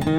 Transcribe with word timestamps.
Hallo 0.00 0.14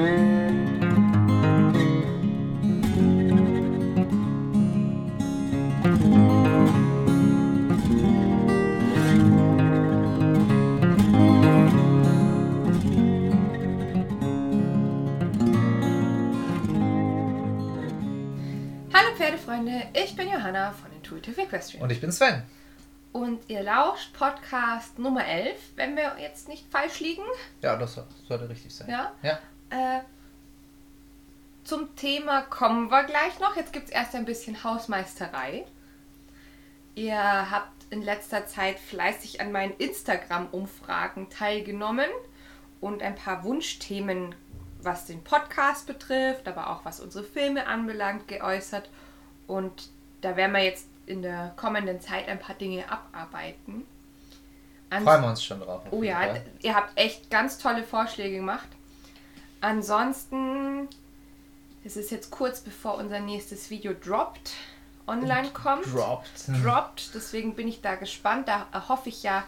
Pferdefreunde, 19.16 19.82
ich 19.94 20.14
bin 20.14 20.28
Johanna 20.30 20.70
von 20.70 20.92
Intuitive 20.92 21.40
Equestrian. 21.42 21.82
Und 21.82 21.90
ich 21.90 22.00
bin 22.00 22.12
Sven. 22.12 22.44
Und 23.10 23.50
ihr 23.50 23.64
lauscht 23.64 24.12
Podcast 24.14 24.98
Nummer 25.00 25.26
11, 25.26 25.56
wenn 25.74 25.96
wir 25.96 26.16
jetzt 26.20 26.48
nicht 26.48 26.70
falsch 26.70 27.00
liegen. 27.00 27.24
Ja, 27.62 27.76
das 27.76 28.00
sollte 28.28 28.48
richtig 28.48 28.72
sein. 28.72 28.88
Ja. 28.88 29.12
Ja. 29.22 29.40
Äh, 29.72 30.00
zum 31.64 31.94
Thema 31.96 32.42
kommen 32.42 32.90
wir 32.90 33.04
gleich 33.04 33.38
noch. 33.40 33.56
Jetzt 33.56 33.72
gibt 33.72 33.86
es 33.86 33.90
erst 33.92 34.14
ein 34.14 34.24
bisschen 34.24 34.62
Hausmeisterei. 34.64 35.64
Ihr 36.94 37.50
habt 37.50 37.70
in 37.90 38.02
letzter 38.02 38.46
Zeit 38.46 38.78
fleißig 38.78 39.40
an 39.40 39.52
meinen 39.52 39.72
Instagram-Umfragen 39.78 41.30
teilgenommen 41.30 42.08
und 42.80 43.02
ein 43.02 43.14
paar 43.14 43.44
Wunschthemen, 43.44 44.34
was 44.82 45.06
den 45.06 45.22
Podcast 45.22 45.86
betrifft, 45.86 46.48
aber 46.48 46.70
auch 46.70 46.84
was 46.84 47.00
unsere 47.00 47.24
Filme 47.24 47.66
anbelangt, 47.66 48.28
geäußert. 48.28 48.90
Und 49.46 49.90
da 50.20 50.36
werden 50.36 50.52
wir 50.52 50.64
jetzt 50.64 50.86
in 51.06 51.22
der 51.22 51.52
kommenden 51.56 52.00
Zeit 52.00 52.28
ein 52.28 52.38
paar 52.38 52.56
Dinge 52.56 52.84
abarbeiten. 52.90 53.86
Ans- 54.90 55.04
Freuen 55.04 55.22
wir 55.22 55.28
uns 55.30 55.42
schon 55.44 55.60
drauf. 55.60 55.82
auf 55.86 55.92
Oh 55.92 56.02
ja, 56.02 56.16
Fall. 56.18 56.42
ihr 56.62 56.74
habt 56.74 56.98
echt 56.98 57.30
ganz 57.30 57.58
tolle 57.58 57.82
Vorschläge 57.84 58.36
gemacht. 58.36 58.68
Ansonsten, 59.62 60.88
es 61.84 61.96
ist 61.96 62.10
jetzt 62.10 62.30
kurz 62.30 62.60
bevor 62.60 62.96
unser 62.96 63.20
nächstes 63.20 63.70
Video 63.70 63.94
droppt, 63.94 64.52
online 65.06 65.50
kommt. 65.50 65.86
Dropped. 65.86 66.48
Droppt, 66.62 67.14
deswegen 67.14 67.54
bin 67.54 67.68
ich 67.68 67.80
da 67.80 67.94
gespannt. 67.94 68.48
Da 68.48 68.66
hoffe 68.88 69.08
ich 69.08 69.22
ja 69.22 69.44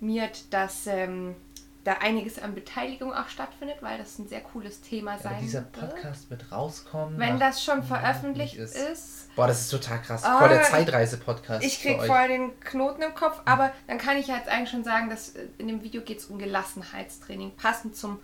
mir, 0.00 0.28
dass 0.50 0.86
ähm, 0.88 1.36
da 1.84 1.92
einiges 2.00 2.40
an 2.40 2.56
Beteiligung 2.56 3.14
auch 3.14 3.28
stattfindet, 3.28 3.76
weil 3.82 3.98
das 3.98 4.18
ein 4.18 4.26
sehr 4.26 4.40
cooles 4.40 4.80
Thema 4.80 5.12
Ja, 5.12 5.18
sein 5.18 5.32
aber 5.34 5.40
dieser 5.42 5.60
wird. 5.60 5.72
Podcast 5.72 6.28
wird 6.28 6.50
rauskommen. 6.50 7.16
Wenn 7.16 7.38
das 7.38 7.62
schon 7.62 7.84
veröffentlicht 7.84 8.56
ist. 8.56 8.76
ist. 8.76 9.36
Boah, 9.36 9.46
das 9.46 9.60
ist 9.60 9.70
total 9.70 10.02
krass. 10.02 10.24
Ah, 10.24 10.40
Voll 10.40 10.48
der 10.48 10.62
Zeitreise-Podcast. 10.64 11.64
Ich 11.64 11.80
krieg 11.80 12.02
vorher 12.02 12.26
den 12.26 12.58
Knoten 12.58 13.02
im 13.02 13.14
Kopf, 13.14 13.40
aber 13.44 13.72
dann 13.86 13.98
kann 13.98 14.16
ich 14.16 14.26
ja 14.26 14.36
jetzt 14.36 14.48
eigentlich 14.48 14.70
schon 14.70 14.82
sagen, 14.82 15.08
dass 15.08 15.36
äh, 15.36 15.46
in 15.58 15.68
dem 15.68 15.84
Video 15.84 16.02
geht 16.02 16.18
es 16.18 16.26
um 16.26 16.38
Gelassenheitstraining. 16.38 17.52
Passend 17.56 17.94
zum 17.94 18.18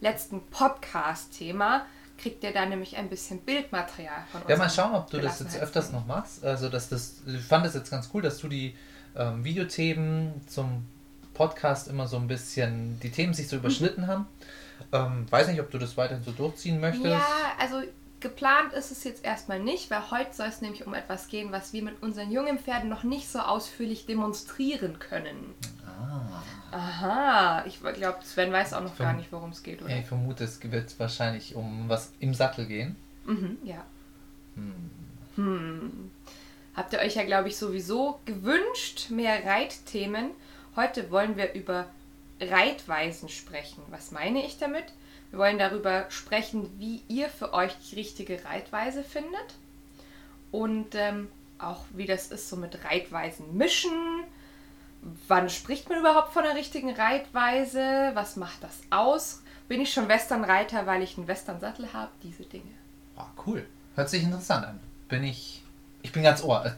letzten 0.00 0.40
Podcast-Thema 0.46 1.86
kriegt 2.18 2.42
ihr 2.44 2.52
da 2.52 2.64
nämlich 2.66 2.96
ein 2.96 3.08
bisschen 3.08 3.40
Bildmaterial 3.40 4.24
von 4.32 4.42
uns. 4.42 4.50
Ja, 4.50 4.56
mal 4.56 4.70
schauen, 4.70 4.94
ob 4.94 5.10
du 5.10 5.20
das 5.20 5.40
jetzt 5.40 5.58
öfters 5.58 5.92
noch 5.92 6.06
machst. 6.06 6.44
Also, 6.44 6.68
dass 6.68 6.88
das, 6.88 7.16
ich 7.26 7.42
fand 7.42 7.66
es 7.66 7.74
jetzt 7.74 7.90
ganz 7.90 8.10
cool, 8.14 8.22
dass 8.22 8.38
du 8.38 8.48
die 8.48 8.74
ähm, 9.16 9.44
Videothemen 9.44 10.46
zum 10.46 10.86
Podcast 11.34 11.88
immer 11.88 12.06
so 12.06 12.16
ein 12.16 12.26
bisschen, 12.26 12.98
die 13.00 13.10
Themen 13.10 13.34
sich 13.34 13.48
so 13.48 13.56
überschnitten 13.56 14.06
haben. 14.06 14.26
Ähm, 14.92 15.26
weiß 15.30 15.48
nicht, 15.48 15.60
ob 15.60 15.70
du 15.70 15.78
das 15.78 15.96
weiterhin 15.96 16.24
so 16.24 16.32
durchziehen 16.32 16.80
möchtest. 16.80 17.06
Ja, 17.06 17.26
also 17.58 17.82
geplant 18.20 18.72
ist 18.72 18.90
es 18.90 19.04
jetzt 19.04 19.24
erstmal 19.24 19.60
nicht, 19.60 19.90
weil 19.90 20.10
heute 20.10 20.34
soll 20.34 20.46
es 20.46 20.60
nämlich 20.60 20.86
um 20.86 20.94
etwas 20.94 21.28
gehen, 21.28 21.52
was 21.52 21.72
wir 21.72 21.82
mit 21.82 22.02
unseren 22.02 22.30
jungen 22.30 22.58
Pferden 22.58 22.88
noch 22.88 23.02
nicht 23.02 23.28
so 23.28 23.40
ausführlich 23.40 24.06
demonstrieren 24.06 24.98
können. 24.98 25.54
Ah. 25.98 26.42
Aha, 26.72 27.64
ich 27.66 27.80
glaube, 27.80 28.18
Sven 28.22 28.52
weiß 28.52 28.74
auch 28.74 28.82
noch 28.82 28.98
gar 28.98 29.14
nicht, 29.14 29.32
worum 29.32 29.50
es 29.50 29.62
geht, 29.62 29.80
oder? 29.80 29.90
Ja, 29.90 29.98
ich 29.98 30.06
vermute, 30.06 30.44
es 30.44 30.60
wird 30.62 30.98
wahrscheinlich 30.98 31.54
um 31.54 31.88
was 31.88 32.12
im 32.20 32.34
Sattel 32.34 32.66
gehen. 32.66 32.96
Mhm, 33.24 33.58
ja. 33.64 33.84
Hm. 34.56 34.90
Hm. 35.36 36.10
Habt 36.74 36.92
ihr 36.92 36.98
euch 36.98 37.14
ja, 37.14 37.24
glaube 37.24 37.48
ich, 37.48 37.56
sowieso 37.56 38.20
gewünscht, 38.26 39.10
mehr 39.10 39.44
Reitthemen. 39.44 40.32
Heute 40.74 41.10
wollen 41.10 41.36
wir 41.36 41.54
über 41.54 41.86
Reitweisen 42.40 43.28
sprechen. 43.28 43.82
Was 43.88 44.10
meine 44.10 44.44
ich 44.44 44.58
damit? 44.58 44.84
Wir 45.30 45.38
wollen 45.38 45.58
darüber 45.58 46.06
sprechen, 46.10 46.68
wie 46.78 47.02
ihr 47.08 47.28
für 47.28 47.54
euch 47.54 47.72
die 47.90 47.94
richtige 47.94 48.44
Reitweise 48.44 49.02
findet. 49.02 49.54
Und 50.52 50.94
ähm, 50.94 51.28
auch 51.58 51.84
wie 51.94 52.06
das 52.06 52.28
ist, 52.28 52.48
so 52.48 52.56
mit 52.56 52.84
Reitweisen 52.84 53.56
mischen. 53.56 54.24
Wann 55.28 55.48
spricht 55.48 55.88
man 55.88 55.98
überhaupt 55.98 56.32
von 56.32 56.42
der 56.42 56.54
richtigen 56.54 56.90
Reitweise? 56.94 58.10
Was 58.14 58.36
macht 58.36 58.62
das 58.62 58.80
aus? 58.90 59.42
Bin 59.68 59.80
ich 59.80 59.92
schon 59.92 60.08
Westernreiter, 60.08 60.86
weil 60.86 61.02
ich 61.02 61.16
einen 61.16 61.28
Westernsattel 61.28 61.92
habe? 61.92 62.10
Diese 62.22 62.44
Dinge. 62.44 62.70
Ah, 63.16 63.26
cool. 63.46 63.66
Hört 63.94 64.10
sich 64.10 64.22
interessant 64.22 64.66
an. 64.66 64.80
Bin 65.08 65.24
ich. 65.24 65.62
Ich 66.02 66.12
bin 66.12 66.22
ganz 66.22 66.42
Ohr. 66.42 66.74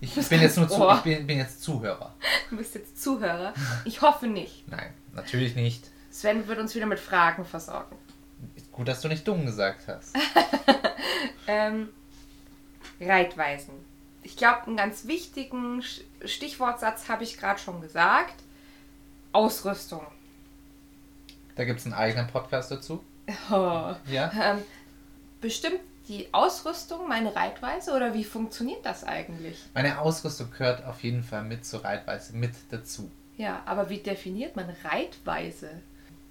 Ich 0.00 0.14
bin 0.14 0.40
jetzt 0.40 0.56
nur 0.56 0.68
zu, 0.68 0.88
ich 0.90 1.00
bin, 1.02 1.26
bin 1.26 1.38
jetzt 1.38 1.62
Zuhörer. 1.62 2.14
Du 2.50 2.56
bist 2.58 2.74
jetzt 2.74 3.02
Zuhörer. 3.02 3.54
Ich 3.84 4.02
hoffe 4.02 4.26
nicht. 4.26 4.68
Nein, 4.68 4.92
natürlich 5.14 5.54
nicht. 5.54 5.90
Sven 6.10 6.46
wird 6.48 6.58
uns 6.58 6.74
wieder 6.74 6.84
mit 6.84 7.00
Fragen 7.00 7.46
versorgen. 7.46 7.96
Gut, 8.72 8.88
dass 8.88 9.00
du 9.00 9.08
nicht 9.08 9.26
dumm 9.26 9.46
gesagt 9.46 9.88
hast. 9.88 10.14
Ähm, 11.46 11.88
Reitweisen. 13.00 13.74
Ich 14.22 14.36
glaube, 14.36 14.66
einen 14.66 14.76
ganz 14.76 15.06
wichtigen 15.06 15.82
Stichwortsatz 16.24 17.08
habe 17.08 17.24
ich 17.24 17.38
gerade 17.38 17.58
schon 17.58 17.80
gesagt. 17.80 18.34
Ausrüstung. 19.32 20.06
Da 21.56 21.64
gibt 21.64 21.80
es 21.80 21.86
einen 21.86 21.94
eigenen 21.94 22.28
Podcast 22.28 22.70
dazu. 22.70 23.02
Oh. 23.50 23.94
Ja. 24.10 24.32
Ähm, 24.34 24.58
bestimmt 25.40 25.80
die 26.08 26.32
Ausrüstung 26.32 27.08
meine 27.08 27.34
Reitweise 27.34 27.94
oder 27.94 28.14
wie 28.14 28.24
funktioniert 28.24 28.84
das 28.84 29.04
eigentlich? 29.04 29.58
Meine 29.74 30.00
Ausrüstung 30.00 30.50
gehört 30.50 30.84
auf 30.84 31.02
jeden 31.02 31.22
Fall 31.22 31.44
mit 31.44 31.64
zur 31.64 31.84
Reitweise 31.84 32.36
mit 32.36 32.52
dazu. 32.70 33.10
Ja, 33.36 33.62
aber 33.66 33.88
wie 33.88 33.98
definiert 33.98 34.56
man 34.56 34.68
Reitweise? 34.84 35.70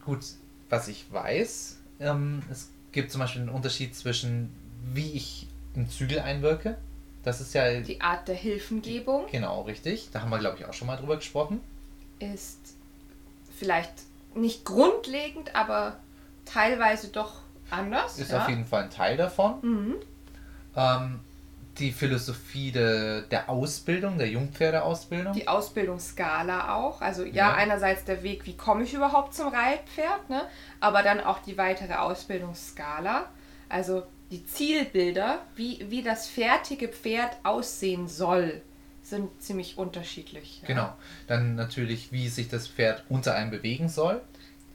Gut, 0.06 0.19
was 0.69 0.88
ich 0.88 1.12
weiß, 1.12 1.78
ähm, 2.00 2.41
es 2.52 2.69
gibt 2.91 3.12
zum 3.12 3.19
Beispiel 3.19 3.41
einen 3.41 3.50
Unterschied 3.50 3.96
zwischen, 3.96 4.53
wie 4.94 5.12
ich 5.13 5.47
im 5.75 5.90
Zügel 5.90 6.19
einwirke. 6.19 6.78
Das 7.24 7.40
ist 7.42 7.54
ja 7.54 7.80
Die 7.82 8.02
Art 8.02 8.28
der 8.28 8.36
Hilfengebung 8.36 9.26
genau 9.32 9.62
richtig. 9.62 10.09
Da 10.12 10.22
haben 10.22 10.30
wir, 10.30 10.40
glaube 10.40 10.58
ich, 10.58 10.66
auch 10.66 10.74
schon 10.74 10.88
mal 10.88 10.98
drüber 10.98 11.18
gesprochen. 11.18 11.62
ist 12.20 12.59
vielleicht 13.58 13.92
nicht 14.36 14.66
grundlegend, 14.66 15.56
aber 15.56 15.98
teilweise 16.46 17.09
doch 17.09 17.42
anders. 17.70 18.18
Ist 18.18 18.32
ja? 18.32 18.42
auf 18.42 18.50
jeden 18.50 18.66
Fall 18.66 18.84
ein 18.84 18.90
Teil 18.90 19.18
davon. 19.18 19.56
Mhm. 19.62 19.96
Ähm, 20.76 21.20
die 21.78 21.92
Philosophie 21.92 22.72
de, 22.72 23.24
der 23.30 23.50
Ausbildung, 23.50 24.18
der 24.18 24.28
Jungpferdeausbildung. 24.30 25.34
Die 25.34 25.48
Ausbildungsskala 25.48 26.76
auch. 26.76 27.02
Also 27.02 27.24
ja, 27.24 27.32
Ja. 27.50 27.53
einerseits 27.53 28.03
der 28.03 28.24
Weg, 28.24 28.46
wie 28.46 28.58
komme 28.58 28.84
ich 28.84 28.94
überhaupt 28.94 29.34
zum 29.34 29.48
Reitpferd, 29.48 30.30
ne? 30.30 30.44
aber 30.80 31.02
dann 31.03 31.22
auch 31.22 31.40
die 31.40 31.58
weitere 31.58 31.94
Ausbildungsskala. 31.94 33.26
Also 33.70 34.03
die 34.31 34.46
Zielbilder, 34.46 35.40
wie, 35.56 35.86
wie 35.90 36.02
das 36.03 36.28
fertige 36.28 36.88
Pferd 36.88 37.38
aussehen 37.44 38.08
soll, 38.08 38.62
sind 39.03 39.30
ziemlich 39.42 39.78
unterschiedlich. 39.78 40.59
ja. 40.62 40.68
Genau. 40.68 40.94
Dann 41.28 41.56
natürlich, 41.56 42.12
wie 42.12 42.30
sich 42.30 42.47
das 42.47 42.68
Pferd 42.68 43.03
unter 43.09 43.36
einem 43.36 43.52
bewegen 43.52 43.90
soll. 43.90 44.22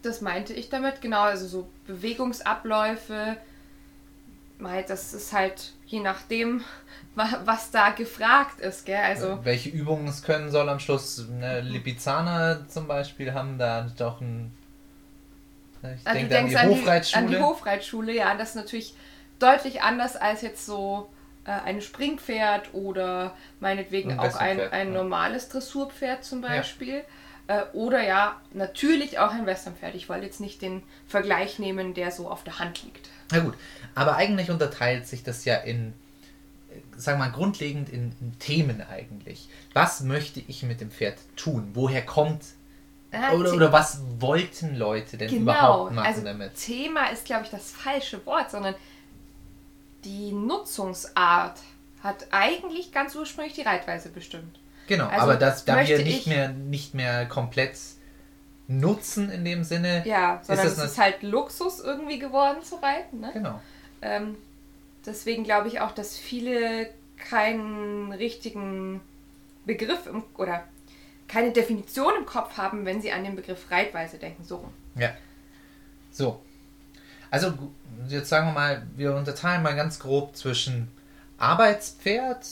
Das 0.03 0.21
meinte 0.21 0.53
ich 0.53 0.69
damit, 0.69 1.00
genau. 1.00 1.22
Also 1.22 1.47
so 1.49 1.69
Bewegungsabläufe, 1.87 3.37
das 4.89 5.15
ist 5.15 5.33
halt 5.33 5.72
je 5.87 6.00
nachdem, 6.00 6.62
wa- 7.15 7.41
was 7.45 7.71
da 7.71 7.91
gefragt 7.91 8.61
ist, 8.61 8.84
gell? 8.84 8.97
Also 9.03 9.39
Welche 9.45 9.71
Übungen 9.71 10.09
es 10.09 10.22
können 10.22 10.50
soll 10.50 10.69
am 10.69 10.81
Schluss. 10.81 11.27
Ne, 11.28 11.61
Lipizzaner 11.61 12.69
zum 12.69 12.87
Beispiel 12.89 13.33
haben 13.33 13.59
da 13.59 13.91
doch 13.97 14.21
ein. 14.21 14.53
Ich 15.83 16.00
Ah, 16.06 16.15
du 16.15 16.27
denke 16.27 16.36
an 16.39 16.48
die 16.48 16.57
an 16.57 16.69
die, 16.69 16.80
Hofreitschule. 16.80 17.25
an 17.25 17.30
die 17.30 17.39
Hofreitschule, 17.39 18.13
ja, 18.15 18.34
das 18.34 18.51
ist 18.51 18.54
natürlich 18.57 18.95
deutlich 19.38 19.83
anders 19.83 20.16
als 20.16 20.42
jetzt 20.42 20.66
so 20.66 21.10
äh, 21.44 21.50
ein 21.50 21.80
Springpferd 21.80 22.74
oder 22.74 23.36
meinetwegen 23.60 24.12
Ein 24.12 24.21
auch 24.21 24.36
ein, 24.36 24.60
ein 24.60 24.92
ja. 24.92 25.03
normales 25.03 25.48
Dressurpferd 25.48 26.24
zum 26.24 26.41
Beispiel. 26.41 27.03
Äh, 27.48 27.62
oder 27.72 28.03
ja, 28.03 28.41
natürlich 28.53 29.18
auch 29.18 29.30
ein 29.30 29.47
Westernpferd. 29.47 29.94
Ich 29.94 30.09
wollte 30.09 30.27
jetzt 30.27 30.41
nicht 30.41 30.62
den 30.62 30.83
Vergleich 31.06 31.59
nehmen, 31.59 31.94
der 31.94 32.10
so 32.10 32.28
auf 32.28 32.42
der 32.44 32.59
Hand 32.59 32.83
liegt. 32.83 33.09
Na 33.30 33.41
gut, 33.41 33.54
aber 33.94 34.16
eigentlich 34.16 34.50
unterteilt 34.50 35.06
sich 35.06 35.22
das 35.22 35.44
ja 35.44 35.56
in, 35.56 35.92
äh, 36.71 36.98
sagen 36.98 37.18
wir 37.18 37.27
mal, 37.27 37.32
grundlegend 37.32 37.89
in, 37.89 38.12
in 38.21 38.39
Themen 38.39 38.82
eigentlich. 38.82 39.48
Was 39.72 40.00
möchte 40.00 40.41
ich 40.41 40.62
mit 40.65 40.80
dem 40.80 40.91
Pferd 40.91 41.18
tun? 41.36 41.71
Woher 41.74 42.04
kommt 42.04 42.42
Ah, 43.12 43.32
oder, 43.32 43.54
oder 43.54 43.72
was 43.72 44.00
wollten 44.18 44.77
Leute 44.77 45.16
denn 45.16 45.30
genau, 45.30 45.42
überhaupt 45.42 45.92
machen 45.92 46.06
also 46.06 46.22
damit? 46.22 46.54
Thema 46.56 47.06
ist, 47.06 47.24
glaube 47.24 47.44
ich, 47.44 47.50
das 47.50 47.71
falsche 47.71 48.24
Wort, 48.27 48.50
sondern 48.50 48.74
die 50.06 50.32
Nutzungsart 50.32 51.58
hat 52.03 52.28
eigentlich 52.30 52.92
ganz 52.92 53.14
ursprünglich 53.14 53.54
die 53.54 53.62
Reitweise 53.62 54.08
bestimmt. 54.08 54.58
Genau, 54.86 55.08
also 55.08 55.22
aber 55.22 55.36
das, 55.36 55.64
da 55.64 55.84
wir 55.86 55.98
nicht 55.98 56.20
ich- 56.20 56.26
mehr, 56.26 56.48
nicht 56.48 56.94
mehr 56.94 57.26
komplett 57.26 57.76
Nutzen 58.68 59.30
in 59.30 59.44
dem 59.44 59.64
Sinne. 59.64 60.03
Ja, 60.06 60.41
sondern 60.42 60.66
es 60.66 60.78
es 60.78 60.92
ist 60.92 60.98
halt 60.98 61.22
Luxus 61.22 61.80
irgendwie 61.80 62.18
geworden 62.18 62.62
zu 62.62 62.76
reiten. 62.76 63.20
Ne? 63.20 63.30
Genau. 63.32 63.60
Ähm, 64.03 64.36
deswegen 65.04 65.44
glaube 65.44 65.68
ich 65.68 65.80
auch, 65.80 65.92
dass 65.92 66.16
viele 66.16 66.88
keinen 67.16 68.12
richtigen 68.12 69.00
Begriff 69.64 70.06
im, 70.06 70.22
oder 70.36 70.64
keine 71.28 71.50
Definition 71.53 72.12
im 72.18 72.26
Kopf 72.26 72.56
haben, 72.56 72.84
wenn 72.84 73.03
sie 73.03 73.10
an 73.12 73.24
den 73.24 73.34
Begriff 73.36 73.70
Reitweise 73.70 74.18
denken. 74.18 74.44
So 74.44 74.56
rum. 74.56 74.72
Ja. 74.94 75.10
So. 76.12 76.41
Also, 77.44 77.53
jetzt 78.09 78.28
sagen 78.28 78.48
wir 78.48 78.53
mal, 78.53 78.86
wir 78.97 79.15
unterteilen 79.15 79.62
mal 79.62 79.74
ganz 79.77 79.98
grob 79.98 80.36
zwischen 80.36 80.88
Arbeitspferd, 81.38 82.47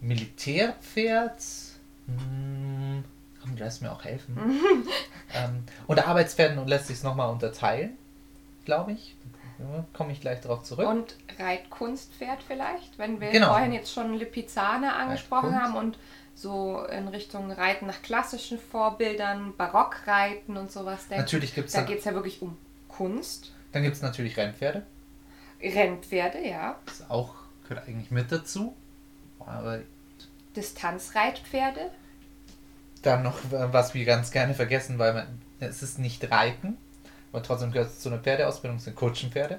Militärpferd, 0.00 1.40
hm, 2.06 3.04
komm, 3.40 3.56
du 3.56 3.62
lässt 3.64 3.82
mir 3.82 3.92
auch 3.92 4.04
helfen. 4.04 4.36
ähm, 5.34 5.64
unter 5.86 6.06
Arbeitspferden 6.06 6.58
und 6.58 6.68
lässt 6.68 6.86
sich 6.88 6.98
es 6.98 7.02
nochmal 7.02 7.30
unterteilen, 7.30 7.96
glaube 8.64 8.92
ich. 8.92 9.16
Ja, 9.58 9.84
Komme 9.92 10.12
ich 10.12 10.20
gleich 10.20 10.40
darauf 10.40 10.64
zurück. 10.64 10.88
Und 10.88 11.16
Reitkunstpferd 11.38 12.42
vielleicht, 12.46 12.98
wenn 12.98 13.20
wir 13.20 13.30
Genau. 13.30 13.48
vorhin 13.48 13.72
jetzt 13.72 13.92
schon 13.92 14.14
Lipizzaner 14.14 14.96
angesprochen 14.96 15.50
Reitkunst. 15.50 15.76
haben 15.76 15.86
und 15.86 15.98
so 16.34 16.84
in 16.86 17.06
Richtung 17.08 17.50
Reiten 17.52 17.86
nach 17.86 18.02
klassischen 18.02 18.58
Vorbildern, 18.58 19.54
Barockreiten 19.56 20.56
und 20.56 20.72
sowas 20.72 21.06
denken. 21.08 21.22
Natürlich 21.24 21.54
gibt's 21.54 21.72
Da 21.72 21.80
dann- 21.80 21.88
geht 21.88 22.00
es 22.00 22.04
ja 22.06 22.14
wirklich 22.14 22.42
um 22.42 22.56
Kunst. 22.88 23.52
Dann 23.72 23.82
gibt 23.82 23.96
es 23.96 24.02
natürlich 24.02 24.36
Rennpferde. 24.36 24.82
Rennpferde, 25.62 26.46
ja. 26.46 26.78
Das 26.86 27.08
auch 27.10 27.34
gehört 27.68 27.88
eigentlich 27.88 28.10
mit 28.10 28.30
dazu. 28.30 28.76
Aber 29.40 29.80
Distanzreitpferde. 30.56 31.90
dann 33.02 33.22
noch, 33.22 33.38
was 33.50 33.94
wir 33.94 34.04
ganz 34.04 34.30
gerne 34.30 34.54
vergessen, 34.54 34.98
weil 34.98 35.14
man, 35.14 35.40
es 35.60 35.82
ist 35.82 35.98
nicht 35.98 36.30
Reiten, 36.30 36.76
aber 37.32 37.42
trotzdem 37.42 37.72
gehört 37.72 37.88
es 37.90 38.00
zu 38.00 38.08
einer 38.10 38.18
Pferdeausbildung, 38.18 38.76
es 38.78 38.84
sind 38.84 38.96
Kutschenpferde. 38.96 39.58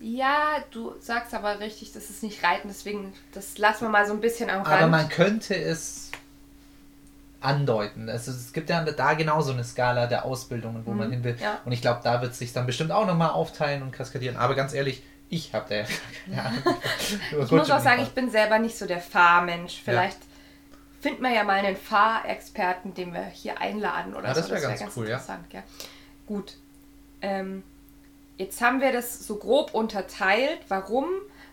Ja, 0.00 0.64
du 0.72 0.94
sagst 1.00 1.32
aber 1.32 1.60
richtig, 1.60 1.92
das 1.92 2.10
ist 2.10 2.22
nicht 2.24 2.42
Reiten, 2.42 2.66
deswegen, 2.68 3.12
das 3.32 3.56
lassen 3.58 3.84
wir 3.84 3.88
mal 3.90 4.06
so 4.06 4.12
ein 4.12 4.20
bisschen 4.20 4.50
am 4.50 4.62
Aber 4.62 4.70
Rand. 4.80 4.90
man 4.90 5.08
könnte 5.08 5.54
es 5.54 6.10
andeuten. 7.44 8.08
Also 8.08 8.30
es 8.30 8.52
gibt 8.52 8.70
ja 8.70 8.82
da 8.84 9.14
genauso 9.14 9.52
eine 9.52 9.64
Skala 9.64 10.06
der 10.06 10.24
Ausbildungen, 10.24 10.86
wo 10.86 10.92
man 10.92 11.10
hin 11.10 11.24
will. 11.24 11.34
Mhm. 11.34 11.40
ja. 11.40 11.60
Und 11.64 11.72
ich 11.72 11.80
glaube, 11.80 12.00
da 12.02 12.20
wird 12.22 12.32
es 12.32 12.38
sich 12.38 12.52
dann 12.52 12.66
bestimmt 12.66 12.92
auch 12.92 13.06
nochmal 13.06 13.30
aufteilen 13.30 13.82
und 13.82 13.92
kaskadieren. 13.92 14.36
Aber 14.36 14.54
ganz 14.54 14.72
ehrlich, 14.72 15.02
ich 15.28 15.54
habe 15.54 15.66
da 15.68 15.74
ja 15.76 15.84
keine 16.26 16.42
Ahnung. 16.42 16.76
ich 17.42 17.50
muss 17.50 17.70
auch 17.70 17.80
sagen, 17.80 18.02
ich 18.02 18.10
bin 18.10 18.30
selber 18.30 18.58
nicht 18.58 18.76
so 18.76 18.86
der 18.86 19.00
Fahrmensch. 19.00 19.80
Vielleicht 19.82 20.18
finden 21.00 21.22
wir 21.22 21.30
ja 21.30 21.42
mal 21.42 21.58
einen 21.58 21.76
Fahrexperten, 21.76 22.94
den 22.94 23.12
wir 23.12 23.24
hier 23.24 23.60
einladen 23.60 24.14
oder 24.14 24.28
Ja, 24.28 24.34
das 24.34 24.46
so. 24.46 24.52
wär 24.52 24.60
ganz 24.60 24.82
cool, 24.96 25.08
ja. 25.08 25.16
interessant, 25.16 25.52
ja. 25.52 25.62
Gut. 26.26 26.56
Ähm, 27.22 27.62
jetzt 28.36 28.60
haben 28.60 28.80
wir 28.80 28.92
das 28.92 29.26
so 29.26 29.36
grob 29.36 29.74
unterteilt. 29.74 30.60
Warum? 30.68 31.06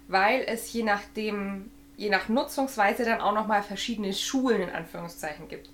Weil 0.08 0.44
es 0.46 0.72
je 0.74 0.84
nachdem, 0.84 1.72
je 1.98 2.10
nach 2.10 2.28
Nutzungsweise 2.28 3.06
dann 3.06 3.22
auch 3.22 3.34
nochmal 3.34 3.64
verschiedene 3.64 4.14
Schulen 4.14 4.62
in 4.62 4.70
Anführungszeichen 4.70 5.48
gibt. 5.48 5.70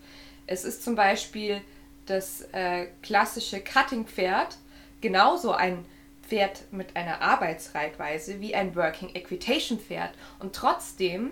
Es 0.47 0.63
ist 0.63 0.83
zum 0.83 0.95
Beispiel 0.95 1.61
das 2.05 2.41
äh, 2.51 2.87
klassische 3.01 3.61
Cutting-Pferd 3.61 4.57
genauso 5.01 5.51
ein 5.51 5.85
Pferd 6.27 6.71
mit 6.71 6.95
einer 6.95 7.21
Arbeitsreitweise 7.21 8.41
wie 8.41 8.55
ein 8.55 8.75
Working 8.75 9.13
Equitation 9.13 9.79
Pferd. 9.79 10.11
Und 10.39 10.55
trotzdem 10.55 11.31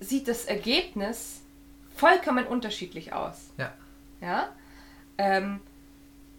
sieht 0.00 0.28
das 0.28 0.46
Ergebnis 0.46 1.42
vollkommen 1.94 2.46
unterschiedlich 2.46 3.12
aus. 3.12 3.50
Ja. 3.58 3.72
Ja? 4.20 4.48
Ähm, 5.18 5.60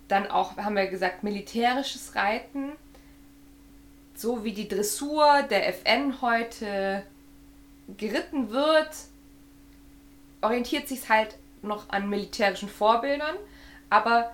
dann 0.08 0.28
auch, 0.28 0.58
haben 0.58 0.76
wir 0.76 0.88
gesagt, 0.88 1.24
militärisches 1.24 2.16
Reiten. 2.16 2.72
So 4.16 4.44
wie 4.44 4.54
die 4.54 4.68
Dressur 4.68 5.44
der 5.44 5.68
FN 5.69 6.22
heute 6.22 7.04
geritten 7.98 8.50
wird, 8.50 8.90
orientiert 10.42 10.88
sich 10.88 11.10
halt 11.10 11.36
noch 11.63 11.89
an 11.89 12.10
militärischen 12.10 12.69
Vorbildern. 12.69 13.36
Aber 13.89 14.31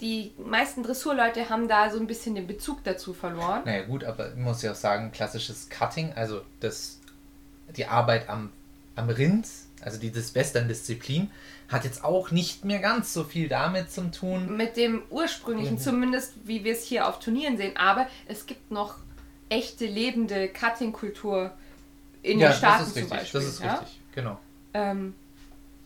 die 0.00 0.32
meisten 0.38 0.82
Dressurleute 0.82 1.50
haben 1.50 1.68
da 1.68 1.90
so 1.90 1.98
ein 1.98 2.06
bisschen 2.06 2.34
den 2.34 2.46
Bezug 2.46 2.82
dazu 2.84 3.12
verloren. 3.12 3.62
Naja 3.64 3.82
gut, 3.82 4.04
aber 4.04 4.30
ich 4.30 4.36
muss 4.36 4.62
ja 4.62 4.72
auch 4.72 4.76
sagen, 4.76 5.12
klassisches 5.12 5.68
Cutting, 5.68 6.12
also 6.14 6.40
das, 6.60 7.00
die 7.76 7.86
Arbeit 7.86 8.28
am, 8.28 8.50
am 8.96 9.10
Rind, 9.10 9.46
also 9.82 9.98
die 9.98 10.14
Western-Disziplin, 10.14 11.30
hat 11.68 11.84
jetzt 11.84 12.02
auch 12.02 12.30
nicht 12.30 12.64
mehr 12.64 12.80
ganz 12.80 13.12
so 13.12 13.24
viel 13.24 13.48
damit 13.48 13.90
zu 13.90 14.10
tun. 14.10 14.56
Mit 14.56 14.76
dem 14.76 15.02
ursprünglichen, 15.10 15.74
Mhm. 15.74 15.78
zumindest 15.80 16.32
wie 16.44 16.64
wir 16.64 16.72
es 16.72 16.84
hier 16.84 17.06
auf 17.06 17.18
Turnieren 17.18 17.56
sehen. 17.56 17.76
Aber 17.76 18.06
es 18.26 18.46
gibt 18.46 18.70
noch 18.70 18.96
echte, 19.48 19.86
lebende 19.86 20.48
Cutting-Kultur 20.48 21.52
in 22.22 22.38
den 22.38 22.52
Staaten 22.52 22.80
das 22.80 22.88
ist 22.88 22.96
richtig, 22.96 23.08
zum 23.10 23.18
Beispiel. 23.18 23.40
das 23.40 23.48
ist 23.50 23.60
ja? 23.62 23.74
richtig, 23.74 24.00
genau. 24.14 24.38
Ähm, 24.74 25.14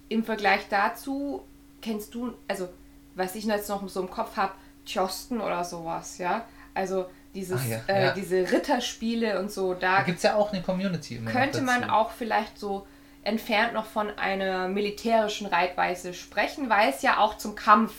Im 0.09 0.25
Vergleich 0.25 0.62
dazu 0.69 1.43
kennst 1.81 2.15
du, 2.15 2.35
also 2.49 2.69
was 3.15 3.35
ich 3.35 3.45
jetzt 3.45 3.69
noch 3.69 3.87
so 3.89 4.01
im 4.01 4.11
Kopf 4.11 4.37
habe, 4.37 4.53
Tjosten 4.85 5.41
oder 5.41 5.65
sowas, 5.65 6.19
ja. 6.19 6.45
Also 6.75 7.06
dieses, 7.35 7.61
Ah, 7.62 7.67
ja, 7.67 7.81
äh, 7.89 8.05
ja. 8.06 8.12
diese 8.12 8.51
Ritterspiele 8.51 9.39
und 9.41 9.51
so, 9.51 9.75
da 9.75 9.99
Da 9.99 10.03
gibt 10.03 10.19
es 10.19 10.23
ja 10.25 10.37
auch 10.37 10.53
eine 10.53 10.62
Community 10.62 11.21
könnte 11.25 11.62
man 11.62 11.89
auch 11.89 12.11
vielleicht 12.11 12.59
so 12.59 12.87
entfernt 13.23 13.73
noch 13.73 13.87
von 13.87 14.11
einer 14.19 14.69
militärischen 14.69 15.47
Reitweise 15.47 16.12
sprechen, 16.15 16.69
weil 16.69 16.91
es 16.91 17.03
ja 17.03 17.19
auch 17.19 17.39
zum 17.39 17.55
Kampf 17.55 17.93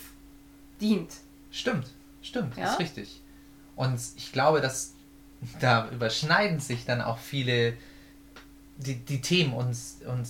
dient. 0.79 1.11
Stimmt, 1.51 1.87
stimmt, 2.21 2.55
Ja? 2.57 2.71
ist 2.71 2.79
richtig. 2.79 3.21
Und 3.75 3.99
ich 4.17 4.31
glaube, 4.31 4.61
dass 4.61 4.93
da 5.59 5.89
überschneiden 5.89 6.59
sich 6.59 6.85
dann 6.85 7.01
auch 7.01 7.17
viele 7.17 7.73
die, 8.77 8.95
die 8.95 9.21
Themen 9.21 9.53
und, 9.53 9.75
und 10.07 10.27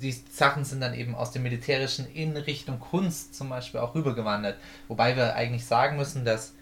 die 0.00 0.12
Sachen 0.30 0.64
sind 0.64 0.80
dann 0.80 0.94
eben 0.94 1.14
aus 1.14 1.30
dem 1.30 1.42
Militärischen 1.42 2.06
in 2.12 2.36
Richtung 2.36 2.78
Kunst 2.80 3.34
zum 3.34 3.48
Beispiel 3.48 3.80
auch 3.80 3.94
rübergewandert. 3.94 4.56
Wobei 4.88 5.16
wir 5.16 5.34
eigentlich 5.34 5.64
sagen 5.64 5.96
müssen, 5.96 6.24
dass 6.24 6.52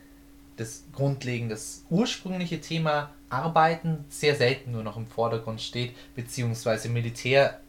das 0.56 0.84
grundlegende, 0.92 1.54
das 1.54 1.84
ursprüngliche 1.90 2.60
Thema 2.60 3.10
Arbeiten 3.28 4.04
sehr 4.08 4.36
selten 4.36 4.70
nur 4.70 4.84
noch 4.84 4.96
im 4.96 5.06
Vordergrund 5.08 5.60
steht, 5.60 5.94
beziehungsweise 6.14 6.88
Militär, 6.88 7.60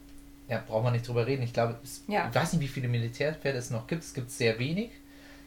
ja, 0.47 0.61
braucht 0.67 0.83
man 0.83 0.93
nicht 0.93 1.07
drüber 1.07 1.25
reden. 1.25 1.41
Ich 1.41 1.53
glaube, 1.53 1.79
es, 1.83 2.03
Ja. 2.07 2.27
ich 2.29 2.35
weiß 2.35 2.53
nicht, 2.53 2.61
wie 2.61 2.67
viele 2.67 2.87
Militärpferde 2.87 3.57
es 3.57 3.71
noch 3.71 3.87
gibt. 3.87 4.03
Es 4.03 4.13
gibt 4.13 4.29
sehr 4.29 4.59
wenig. 4.59 4.91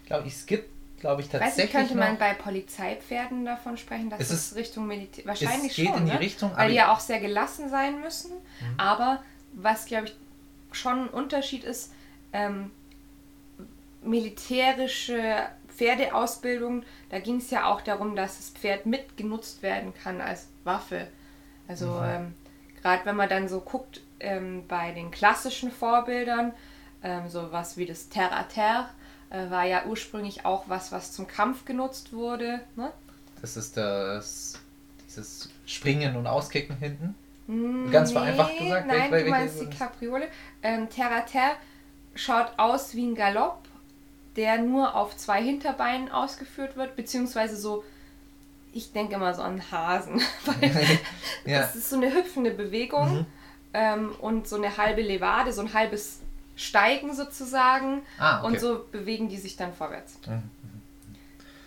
Glaube 0.07 0.27
ich, 0.27 0.35
es 0.35 0.47
gibt, 0.47 0.69
glaube 0.99 1.23
ich, 1.23 1.33
Weiß 1.33 1.41
tatsächlich 1.41 1.65
nicht, 1.67 1.73
könnte 1.81 1.95
man 1.97 2.13
noch. 2.15 2.19
bei 2.19 2.35
Polizeipferden 2.35 3.45
davon 3.45 3.77
sprechen, 3.77 4.11
dass 4.11 4.19
Es 4.21 4.31
ist- 4.33 4.57
Richtung 4.57 4.89
Militär. 4.89 5.25
Wahrscheinlich 5.27 5.71
es 5.71 5.77
geht 5.77 5.87
schon. 5.91 5.99
in 5.99 6.07
die 6.07 6.13
ne? 6.13 6.19
Richtung, 6.21 6.51
Weil 6.57 6.67
die 6.69 6.73
Mhm. 6.73 6.79
ja 6.79 6.93
auch 6.93 6.99
sehr 7.01 7.21
gelassen 7.21 7.71
sein 7.71 8.01
müssen. 8.01 8.33
Aber 8.77 9.23
was, 9.59 9.87
glaube 9.87 10.07
ich, 10.07 10.15
schon 10.73 11.05
ein 11.05 11.09
Unterschied 11.09 11.65
ist, 11.65 11.93
ähm, 12.33 12.71
militärische 14.03 15.47
Pferdeausbildung, 15.77 16.85
da 17.11 17.19
ging 17.21 17.37
es 17.37 17.51
ja 17.51 17.67
auch 17.67 17.81
darum, 17.81 18.17
dass 18.17 18.37
das 18.37 18.51
Pferd 18.51 18.87
mitgenutzt 18.87 19.63
werden 19.63 19.93
kann 19.95 20.21
als 20.21 20.49
Waffe. 20.65 21.09
Also 21.67 21.87
Mhm. 21.87 22.05
ähm, 22.09 22.35
gerade 22.83 23.05
wenn 23.05 23.17
man 23.17 23.29
dann 23.29 23.49
so 23.49 23.61
guckt 23.61 24.01
ähm, 24.21 24.65
bei 24.67 24.93
den 24.93 25.11
klassischen 25.11 25.71
Vorbildern, 25.71 26.53
ähm, 27.03 27.29
so 27.29 27.53
was 27.53 27.77
wie 27.77 27.87
das 27.87 28.09
Terre 28.09 28.35
à 28.35 28.45
Terre, 28.49 28.89
äh, 29.31 29.51
war 29.51 29.65
ja 29.67 29.85
ursprünglich 29.87 30.45
auch 30.45 30.69
was, 30.69 30.91
was 30.91 31.13
zum 31.13 31.27
Kampf 31.29 31.65
genutzt 31.65 32.13
wurde. 32.13 32.61
Ne? 32.77 32.93
Das 33.41 33.57
ist 33.57 33.77
das, 33.77 34.59
dieses 35.07 35.49
Springen 35.67 36.17
und 36.17 36.27
Auskicken 36.27 36.77
hinten. 36.77 37.15
Mm, 37.49 37.91
Ganz 37.91 38.13
vereinfacht 38.13 38.57
gesagt, 38.59 38.87
Nein, 38.87 39.11
welche- 39.11 39.25
du 39.25 39.31
meinst 39.31 39.61
die 39.61 39.67
Capriole. 39.71 40.29
Ähm, 40.63 40.89
Terre 40.91 41.15
à 41.15 41.25
Terre 41.27 41.57
schaut 42.15 42.53
aus 42.59 42.95
wie 42.95 43.07
ein 43.07 43.15
Galopp, 43.15 43.63
der 44.37 44.59
nur 44.59 44.95
auf 44.95 45.17
zwei 45.17 45.43
Hinterbeinen 45.43 46.11
ausgeführt 46.11 46.77
wird, 46.77 46.95
beziehungsweise 46.95 47.57
so, 47.57 47.83
ich 48.73 48.93
denke 48.93 49.15
immer 49.15 49.33
so 49.35 49.43
an 49.43 49.63
Hasen. 49.73 50.21
Weil 50.45 51.01
ja, 51.47 51.61
Das 51.63 51.75
ist 51.75 51.89
so 51.91 51.97
eine 51.97 52.13
hüpfende 52.15 52.51
Bewegung 52.53 53.21
Mhm. 53.21 53.27
ähm, 53.73 54.13
und 54.21 54.47
so 54.47 54.57
eine 54.57 54.77
halbe 54.77 55.01
Levade, 55.03 55.53
so 55.53 55.63
ein 55.63 55.73
halbes 55.73 56.21
Steigen 56.55 57.15
sozusagen. 57.15 58.03
Ah, 58.19 58.41
okay. 58.41 58.47
Und 58.47 58.61
so 58.61 58.85
bewegen 58.93 59.29
die 59.29 59.39
sich 59.39 59.57
dann 59.57 59.73
vorwärts. 59.73 60.19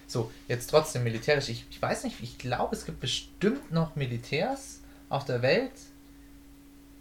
So, 0.06 0.30
jetzt 0.50 0.68
trotzdem 0.70 1.04
militärisch. 1.04 1.48
Ich, 1.50 1.66
ich 1.72 1.82
weiß 1.82 2.04
nicht, 2.04 2.22
ich 2.22 2.38
glaube, 2.38 2.76
es 2.76 2.86
gibt 2.86 3.00
bestimmt 3.00 3.72
noch 3.72 3.96
Militärs 3.96 4.81
auf 5.12 5.26
der 5.26 5.42
Welt, 5.42 5.74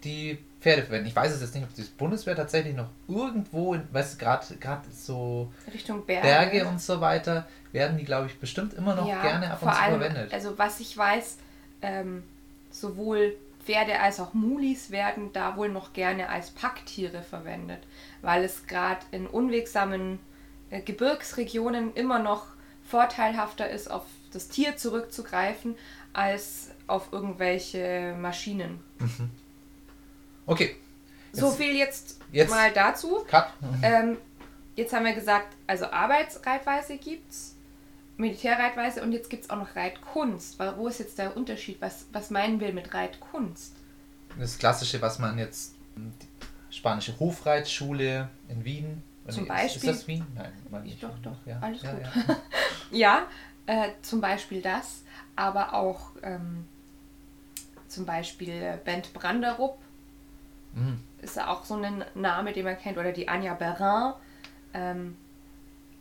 die 0.03 0.37
Pferde 0.59 0.83
verwenden. 0.83 1.07
Ich 1.07 1.15
weiß 1.15 1.31
es 1.31 1.41
jetzt 1.41 1.55
nicht, 1.55 1.63
ob 1.63 1.75
das 1.75 1.87
Bundeswehr 1.87 2.35
tatsächlich 2.35 2.75
noch 2.75 2.89
irgendwo, 3.07 3.73
in, 3.73 3.87
weißt 3.91 4.13
du, 4.13 4.25
gerade 4.59 4.85
so 4.91 5.51
Richtung 5.73 6.05
Berge. 6.05 6.27
Berge 6.27 6.67
und 6.67 6.81
so 6.81 7.01
weiter, 7.01 7.47
werden 7.71 7.97
die, 7.97 8.03
glaube 8.03 8.27
ich, 8.27 8.39
bestimmt 8.39 8.73
immer 8.73 8.95
noch 8.95 9.05
gerne 9.05 9.51
ab 9.51 9.61
und 9.61 9.71
zu 9.71 9.79
allem, 9.79 9.99
verwendet. 9.99 10.33
Also 10.33 10.57
was 10.57 10.79
ich 10.79 10.95
weiß, 10.95 11.37
ähm, 11.81 12.23
sowohl 12.69 13.35
Pferde 13.65 13.99
als 13.99 14.19
auch 14.19 14.33
Mulis 14.33 14.91
werden 14.91 15.31
da 15.33 15.55
wohl 15.55 15.69
noch 15.69 15.93
gerne 15.93 16.29
als 16.29 16.51
Packtiere 16.51 17.21
verwendet, 17.23 17.79
weil 18.21 18.43
es 18.43 18.67
gerade 18.67 19.01
in 19.11 19.27
unwegsamen 19.27 20.19
äh, 20.69 20.81
Gebirgsregionen 20.81 21.93
immer 21.93 22.19
noch 22.19 22.47
vorteilhafter 22.87 23.69
ist, 23.69 23.89
auf 23.89 24.03
das 24.33 24.49
Tier 24.49 24.77
zurückzugreifen, 24.77 25.75
als 26.13 26.70
auf 26.91 27.11
irgendwelche 27.11 28.15
Maschinen. 28.19 28.79
Okay. 30.45 30.75
so 31.33 31.47
Jetzt- 31.47 31.57
viel 31.57 31.75
jetzt, 31.75 32.19
jetzt- 32.31 32.49
mal 32.49 32.71
dazu. 32.73 33.23
Cut. 33.27 33.47
Ähm, 33.81 34.17
jetzt 34.75 34.93
haben 34.93 35.05
wir 35.05 35.13
gesagt, 35.13 35.55
also 35.67 35.85
Arbeitsreitweise 35.85 36.97
gibt's, 36.97 37.55
Militärreitweise 38.17 39.01
und 39.01 39.13
jetzt 39.13 39.29
gibt 39.29 39.45
es 39.45 39.49
auch 39.49 39.57
noch 39.57 39.75
Reitkunst. 39.75 40.59
Wo 40.77 40.87
ist 40.87 40.99
jetzt 40.99 41.17
der 41.17 41.35
Unterschied? 41.35 41.81
Was, 41.81 42.05
was 42.11 42.29
meinen 42.29 42.59
wir 42.59 42.71
mit 42.73 42.93
Reitkunst? 42.93 43.73
Das 44.37 44.57
Klassische, 44.57 45.01
was 45.01 45.17
man 45.19 45.37
jetzt, 45.39 45.73
die 45.95 46.75
spanische 46.75 47.17
Hofreitschule 47.19 48.29
in 48.49 48.63
Wien. 48.63 49.03
Zum 49.29 49.43
ist, 49.43 49.47
Beispiel- 49.49 49.89
Ist 49.89 49.99
das 50.01 50.07
Wien? 50.07 50.25
Nein, 50.35 50.51
meine 50.69 50.85
ich. 50.87 50.99
Doch, 50.99 51.17
doch, 51.23 51.35
Ja, 51.45 51.59
alles 51.61 51.81
ja, 51.83 51.91
gut. 51.93 52.01
Ja. 52.03 52.37
Ja, 52.91 53.27
äh, 53.67 53.89
zum 54.01 54.19
Beispiel 54.19 54.61
das, 54.61 55.03
aber 55.35 55.73
auch 55.73 56.11
ähm, 56.23 56.67
zum 57.91 58.05
Beispiel 58.05 58.79
Bent 58.85 59.13
Branderup 59.13 59.77
Mhm. 60.73 61.03
ist 61.21 61.35
ja 61.35 61.49
auch 61.49 61.65
so 61.65 61.75
ein 61.75 62.05
Name, 62.15 62.53
den 62.53 62.63
man 62.63 62.77
kennt, 62.77 62.97
oder 62.97 63.11
die 63.11 63.27
Anja 63.27 63.53
Berin. 63.55 64.13
Ähm, 64.73 65.17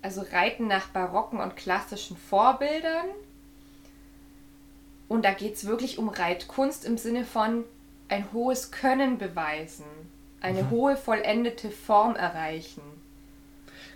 also 0.00 0.25
Reiten 0.32 0.68
nach 0.68 0.88
barocken 0.90 1.40
und 1.40 1.56
klassischen 1.56 2.16
Vorbildern. 2.16 3.06
Und 5.09 5.25
da 5.25 5.32
geht 5.32 5.56
es 5.56 5.66
wirklich 5.66 5.99
um 5.99 6.09
Reitkunst 6.09 6.85
im 6.85 6.97
Sinne 6.97 7.25
von 7.25 7.64
ein 8.09 8.32
hohes 8.32 8.70
Können 8.70 9.18
beweisen, 9.18 9.85
eine 10.40 10.62
Mhm. 10.62 10.70
hohe 10.70 10.97
vollendete 10.97 11.70
Form 11.70 12.14
erreichen. 12.14 12.82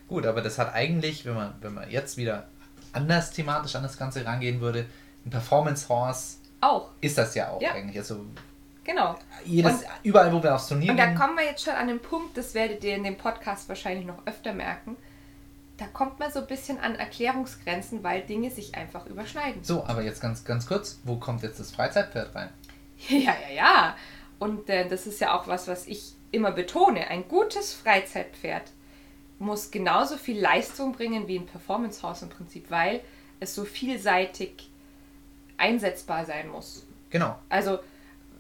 Gut, 0.09 0.27
aber 0.27 0.43
das 0.43 0.59
hat 0.59 0.75
eigentlich, 0.75 1.25
wenn 1.25 1.35
man, 1.35 1.55
wenn 1.61 1.73
man 1.75 1.89
jetzt 1.89 2.17
wieder 2.17 2.49
anders 2.93 3.31
thematisch 3.31 3.77
an 3.77 3.85
das 3.85 3.97
Ganze 3.97 4.27
rangehen 4.27 4.61
würde, 4.61 4.87
ein 5.25 5.31
Performance 5.31 5.89
Horse 5.89 6.39
Auch, 6.65 6.91
ist 7.01 7.19
das 7.19 7.35
ja 7.35 7.51
auch 7.51 7.61
Ja. 7.61 7.73
eigentlich. 7.73 7.97
Also 7.99 8.25
genau. 8.85 9.17
jedes, 9.45 9.73
Und- 9.83 9.85
überall, 10.03 10.33
wo 10.33 10.43
wir 10.43 10.55
aufs 10.55 10.69
Turnier 10.69 10.91
Und 10.91 10.97
da 10.97 11.15
kommen 11.15 11.37
wir 11.37 11.45
jetzt 11.45 11.65
schon 11.65 11.75
an 11.75 11.89
den 11.89 12.01
Punkt, 12.01 12.37
das 12.37 12.55
werdet 12.55 12.83
ihr 12.85 12.95
in 12.97 13.05
dem 13.05 13.17
Podcast 13.17 13.69
wahrscheinlich 13.69 14.07
noch 14.07 14.27
öfter 14.27 14.53
merken. 14.53 14.97
Da 15.77 15.87
kommt 15.87 16.21
man 16.21 16.31
so 16.31 16.39
ein 16.41 16.47
bisschen 16.47 16.79
an 16.79 16.95
Erklärungsgrenzen, 16.95 18.05
weil 18.05 18.23
Dinge 18.23 18.51
sich 18.51 18.77
einfach 18.77 19.07
überschneiden. 19.07 19.65
So, 19.65 19.85
aber 19.85 20.03
jetzt 20.03 20.21
ganz, 20.21 20.45
ganz 20.45 20.67
kurz, 20.67 21.01
wo 21.05 21.17
kommt 21.17 21.43
jetzt 21.43 21.59
das 21.59 21.71
Freizeitpferd 21.73 22.35
rein? 22.35 22.49
Ja, 23.09 23.35
ja, 23.49 23.55
ja. 23.55 23.97
Und 24.39 24.71
äh, 24.71 24.89
das 24.89 25.07
ist 25.07 25.21
ja 25.21 25.37
auch 25.37 25.49
was, 25.49 25.67
was 25.69 25.87
ich 25.87 26.13
immer 26.31 26.53
betone. 26.53 27.09
Ein 27.09 27.27
gutes 27.29 27.73
Freizeitpferd 27.75 28.63
muss 29.41 29.71
genauso 29.73 30.17
viel 30.17 30.41
Leistung 30.41 30.93
bringen 30.93 31.27
wie 31.27 31.39
ein 31.39 31.47
Performance 31.47 32.03
Horse 32.03 32.25
im 32.27 32.31
Prinzip, 32.31 32.71
weil 32.71 33.01
es 33.41 33.55
so 33.55 33.65
vielseitig 33.65 34.71
einsetzbar 35.57 36.25
sein 36.25 36.49
muss. 36.49 36.87
Genau. 37.11 37.39
Also, 37.49 37.79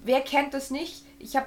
wer 0.02 0.21
kennt 0.21 0.54
das 0.54 0.71
nicht? 0.71 1.04
Ich 1.18 1.37
habe 1.37 1.47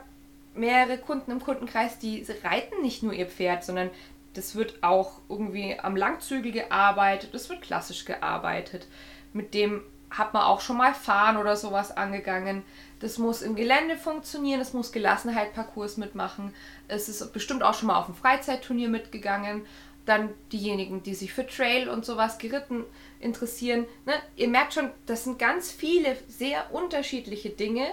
mehrere 0.53 0.97
Kunden 0.97 1.31
im 1.31 1.41
Kundenkreis, 1.41 1.99
die 1.99 2.25
reiten 2.43 2.81
nicht 2.81 3.03
nur 3.03 3.13
ihr 3.13 3.27
Pferd, 3.27 3.63
sondern 3.63 3.89
das 4.33 4.55
wird 4.55 4.83
auch 4.83 5.19
irgendwie 5.29 5.79
am 5.79 5.95
Langzügel 5.95 6.51
gearbeitet, 6.51 7.33
das 7.33 7.49
wird 7.49 7.61
klassisch 7.61 8.05
gearbeitet. 8.05 8.87
Mit 9.33 9.53
dem 9.53 9.81
hat 10.09 10.33
man 10.33 10.43
auch 10.43 10.61
schon 10.61 10.77
mal 10.77 10.93
Fahren 10.93 11.37
oder 11.37 11.55
sowas 11.55 11.95
angegangen. 11.95 12.63
Das 12.99 13.17
muss 13.17 13.41
im 13.41 13.55
Gelände 13.55 13.97
funktionieren, 13.97 14.61
es 14.61 14.73
muss 14.73 14.91
Gelassenheit-Parcours 14.91 15.97
mitmachen. 15.97 16.53
Es 16.87 17.09
ist 17.09 17.33
bestimmt 17.33 17.63
auch 17.63 17.73
schon 17.73 17.87
mal 17.87 17.99
auf 17.99 18.05
dem 18.05 18.15
Freizeitturnier 18.15 18.89
mitgegangen. 18.89 19.65
Dann 20.07 20.29
diejenigen, 20.51 21.03
die 21.03 21.13
sich 21.13 21.31
für 21.33 21.45
Trail 21.45 21.87
und 21.89 22.03
sowas 22.05 22.39
geritten 22.39 22.83
interessieren. 23.19 23.85
Ne? 24.05 24.13
Ihr 24.37 24.47
merkt 24.47 24.73
schon, 24.73 24.89
das 25.05 25.25
sind 25.25 25.37
ganz 25.37 25.69
viele 25.71 26.17
sehr 26.27 26.73
unterschiedliche 26.73 27.49
Dinge. 27.51 27.85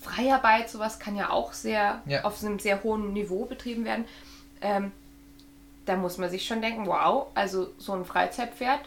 Freiarbeit, 0.00 0.68
sowas 0.70 0.98
kann 1.00 1.16
ja 1.16 1.30
auch 1.30 1.52
sehr 1.54 2.02
Ja. 2.06 2.22
auf 2.24 2.44
einem 2.44 2.58
sehr 2.60 2.82
hohen 2.84 3.12
Niveau 3.14 3.46
betrieben 3.46 3.84
werden. 3.84 4.04
Ähm, 4.60 4.92
da 5.86 5.96
muss 5.96 6.18
man 6.18 6.28
sich 6.30 6.46
schon 6.46 6.60
denken, 6.60 6.86
wow, 6.86 7.28
also 7.34 7.72
so 7.78 7.94
ein 7.94 8.04
Freizeitpferd 8.04 8.80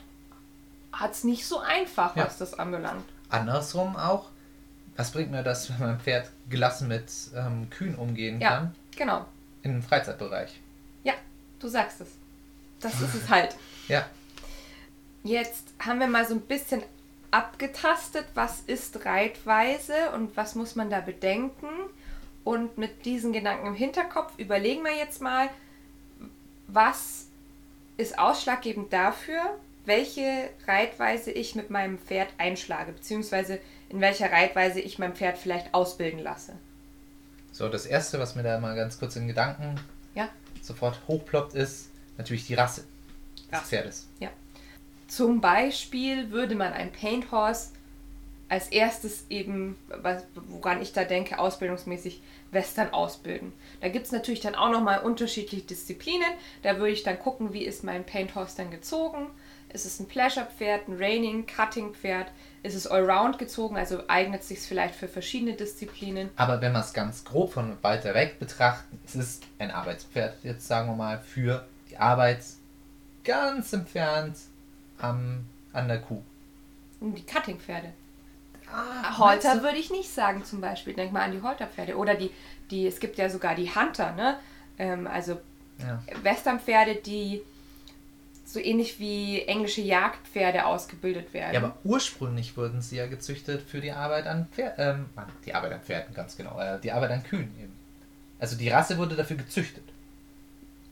hat 0.93 1.11
es 1.11 1.23
nicht 1.23 1.45
so 1.47 1.59
einfach, 1.59 2.15
Ja. 2.15 2.25
was 2.25 2.37
das 2.37 2.53
anbelangt. 2.53 3.05
Andersrum 3.29 3.95
auch, 3.95 4.29
was 4.95 5.11
bringt 5.11 5.31
mir 5.31 5.41
das, 5.43 5.69
wenn 5.71 5.79
mein 5.79 5.99
Pferd 5.99 6.29
gelassen 6.49 6.87
mit 6.87 7.05
ähm, 7.35 7.67
Kühen 7.71 7.95
umgehen 7.95 8.39
Ja, 8.39 8.49
kann 8.49 8.75
genau. 8.95 9.25
im 9.63 9.81
Freizeitbereich? 9.81 10.59
Ja, 11.03 11.13
du 11.59 11.67
sagst 11.67 12.01
es. 12.01 12.09
Das 12.79 13.01
ist 13.01 13.13
es 13.15 13.29
halt. 13.29 13.55
Ja, 13.87 14.05
Jetzt 15.23 15.73
haben 15.79 15.99
wir 15.99 16.07
mal 16.07 16.25
so 16.25 16.33
ein 16.33 16.41
bisschen 16.41 16.81
abgetastet, 17.31 18.25
was 18.35 18.61
ist 18.61 19.05
Reitweise 19.05 20.11
und 20.15 20.35
was 20.37 20.55
muss 20.55 20.75
man 20.75 20.89
da 20.89 21.01
bedenken. 21.01 21.67
Und 22.43 22.77
mit 22.77 23.05
diesen 23.05 23.33
Gedanken 23.33 23.67
im 23.67 23.75
Hinterkopf 23.75 24.31
überlegen 24.37 24.83
wir 24.83 24.95
jetzt 24.95 25.21
mal, 25.21 25.49
was 26.67 27.25
ist 27.97 28.17
ausschlaggebend 28.17 28.93
dafür, 28.93 29.41
welche 29.85 30.49
Reitweise 30.67 31.31
ich 31.31 31.55
mit 31.55 31.69
meinem 31.69 31.99
Pferd 31.99 32.29
einschlage, 32.37 32.93
beziehungsweise 32.93 33.59
in 33.89 33.99
welcher 34.01 34.31
Reitweise 34.31 34.79
ich 34.79 34.99
mein 34.99 35.15
Pferd 35.15 35.37
vielleicht 35.37 35.73
ausbilden 35.73 36.19
lasse. 36.19 36.53
so 37.51 37.67
das 37.67 37.85
erste, 37.85 38.19
was 38.19 38.35
mir 38.35 38.43
da 38.43 38.59
mal 38.59 38.75
ganz 38.75 38.99
kurz 38.99 39.15
in 39.15 39.27
Gedanken 39.27 39.75
Ja, 40.15 40.29
sofort 40.61 41.01
hochploppt, 41.07 41.55
ist 41.55 41.89
natürlich 42.19 42.45
die 42.45 42.53
Rasse 42.53 42.83
des 43.51 43.53
Rasse. 43.53 43.65
Pferdes. 43.65 44.07
Ja. 44.19 44.29
Zum 45.07 45.41
Beispiel 45.41 46.29
würde 46.29 46.53
man 46.53 46.71
ein 46.73 46.91
Paint 46.91 47.31
Horse 47.31 47.69
als 48.47 48.67
erstes 48.67 49.25
eben, 49.29 49.77
woran 50.49 50.81
ich 50.81 50.93
da 50.93 51.03
denke, 51.03 51.39
ausbildungsmäßig 51.39 52.21
Western 52.51 52.91
ausbilden. 52.93 53.53
Da 53.79 53.89
gibt 53.89 54.07
es 54.07 54.11
natürlich 54.11 54.39
dann 54.39 54.55
auch 54.55 54.71
nochmal 54.71 54.99
unterschiedliche 54.99 55.65
Disziplinen. 55.65 56.29
Da 56.63 56.77
würde 56.77 56.91
ich 56.91 57.03
dann 57.03 57.19
gucken, 57.19 57.53
wie 57.53 57.63
ist 57.63 57.83
mein 57.83 58.05
Paint 58.05 58.35
Horse 58.35 58.57
dann 58.57 58.71
gezogen. 58.71 59.27
Ist 59.71 59.85
es 59.85 59.99
ein 59.99 60.07
Pleasure-Pferd, 60.07 60.87
ein 60.87 60.97
Raining, 60.97 61.45
Cutting-Pferd? 61.45 62.31
Ist 62.63 62.73
es 62.73 62.87
Allround 62.87 63.37
gezogen, 63.37 63.77
also 63.77 64.01
eignet 64.07 64.43
sich 64.43 64.59
vielleicht 64.59 64.95
für 64.95 65.07
verschiedene 65.07 65.53
Disziplinen? 65.53 66.31
Aber 66.35 66.59
wenn 66.59 66.73
wir 66.73 66.79
es 66.79 66.91
ganz 66.91 67.23
grob 67.23 67.53
von 67.53 67.77
weiter 67.83 68.15
weg 68.15 68.39
betrachten, 68.39 68.99
es 69.05 69.15
ist 69.15 69.43
ein 69.59 69.69
Arbeitspferd, 69.69 70.37
jetzt 70.43 70.67
sagen 70.67 70.89
wir 70.89 70.95
mal, 70.95 71.19
für 71.19 71.67
Arbeit 71.99 72.43
ganz 73.23 73.73
entfernt 73.73 74.37
am, 74.99 75.45
an 75.73 75.87
der 75.87 75.99
Kuh. 76.01 76.21
Die 77.01 77.23
Cutting-Pferde. 77.23 77.93
Ah, 78.71 79.17
Holter 79.17 79.63
würde 79.63 79.77
ich 79.77 79.89
nicht 79.89 80.09
sagen 80.13 80.43
zum 80.45 80.61
Beispiel. 80.61 80.93
Denk 80.93 81.11
mal 81.11 81.23
an 81.23 81.31
die 81.31 81.41
Holterpferde. 81.41 81.95
Oder 81.97 82.15
die, 82.15 82.29
die, 82.69 82.85
es 82.87 82.99
gibt 82.99 83.17
ja 83.17 83.29
sogar 83.29 83.55
die 83.55 83.73
Hunter, 83.73 84.11
ne? 84.13 84.37
Ähm, 84.77 85.07
also 85.07 85.39
Ja. 85.79 86.01
Westernpferde, 86.23 86.95
die 86.95 87.41
so 88.45 88.59
ähnlich 88.59 88.99
wie 88.99 89.41
englische 89.43 89.81
Jagdpferde 89.81 90.65
ausgebildet 90.65 91.33
werden. 91.33 91.53
ja, 91.53 91.59
aber 91.59 91.77
ursprünglich 91.83 92.57
wurden 92.57 92.81
sie 92.81 92.97
ja 92.97 93.05
gezüchtet 93.07 93.61
für 93.61 93.79
die 93.79 93.91
Arbeit 93.91 94.25
an 94.27 94.47
Pferden, 94.51 95.05
ähm, 95.17 95.23
die 95.45 95.53
Arbeit 95.53 95.73
an 95.73 95.81
Pferden, 95.81 96.13
ganz 96.15 96.35
genau, 96.35 96.59
äh, 96.59 96.79
die 96.79 96.91
Arbeit 96.91 97.11
an 97.11 97.23
Kühen 97.23 97.53
eben. 97.61 97.73
Also 98.39 98.55
die 98.55 98.69
Rasse 98.69 98.97
wurde 98.97 99.15
dafür 99.15 99.37
gezüchtet. 99.37 99.83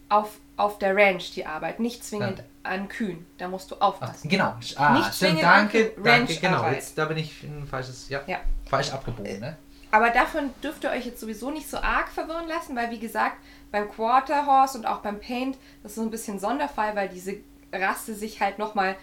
auf, 0.10 0.38
auf 0.58 0.80
der 0.80 0.96
Ranch 0.96 1.32
die 1.34 1.46
Arbeit, 1.46 1.80
nicht 1.80 2.04
zwingend 2.04 2.44
an 2.64 2.88
Kühen. 2.90 3.26
Da 3.38 3.48
musst 3.48 3.72
du 3.72 3.76
Ach, 3.80 3.88
aufpassen. 3.90 4.28
genau. 4.30 4.56
Ah, 4.76 4.94
Nicht 4.94 5.06
stimmt, 5.06 5.14
zwingend 5.14 5.44
danke, 5.44 5.94
an 5.98 6.04
danke, 6.04 6.36
genau. 6.36 6.68
Jetzt, 6.70 6.98
da 6.98 7.06
bin 7.06 7.18
ich 7.18 7.44
ein 7.44 7.66
falsches, 7.68 8.10
ja, 8.10 8.22
Ja. 8.28 8.40
falsch 8.70 8.92
abgebogen, 8.92 9.40
ne? 9.40 9.56
Aber 9.92 10.10
davon 10.10 10.50
dürft 10.62 10.84
ihr 10.84 10.90
euch 10.90 11.06
jetzt 11.06 11.22
sowieso 11.22 11.50
nicht 11.50 11.70
so 11.70 11.78
arg 11.78 12.10
verwirren 12.10 12.48
lassen, 12.48 12.76
weil 12.76 12.92
wie 12.92 13.00
gesagt, 13.00 13.38
beim 13.72 13.90
Quarter 13.90 14.46
Horse 14.46 14.78
und 14.78 14.86
auch 14.86 15.00
beim 15.00 15.20
Paint, 15.20 15.58
das 15.82 15.92
ist 15.94 15.96
so 15.96 16.02
ein 16.02 16.12
bisschen 16.12 16.40
Sonderfall, 16.40 16.96
weil 16.96 17.08
diese 17.08 17.36
Rasse 17.72 18.14
sich 18.16 18.42
halt 18.42 18.60
nochmal 18.60 18.96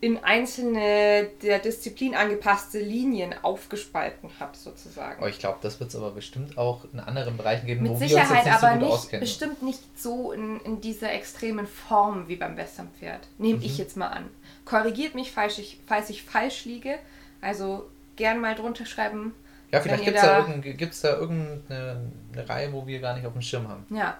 in 0.00 0.22
einzelne 0.22 1.28
der 1.42 1.58
Disziplin 1.58 2.14
angepasste 2.14 2.78
Linien 2.78 3.34
aufgespalten 3.42 4.28
hat, 4.38 4.54
sozusagen. 4.56 5.18
Aber 5.18 5.30
ich 5.30 5.38
glaube, 5.38 5.58
das 5.62 5.80
wird 5.80 5.88
es 5.90 5.96
aber 5.96 6.10
bestimmt 6.10 6.58
auch 6.58 6.84
in 6.92 7.00
anderen 7.00 7.36
Bereichen 7.38 7.66
geben, 7.66 7.82
Mit 7.82 7.92
wo 7.92 8.00
wir 8.00 8.02
uns 8.02 8.10
jetzt 8.12 8.28
Sicherheit 8.28 8.44
nicht 8.44 8.54
aber 8.54 8.66
so 8.68 8.72
gut 8.74 8.82
nicht, 8.82 8.92
auskennen. 8.92 9.20
bestimmt 9.20 9.62
nicht 9.62 9.98
so 9.98 10.32
in, 10.32 10.60
in 10.60 10.80
dieser 10.82 11.12
extremen 11.12 11.66
Form 11.66 12.28
wie 12.28 12.36
beim 12.36 12.56
Westernpferd. 12.58 13.26
Nehme 13.38 13.58
Mhm. 13.58 13.64
ich 13.64 13.78
jetzt 13.78 13.96
mal 13.96 14.08
an. 14.08 14.28
Korrigiert 14.66 15.14
mich, 15.14 15.32
falls 15.32 15.56
ich, 15.58 15.80
falls 15.86 16.10
ich 16.10 16.22
falsch 16.24 16.66
liege. 16.66 16.98
Also 17.40 17.88
gern 18.16 18.40
mal 18.40 18.54
drunter 18.54 18.84
schreiben. 18.84 19.34
Ja, 19.72 19.80
vielleicht 19.80 20.04
gibt 20.04 20.16
es 20.16 20.22
da, 20.22 20.40
da- 20.42 20.46
irgendein, 20.46 20.90
da 21.02 21.16
irgendeine 21.16 22.00
eine 22.34 22.48
Reihe, 22.48 22.72
wo 22.72 22.86
wir 22.86 23.00
gar 23.00 23.14
nicht 23.16 23.26
auf 23.26 23.32
dem 23.32 23.42
Schirm 23.42 23.66
haben. 23.68 23.84
Ja. 23.90 24.18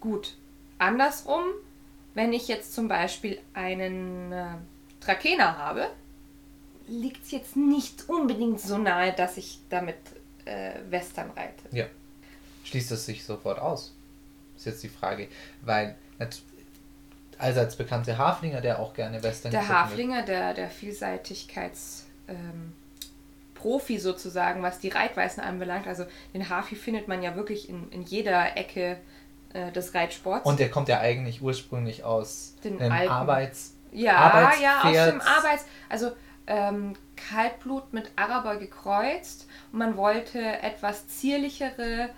Gut. 0.00 0.34
Andersrum, 0.78 1.44
wenn 2.14 2.32
ich 2.32 2.48
jetzt 2.48 2.74
zum 2.74 2.88
Beispiel 2.88 3.38
einen 3.54 4.32
äh, 4.32 4.46
Trakehner 5.00 5.56
habe, 5.58 5.88
liegt 6.88 7.24
es 7.24 7.30
jetzt 7.30 7.56
nicht 7.56 8.08
unbedingt 8.08 8.60
so 8.60 8.78
nahe, 8.78 9.12
dass 9.12 9.36
ich 9.36 9.60
damit 9.70 9.96
äh, 10.44 10.72
Western 10.90 11.30
reite. 11.30 11.64
Ja. 11.70 11.86
Schließt 12.64 12.92
es 12.92 13.06
sich 13.06 13.24
sofort 13.24 13.58
aus? 13.58 13.94
Ist 14.56 14.66
jetzt 14.66 14.82
die 14.82 14.88
Frage. 14.88 15.28
Weil 15.62 15.96
allseits 17.38 17.76
bekannte 17.76 18.18
Haflinger, 18.18 18.60
der 18.60 18.78
auch 18.78 18.94
gerne 18.94 19.22
Western 19.22 19.52
Der. 19.52 19.68
Haflinger, 19.68 20.22
der, 20.22 20.54
der 20.54 20.70
Vielseitigkeits... 20.70 22.06
Ähm, 22.28 22.74
Profi 23.62 23.98
sozusagen, 23.98 24.62
was 24.62 24.80
die 24.80 24.88
Reitweisen 24.88 25.40
anbelangt. 25.40 25.86
Also 25.86 26.04
den 26.34 26.48
Hafi 26.48 26.74
findet 26.74 27.06
man 27.06 27.22
ja 27.22 27.36
wirklich 27.36 27.68
in, 27.68 27.88
in 27.90 28.02
jeder 28.02 28.56
Ecke 28.56 28.98
äh, 29.52 29.70
des 29.72 29.94
Reitsports. 29.94 30.46
Und 30.46 30.60
der 30.60 30.70
kommt 30.70 30.88
ja 30.88 31.00
eigentlich 31.00 31.42
ursprünglich 31.42 32.04
aus 32.04 32.54
Alpen. 32.64 32.92
Arbeits... 33.08 33.74
ja, 33.92 34.16
Arbeitspferd. 34.16 34.62
ja, 34.62 35.04
aus 35.04 35.10
dem 35.10 35.20
Arbeits... 35.20 35.64
Also 35.88 36.12
ähm, 36.46 36.94
Kaltblut 37.16 37.92
mit 37.92 38.10
Araber 38.16 38.56
gekreuzt 38.56 39.46
und 39.72 39.78
man 39.78 39.96
wollte 39.96 40.40
etwas 40.40 41.06
zierlichere 41.08 42.10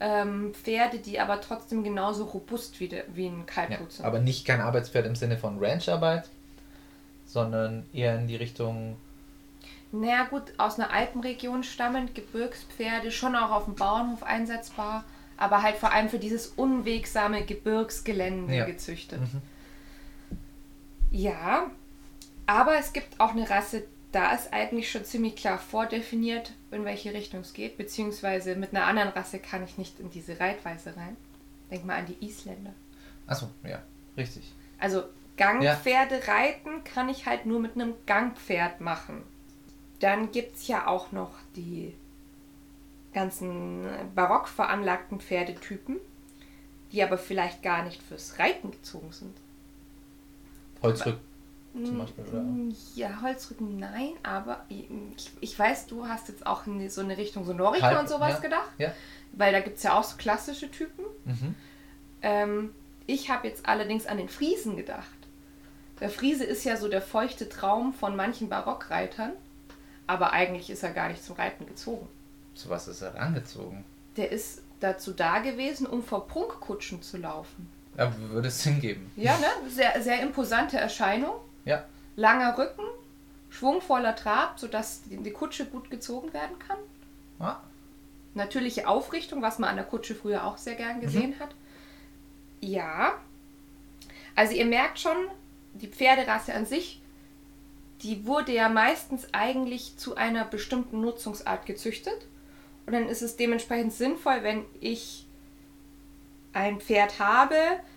ähm, 0.00 0.52
Pferde, 0.54 0.98
die 0.98 1.20
aber 1.20 1.40
trotzdem 1.40 1.82
genauso 1.84 2.24
robust 2.24 2.80
wie, 2.80 2.88
de, 2.88 3.04
wie 3.14 3.26
ein 3.26 3.40
Ja, 3.40 3.44
Kaltblut 3.44 3.92
sind. 3.92 4.04
aber 4.04 4.18
nicht 4.18 4.46
kein 4.46 4.60
Arbeitspferd 4.60 5.06
im 5.06 5.14
Sinne 5.14 5.38
von 5.38 5.58
Rancharbeit, 5.62 6.28
sondern 7.26 7.86
eher 7.92 8.16
in 8.18 8.26
die 8.26 8.36
Richtung... 8.36 8.96
Naja 9.92 10.24
gut, 10.24 10.42
aus 10.56 10.78
einer 10.78 10.92
Alpenregion 10.92 11.64
stammend, 11.64 12.14
Gebirgspferde, 12.14 13.10
schon 13.10 13.34
auch 13.34 13.50
auf 13.50 13.64
dem 13.64 13.74
Bauernhof 13.74 14.22
einsetzbar, 14.22 15.04
aber 15.40 15.62
halt 15.62 15.76
vor 15.76 15.90
allem 15.92 16.08
für 16.08 16.18
dieses 16.20 16.48
unwegsame 16.48 17.44
Gebirgsgelände 17.44 18.54
Ja. 18.54 18.64
gezüchtet. 18.66 19.20
Mhm. 19.20 19.42
Ja, 21.10 21.70
aber 22.46 22.76
es 22.78 22.92
gibt 22.92 23.18
auch 23.18 23.30
eine 23.32 23.48
Rasse, 23.48 23.84
da 24.12 24.32
ist 24.32 24.52
eigentlich 24.52 24.90
schon 24.90 25.04
ziemlich 25.04 25.36
klar 25.36 25.58
vordefiniert, 25.58 26.52
in 26.70 26.84
welche 26.84 27.12
Richtung 27.14 27.40
es 27.40 27.52
geht, 27.52 27.76
beziehungsweise 27.78 28.54
mit 28.54 28.74
einer 28.74 28.86
anderen 28.86 29.10
Rasse 29.10 29.38
kann 29.38 29.64
ich 29.64 29.78
nicht 29.78 29.98
in 29.98 30.10
diese 30.10 30.38
Reitweise 30.38 30.96
rein. 30.96 31.16
Denk 31.70 31.84
mal 31.84 31.96
an 31.98 32.06
die 32.06 32.24
Isländer. 32.24 32.72
Achso, 33.26 33.48
ja, 33.64 33.80
richtig. 34.16 34.52
Also 34.78 35.04
Gangpferde 35.36 36.20
reiten 36.28 36.84
kann 36.84 37.08
ich 37.08 37.26
halt 37.26 37.46
nur 37.46 37.60
mit 37.60 37.74
einem 37.74 37.94
Gangpferd 38.06 38.80
machen. 38.80 39.22
Dann 40.00 40.32
gibt 40.32 40.56
es 40.56 40.68
ja 40.68 40.86
auch 40.86 41.12
noch 41.12 41.32
die 41.56 41.94
ganzen 43.12 43.86
barock 44.14 44.48
veranlagten 44.48 45.20
Pferdetypen, 45.20 45.96
die 46.92 47.02
aber 47.02 47.18
vielleicht 47.18 47.62
gar 47.62 47.82
nicht 47.84 48.02
fürs 48.02 48.38
Reiten 48.38 48.70
gezogen 48.70 49.12
sind. 49.12 49.36
Holzrück 50.82 51.18
zum 51.72 51.98
Beispiel, 51.98 52.24
oder? 52.24 52.44
Ja, 52.96 53.22
Holzrücken 53.22 53.78
nein, 53.78 54.12
aber 54.22 54.64
ich, 54.68 54.88
ich 55.40 55.56
weiß, 55.56 55.86
du 55.86 56.08
hast 56.08 56.28
jetzt 56.28 56.44
auch 56.46 56.66
in 56.66 56.88
so 56.90 57.00
eine 57.00 57.16
Richtung 57.16 57.44
so 57.44 57.52
Norika 57.52 57.86
Halb- 57.86 58.00
und 58.00 58.08
sowas 58.08 58.34
ja. 58.34 58.40
gedacht, 58.40 58.70
Ja. 58.78 58.92
weil 59.32 59.52
da 59.52 59.60
gibt 59.60 59.76
es 59.76 59.84
ja 59.84 59.96
auch 59.96 60.02
so 60.02 60.16
klassische 60.16 60.70
Typen. 60.70 61.04
Mhm. 61.24 61.54
Ähm, 62.22 62.74
ich 63.06 63.30
habe 63.30 63.46
jetzt 63.46 63.66
allerdings 63.66 64.06
an 64.06 64.16
den 64.16 64.28
Friesen 64.28 64.76
gedacht. 64.76 65.06
Der 66.00 66.10
Friese 66.10 66.44
ist 66.44 66.64
ja 66.64 66.76
so 66.76 66.88
der 66.88 67.02
feuchte 67.02 67.48
Traum 67.48 67.92
von 67.92 68.16
manchen 68.16 68.48
Barockreitern, 68.48 69.32
aber 70.06 70.32
eigentlich 70.32 70.70
ist 70.70 70.82
er 70.82 70.90
gar 70.90 71.08
nicht 71.08 71.22
zum 71.22 71.36
Reiten 71.36 71.66
gezogen. 71.66 72.08
Zu 72.60 72.68
was 72.68 72.88
ist 72.88 73.00
er 73.00 73.18
angezogen? 73.18 73.84
Der 74.18 74.30
ist 74.30 74.62
dazu 74.80 75.12
da 75.12 75.38
gewesen, 75.38 75.86
um 75.86 76.02
vor 76.02 76.26
Prunkkutschen 76.26 77.00
zu 77.00 77.16
laufen. 77.16 77.70
Ja, 77.96 78.14
würde 78.30 78.48
es 78.48 78.62
hingeben. 78.62 79.10
Ja, 79.16 79.38
ne? 79.38 79.46
Sehr, 79.70 80.02
sehr 80.02 80.20
imposante 80.20 80.76
Erscheinung. 80.76 81.32
Ja. 81.64 81.84
Langer 82.16 82.58
Rücken, 82.58 82.84
schwungvoller 83.48 84.14
Trab, 84.14 84.60
sodass 84.60 85.00
die 85.06 85.30
Kutsche 85.30 85.64
gut 85.64 85.90
gezogen 85.90 86.34
werden 86.34 86.58
kann. 86.58 86.76
Ah, 87.38 87.60
Natürliche 88.34 88.86
Aufrichtung, 88.86 89.40
was 89.40 89.58
man 89.58 89.70
an 89.70 89.76
der 89.76 89.86
Kutsche 89.86 90.14
früher 90.14 90.44
auch 90.44 90.58
sehr 90.58 90.74
gern 90.74 91.00
gesehen 91.00 91.34
hat. 91.40 91.54
Ja. 92.60 93.14
Also 94.36 94.52
ihr 94.54 94.66
merkt 94.66 95.00
schon, 95.00 95.16
die 95.72 95.88
Pferderasse 95.88 96.54
an 96.54 96.66
sich, 96.66 97.00
die 98.02 98.26
wurde 98.26 98.52
ja 98.52 98.68
meistens 98.68 99.28
eigentlich 99.32 99.96
zu 99.96 100.14
einer 100.16 100.44
bestimmten 100.44 101.00
Nutzungsart 101.00 101.64
gezüchtet. 101.64 102.26
Und 102.90 102.94
dann 102.94 103.08
ist 103.08 103.22
es 103.22 103.36
dementsprechend 103.36 103.92
sinnvoll, 103.92 104.42
wenn 104.42 104.64
ich 104.80 105.24
ein 106.52 106.80
Pferd 106.80 107.20
habe, 107.20 107.54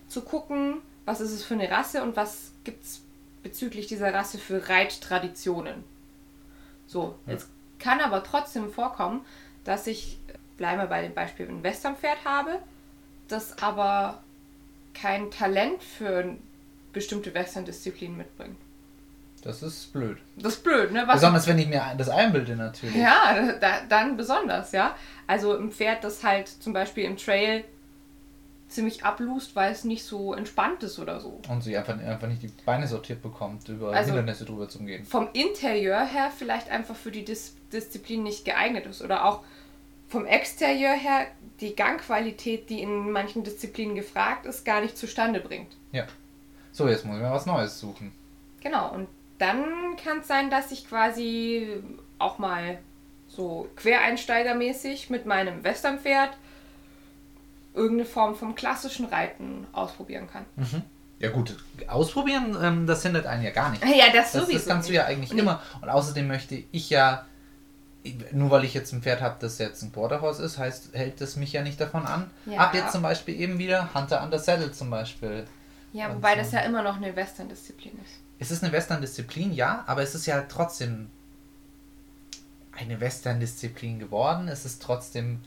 zu 0.08 0.22
gucken, 0.22 0.84
was 1.06 1.20
ist 1.20 1.32
es 1.32 1.44
für 1.44 1.56
eine 1.56 1.72
Rasse 1.72 2.04
und 2.04 2.16
was 2.16 2.52
gibt 2.64 2.84
es 2.84 3.02
bezüglich 3.42 3.88
dieser 3.88 4.14
Rasse 4.14 4.38
für 4.38 4.70
Reittraditionen. 4.70 5.84
So, 6.86 7.16
Ja. 7.26 7.34
jetzt 7.34 7.50
kann 7.80 8.02
aber 8.02 8.24
trotzdem 8.24 8.72
vorkommen, 8.72 9.26
dass 9.64 9.88
ich, 9.88 10.20
bleiben 10.58 10.78
wir 10.78 10.86
bei 10.86 11.02
dem 11.02 11.16
Beispiel, 11.16 11.50
ein 11.50 11.64
Westernpferd 11.64 12.24
habe, 12.24 12.60
das 13.28 13.64
aber 13.64 14.22
kein 14.94 15.32
Talent 15.32 15.82
für 15.82 16.38
bestimmte 16.92 17.34
Western-Disziplinen 17.34 18.16
mitbringt. 18.16 18.58
Das 19.44 19.62
ist 19.64 19.92
blöd. 19.94 20.18
Das 20.38 20.54
ist 20.56 20.64
blöd, 20.64 20.92
ne? 20.92 21.04
Was 21.06 21.16
Besonders 21.16 21.48
wenn 21.48 21.60
ich 21.60 21.68
mir 21.68 21.82
das 21.98 22.10
einbilde 22.10 22.56
natürlich. 22.56 22.96
ja, 22.96 23.54
da, 23.60 23.82
dann 23.90 24.16
besonders, 24.18 24.72
ja. 24.72 24.96
Also 25.28 25.58
ein 25.58 25.72
Pferd, 25.72 26.04
das 26.04 26.24
halt 26.24 26.48
zum 26.48 26.74
Beispiel 26.74 27.04
im 27.06 27.18
Trail 27.18 27.64
ziemlich 28.70 29.06
ablust, 29.06 29.56
weil 29.56 29.72
es 29.72 29.84
nicht 29.84 30.04
so 30.04 30.34
entspannt 30.34 30.82
ist 30.84 30.98
oder 30.98 31.20
so. 31.20 31.40
Und 31.48 31.62
sie 31.62 31.78
einfach, 31.78 31.98
einfach 32.00 32.28
nicht 32.28 32.42
die 32.42 32.52
Beine 32.66 32.88
sortiert 32.88 33.22
bekommt, 33.22 33.68
über 33.70 33.92
Also- 33.94 34.08
Hindernisse 34.08 34.46
drüber 34.46 34.68
zu 34.68 34.80
gehen. 34.80 35.06
Vom 35.06 35.30
Interieur 35.34 36.04
her 36.06 36.32
vielleicht 36.36 36.70
einfach 36.70 36.96
für 36.96 37.12
die 37.12 37.24
Dis 37.24 37.56
Disziplin 37.72 38.22
nicht 38.24 38.46
geeignet 38.46 38.86
ist. 38.86 39.02
Oder 39.02 39.26
auch 39.26 39.44
vom 40.08 40.26
Exterieur 40.28 40.92
her 40.94 41.26
die 41.60 41.76
Gangqualität, 41.76 42.70
die 42.70 42.82
in 42.82 43.12
manchen 43.12 43.44
Disziplinen 43.44 43.96
gefragt 43.96 44.46
ist, 44.46 44.64
gar 44.64 44.80
nicht 44.82 44.96
zustande 44.98 45.40
bringt. 45.40 45.76
Ja. 45.92 46.06
So, 46.72 46.88
jetzt 46.88 47.04
muss 47.06 47.16
ich 47.18 47.22
mal 47.24 47.32
was 47.32 47.46
Neues 47.48 47.80
suchen. 47.80 48.12
Genau, 48.62 48.92
und 48.94 49.08
dann 49.38 49.64
kann 50.04 50.20
es 50.20 50.28
sein, 50.28 50.50
dass 50.50 50.72
ich 50.72 50.88
quasi 50.88 51.68
auch 52.20 52.38
mal 52.40 52.78
so 53.28 53.68
quereinsteigermäßig 53.76 55.10
mit 55.10 55.26
meinem 55.26 55.64
Westernpferd 55.64 56.32
irgendeine 57.74 58.06
Form 58.06 58.36
vom 58.36 58.56
klassischen 58.56 59.06
Reiten 59.06 59.66
ausprobieren 59.74 60.28
kann. 60.32 60.46
Ja 61.20 61.30
gut, 61.30 61.56
ausprobieren, 61.88 62.58
ähm, 62.62 62.86
das 62.86 63.02
hindert 63.04 63.26
einen 63.26 63.44
ja 63.44 63.52
gar 63.52 63.72
nicht. 63.72 63.84
Ja, 63.84 64.06
das 64.14 64.34
Das, 64.34 64.44
sowieso. 64.44 64.60
das 64.60 64.68
kannst 64.68 64.90
du 64.90 64.94
ja 64.94 65.06
eigentlich 65.06 65.32
immer. 65.32 65.62
Und 65.82 65.90
außerdem 65.90 66.28
möchte 66.28 66.62
ich 66.72 66.90
ja, 66.90 67.26
nur 68.32 68.52
weil 68.52 68.66
ich 68.66 68.74
jetzt 68.74 68.92
ein 68.92 69.02
Pferd 69.02 69.22
habe, 69.22 69.38
das 69.40 69.58
jetzt 69.58 69.82
ein 69.82 69.92
Borderhorse 69.92 70.44
ist, 70.44 70.58
heißt, 70.58 70.90
hält 70.94 71.22
es 71.22 71.36
mich 71.36 71.54
ja 71.54 71.64
nicht 71.64 71.80
davon 71.80 72.06
an. 72.06 72.30
Ja. 72.46 72.60
Ab 72.60 72.74
jetzt 72.76 72.92
zum 72.92 73.02
Beispiel 73.02 73.40
eben 73.40 73.58
wieder 73.58 73.94
Hunter 73.96 74.22
under 74.22 74.38
Saddle 74.38 74.72
zum 74.72 74.90
Beispiel. 74.90 75.46
Ja, 75.94 76.14
wobei 76.14 76.32
so. 76.34 76.38
das 76.40 76.52
ja 76.52 76.60
immer 76.62 76.82
noch 76.84 76.98
eine 76.98 77.16
Western-Disziplin 77.16 77.94
ist. 78.04 78.20
Es 78.40 78.52
ist 78.52 78.64
eine 78.64 78.74
Western-Disziplin, 78.74 79.54
ja, 79.54 79.84
aber 79.88 80.02
es 80.02 80.16
ist 80.16 80.26
ja 80.26 80.42
trotzdem 80.50 81.10
eine 82.78 83.00
Western-Disziplin 83.00 84.00
geworden. 84.00 84.48
Es 84.48 84.66
ist 84.66 84.82
trotzdem 84.82 85.40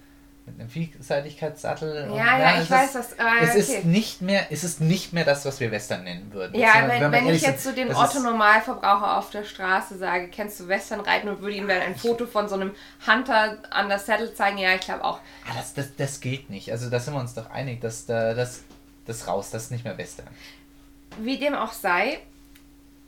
mit 0.46 0.61
einem 0.61 0.68
Vielseitigkeitssattel. 0.70 2.09
und- 2.09 2.16
Ja, 2.16 2.38
ja, 2.38 2.62
ich 2.62 2.70
weiß 2.70 2.92
das. 2.92 3.18
Ah, 3.18 3.32
Es 3.42 3.50
okay. 3.50 3.59
ist 3.59 3.85
nicht 3.85 4.22
mehr, 4.22 4.46
es 4.52 4.62
ist 4.62 4.80
nicht 4.80 5.12
mehr 5.12 5.24
das, 5.24 5.44
was 5.44 5.59
wir 5.59 5.72
Western 5.72 6.04
nennen 6.04 6.32
würden. 6.32 6.54
Ja, 6.56 6.74
Sondern 6.74 6.90
wenn, 6.90 7.00
wir 7.00 7.11
wenn 7.28 7.35
ich 7.35 7.42
jetzt 7.42 7.64
zu 7.64 7.72
dem 7.74 7.88
das 7.88 7.98
ist- 7.98 8.16
Otto-Normalverbraucher 8.16 9.18
auf 9.18 9.30
der 9.30 9.42
Straße 9.42 9.98
sage, 9.98 10.28
kennst 10.28 10.61
du 10.61 10.68
Westernreiten 10.68 11.28
und 11.28 11.40
würde 11.40 11.56
ihm 11.56 11.66
dann 11.66 11.80
ein 11.82 11.96
Foto 11.96 12.26
von 12.26 12.48
so 12.48 12.54
einem 12.54 12.70
Hunter 13.04 13.59
an 13.70 13.88
der 13.88 13.98
Saddle 13.98 14.32
zeigen, 14.35 14.59
ja, 14.59 14.72
ich 14.76 14.82
glaube 14.82 15.02
auch. 15.02 15.18
Ah, 15.50 15.54
das, 15.56 15.74
das, 15.74 15.96
das 15.96 16.20
geht 16.20 16.48
nicht. 16.48 16.70
Also 16.70 16.88
da 16.90 17.00
sind 17.00 17.14
wir 17.14 17.20
uns 17.20 17.35
doch 17.35 17.50
einig, 17.50 17.80
dass 17.80 18.06
da 18.06 18.32
das, 18.32 18.61
das 19.07 19.27
raus, 19.27 19.51
das 19.51 19.64
ist 19.64 19.71
nicht 19.71 19.85
mehr 19.85 19.99
Western. 19.99 20.27
Wie 21.19 21.38
dem 21.38 21.55
auch 21.55 21.73
sei, 21.73 22.21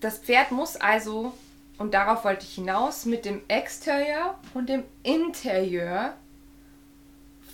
das 0.01 0.19
Pferd 0.19 0.51
muss 0.51 0.77
also, 0.77 1.35
und 1.79 1.95
darauf 1.95 2.25
wollte 2.25 2.45
ich 2.45 2.55
hinaus, 2.55 3.05
mit 3.05 3.25
dem 3.25 3.43
Exterieur 3.49 4.39
und 4.55 4.69
dem 4.69 4.85
Interieur 5.03 6.15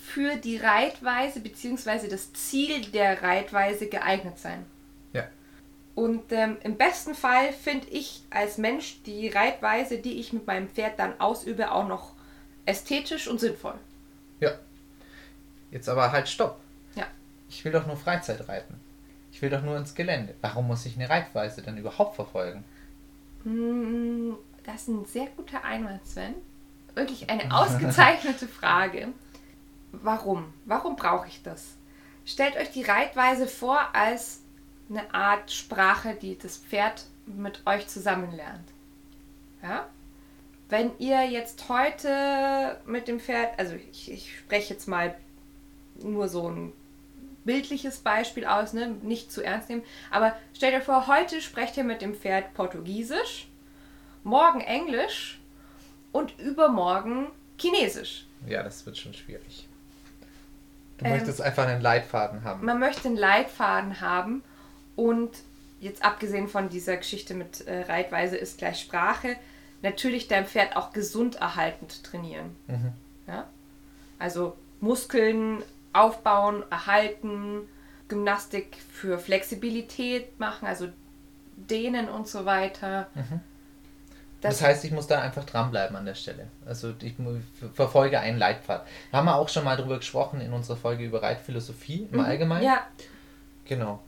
für 0.05 0.37
die 0.37 0.59
Reitweise 0.59 1.41
bzw. 1.41 2.09
das 2.09 2.33
Ziel 2.33 2.87
der 2.87 3.23
Reitweise 3.23 3.89
geeignet 3.89 4.39
sein. 4.39 4.65
Ja. 5.13 5.27
Und 5.95 6.31
ähm, 6.31 6.57
im 6.63 6.77
besten 6.77 7.15
Fall 7.15 7.53
finde 7.53 7.89
ich 7.89 8.23
als 8.31 8.59
Mensch 8.59 9.03
die 9.05 9.29
Reitweise, 9.29 9.99
die 9.99 10.21
ich 10.21 10.33
mit 10.33 10.47
meinem 10.47 10.69
Pferd 10.69 10.99
dann 10.99 11.21
ausübe, 11.21 11.73
auch 11.73 11.89
noch 11.89 12.13
ästhetisch 12.67 13.27
und 13.29 13.41
sinnvoll. 13.41 13.75
Ja. 14.41 14.53
Jetzt 15.71 15.89
aber 15.89 16.13
halt 16.13 16.29
Stopp. 16.29 16.61
Ich 17.55 17.65
will 17.65 17.73
doch 17.73 17.87
nur 17.87 17.97
Freizeit 17.97 18.49
reiten. 18.49 18.81
Ich 19.31 19.41
will 19.41 19.49
doch 19.51 19.63
nur 19.63 19.77
ins 19.77 19.95
Gelände. 19.95 20.35
Warum 20.41 20.67
muss 20.67 20.87
ich 20.87 20.97
eine 20.97 21.09
Reitweise 21.09 21.63
denn 21.63 21.77
überhaupt 21.77 22.17
verfolgen? 22.17 22.65
Mm, 23.45 24.33
Das 24.65 24.83
ist 24.83 24.89
ein 24.89 25.05
sehr 25.05 25.27
guter 25.37 25.65
Einwand, 25.65 26.05
Sven. 26.07 26.35
Wirklich 26.95 27.31
eine 27.31 27.51
ausgezeichnete 27.57 28.49
Frage. 28.49 29.09
Warum? 29.93 30.53
Warum 30.65 30.97
brauche 30.97 31.29
ich 31.29 31.43
das? 31.43 31.77
Stellt 32.25 32.57
euch 32.57 32.71
die 32.73 32.83
Reitweise 32.83 33.47
vor 33.47 33.79
als 33.95 34.41
eine 34.91 35.15
Art 35.15 35.51
Sprache, 35.53 36.15
die 36.21 36.37
das 36.37 36.57
Pferd 36.57 37.05
mit 37.27 37.63
euch 37.67 37.87
zusammenlernt. 37.87 38.69
Ja? 39.63 39.87
Wenn 40.69 40.91
ihr 40.99 41.25
jetzt 41.31 41.69
heute 41.69 42.81
mit 42.87 43.07
dem 43.07 43.21
Pferd, 43.21 43.59
also 43.59 43.75
ich, 43.75 44.11
ich 44.11 44.39
spreche 44.39 44.75
jetzt 44.75 44.89
mal 44.89 45.15
nur 46.03 46.29
so 46.29 46.51
ein 46.51 46.73
bildliches 47.45 47.99
Beispiel 47.99 48.47
aus, 48.47 48.73
ne? 48.73 48.89
nicht 49.03 49.31
zu 49.31 49.43
ernst 49.43 49.69
nehmen. 49.69 49.83
Aber 50.11 50.37
stell 50.55 50.73
dir 50.73 50.81
vor, 50.81 51.07
heute 51.07 51.41
sprecht 51.41 51.77
ihr 51.77 51.85
mit 51.85 52.03
dem 52.03 52.15
Pferd 52.15 52.55
Portugiesisch, 52.55 53.49
morgen 54.23 54.61
Englisch 54.61 55.41
und 56.13 56.39
übermorgen 56.39 57.29
Chinesisch. 57.59 58.27
Ja, 58.47 58.63
das 58.63 58.85
wird 58.87 58.97
schon 58.99 59.15
schwierig. 59.15 59.69
Du 60.99 61.05
Ähm, 61.05 61.13
möchtest 61.13 61.41
einfach 61.41 61.67
einen 61.67 61.81
Leitfaden 61.81 62.45
haben. 62.45 62.65
Man 62.65 62.79
möchte 62.79 63.09
einen 63.09 63.17
Leitfaden 63.17 64.01
haben 64.01 64.43
und 64.97 65.31
jetzt 65.81 66.05
abgesehen 66.05 66.49
von 66.49 66.69
dieser 66.69 66.97
Geschichte 66.97 67.35
mit 67.35 67.67
äh, 67.67 67.83
Reitweise 67.83 68.37
ist 68.37 68.59
gleich 68.59 68.81
Sprache, 68.81 69.37
natürlich 69.83 70.29
dein 70.29 70.47
Pferd 70.47 70.77
auch 70.77 70.93
gesund 70.93 71.37
erhaltend 71.37 72.05
trainieren. 72.05 72.57
Mhm. 72.69 72.93
Ja? 73.27 73.47
Also 74.19 74.57
Muskeln 74.81 75.63
aufbauen, 75.95 76.63
erhalten, 76.71 77.69
Gymnastik 78.09 78.77
für 78.93 79.19
Flexibilität 79.19 80.39
machen, 80.39 80.67
also 80.67 80.89
dehnen 81.57 82.09
und 82.09 82.29
so 82.29 82.45
weiter. 82.45 83.07
Das, 84.41 84.61
heißt, 84.61 84.85
ich 84.85 84.91
muss 84.93 85.07
da 85.07 85.21
einfach 85.23 85.45
dranbleiben 85.45 85.97
an 85.97 86.05
der 86.05 86.15
Stelle. 86.15 86.49
Also 86.67 86.93
ich 87.01 87.15
verfolge 87.73 88.21
einen 88.21 88.37
Leitpfad. 88.39 88.87
Da 89.11 89.19
haben 89.19 89.25
wir 89.25 89.37
auch 89.37 89.49
schon 89.49 89.65
mal 89.65 89.77
drüber 89.77 89.97
gesprochen 89.99 90.41
in 90.43 90.53
unserer 90.53 90.77
Folge 90.77 91.05
über 91.05 91.23
Reitphilosophie 91.23 92.09
im 92.13 92.21
Allgemeinen. 92.21 92.63
Mhm. 92.63 92.67
Ja, 92.67 92.87
Genau. 93.67 94.01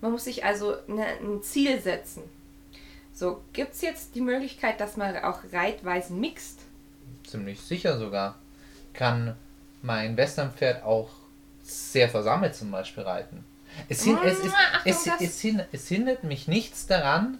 man 0.00 0.12
muss 0.12 0.24
sich 0.24 0.42
also 0.44 0.76
ne, 0.86 1.04
ein 1.20 1.42
Ziel 1.42 1.78
setzen. 1.80 2.22
So, 3.12 3.42
gibt 3.52 3.74
es 3.74 3.82
jetzt 3.82 4.14
die 4.14 4.22
Möglichkeit, 4.22 4.80
dass 4.80 4.96
man 4.96 5.14
auch 5.18 5.40
Reitweisen 5.52 6.18
mixt? 6.18 6.60
Ziemlich 7.26 7.60
sicher 7.60 7.98
sogar. 7.98 8.36
Kann 8.94 9.36
mein 9.82 10.16
Westernpferd 10.16 10.82
auch 10.82 11.10
sehr 11.62 12.08
versammelt 12.08 12.54
zum 12.54 12.70
Beispiel 12.70 13.04
reiten. 13.04 13.44
Es, 13.88 14.02
hin, 14.04 14.18
es, 14.24 14.38
Achtung, 14.38 14.52
es, 14.84 15.04
das- 15.04 15.20
es, 15.20 15.40
hin, 15.40 15.62
es 15.72 15.88
hindert 15.88 16.24
mich 16.24 16.48
nichts 16.48 16.86
daran, 16.86 17.38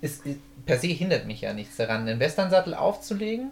es, 0.00 0.20
per 0.66 0.78
se 0.78 0.88
hindert 0.88 1.26
mich 1.26 1.40
ja 1.40 1.52
nichts 1.52 1.76
daran, 1.76 2.02
einen 2.06 2.20
Westernsattel 2.20 2.74
aufzulegen. 2.74 3.50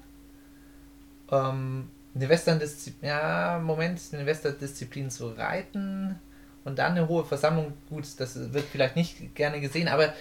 Ähm, 1.31 1.90
eine 2.14 2.29
Western-Disziplin, 2.29 3.09
ja, 3.09 3.59
Moment, 3.62 4.01
eine 4.12 4.27
Western-Disziplin 4.27 5.11
zu 5.11 5.29
reiten 5.31 6.18
und 6.64 6.79
dann 6.79 6.92
eine 6.92 7.09
hohe 7.09 7.25
Versammlung, 7.25 7.72
gut, 7.88 8.05
das 8.18 8.53
wird 8.53 8.66
vielleicht 8.70 8.96
nicht 8.96 9.35
gerne 9.35 9.61
gesehen, 9.61 9.88
aber 9.88 10.12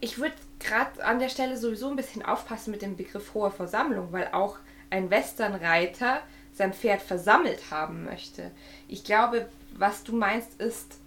Ich 0.00 0.18
würde 0.18 0.34
gerade 0.60 1.04
an 1.04 1.18
der 1.18 1.28
Stelle 1.28 1.56
sowieso 1.56 1.90
ein 1.90 1.96
bisschen 1.96 2.24
aufpassen 2.24 2.70
mit 2.70 2.82
dem 2.82 2.96
Begriff 2.96 3.34
hohe 3.34 3.50
Versammlung, 3.50 4.12
weil 4.12 4.28
auch 4.32 4.58
ein 4.90 5.10
Westernreiter 5.10 6.20
sein 6.58 6.74
Pferd 6.74 7.00
versammelt 7.00 7.70
haben 7.70 8.04
möchte. 8.04 8.50
Ich 8.88 9.04
glaube, 9.04 9.48
was 9.76 10.04
du 10.04 10.14
meinst, 10.14 10.60
ist 10.60 10.98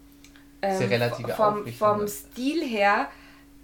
ähm, 0.61 1.11
vom, 1.35 1.67
vom? 1.67 2.07
Stil 2.07 2.65
her, 2.65 3.09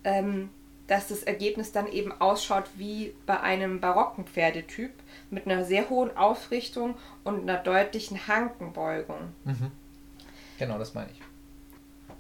ähm, 0.04 0.50
dass 0.88 1.08
das 1.08 1.24
Ergebnis 1.24 1.72
dann 1.72 1.88
eben 1.88 2.12
ausschaut 2.12 2.66
wie 2.76 3.14
bei 3.26 3.40
einem 3.40 3.80
barocken 3.80 4.26
Pferdetyp 4.26 4.92
mit 5.30 5.46
einer 5.46 5.66
sehr 5.66 5.90
hohen 5.90 6.16
Aufrichtung 6.16 6.96
und 7.24 7.42
einer 7.42 7.58
deutlichen 7.58 8.28
Hankenbeugung. 8.28 9.34
genau 10.60 10.78
das 10.78 10.94
meine 10.94 11.10
ich. 11.12 11.22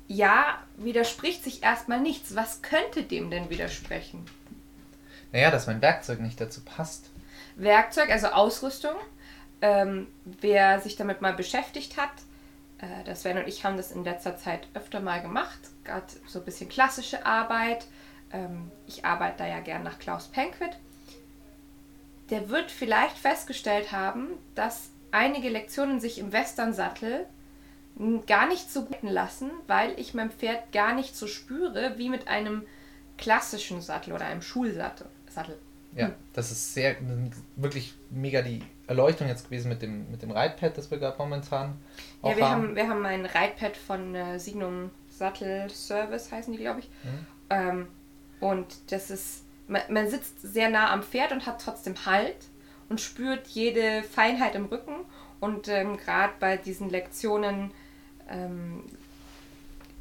Ja, 0.07 0.63
widerspricht 0.77 1.43
sich 1.43 1.63
erstmal 1.63 1.99
nichts. 1.99 2.35
Was 2.35 2.61
könnte 2.61 3.03
dem 3.03 3.29
denn 3.29 3.49
widersprechen? 3.49 4.25
Naja, 5.33 5.51
dass 5.51 5.67
mein 5.67 5.81
Werkzeug 5.81 6.21
nicht 6.21 6.39
dazu 6.39 6.61
passt. 6.61 7.09
Werkzeug, 7.57 8.09
also 8.09 8.27
Ausrüstung. 8.27 8.95
Ähm, 9.61 10.07
wer 10.25 10.79
sich 10.79 10.95
damit 10.95 11.21
mal 11.21 11.33
beschäftigt 11.33 11.97
hat, 11.97 12.11
äh, 12.79 13.03
das 13.05 13.21
Sven 13.21 13.37
und 13.37 13.47
ich 13.47 13.63
haben 13.63 13.77
das 13.77 13.91
in 13.91 14.03
letzter 14.03 14.37
Zeit 14.37 14.67
öfter 14.73 14.99
mal 14.99 15.21
gemacht, 15.21 15.59
gerade 15.83 16.05
so 16.27 16.39
ein 16.39 16.45
bisschen 16.45 16.69
klassische 16.69 17.25
Arbeit. 17.25 17.85
Ähm, 18.31 18.71
ich 18.85 19.05
arbeite 19.05 19.39
da 19.39 19.47
ja 19.47 19.59
gern 19.59 19.83
nach 19.83 19.99
Klaus 19.99 20.27
Penquit. 20.27 20.77
Der 22.29 22.49
wird 22.49 22.71
vielleicht 22.71 23.17
festgestellt 23.17 23.91
haben, 23.91 24.27
dass 24.53 24.89
einige 25.11 25.49
Lektionen 25.49 25.99
sich 25.99 26.19
im 26.19 26.33
Westernsattel 26.33 27.25
gar 28.27 28.47
nicht 28.47 28.71
so 28.71 28.85
guten 28.85 29.07
lassen, 29.07 29.49
weil 29.65 29.99
ich 29.99 30.13
mein 30.13 30.29
Pferd 30.29 30.71
gar 30.71 30.93
nicht 30.93 31.15
so 31.15 31.25
spüre 31.25 31.97
wie 31.97 32.09
mit 32.09 32.27
einem 32.27 32.63
klassischen 33.17 33.81
Sattel 33.81 34.13
oder 34.13 34.25
einem 34.25 34.43
Schulsattel. 34.43 35.07
Sattel. 35.29 35.57
Ja, 35.95 36.11
das 36.33 36.51
ist 36.51 36.73
sehr, 36.73 36.95
wirklich 37.55 37.95
mega 38.09 38.41
die 38.41 38.61
Erleuchtung 38.87 39.27
jetzt 39.27 39.45
gewesen 39.45 39.69
mit 39.69 39.81
dem, 39.81 40.09
mit 40.11 40.21
dem 40.21 40.31
Reitpad, 40.31 40.77
das 40.77 40.91
wir 40.91 40.97
gerade 40.99 41.17
momentan 41.17 41.75
Ja, 42.23 42.35
wir 42.37 42.49
haben. 42.49 42.63
haben, 42.67 42.75
wir 42.75 42.87
haben 42.89 43.05
ein 43.05 43.25
Reitpad 43.25 43.75
von 43.75 44.13
äh, 44.15 44.39
Signum 44.39 44.91
Sattel 45.09 45.69
Service, 45.69 46.31
heißen 46.31 46.53
die, 46.53 46.59
glaube 46.59 46.81
ich. 46.81 46.89
Ähm, 47.49 47.87
und 48.39 48.67
das 48.91 49.09
ist, 49.09 49.43
man, 49.67 49.81
man 49.89 50.09
sitzt 50.09 50.41
sehr 50.41 50.69
nah 50.69 50.91
am 50.91 51.01
Pferd 51.03 51.31
und 51.31 51.45
hat 51.45 51.61
trotzdem 51.61 51.95
Halt 52.05 52.35
und 52.89 53.01
spürt 53.01 53.47
jede 53.47 54.03
Feinheit 54.03 54.55
im 54.55 54.65
Rücken. 54.65 54.97
Und 55.39 55.67
ähm, 55.67 55.97
gerade 55.97 56.33
bei 56.39 56.57
diesen 56.57 56.89
Lektionen, 56.89 57.71
ähm, 58.29 58.83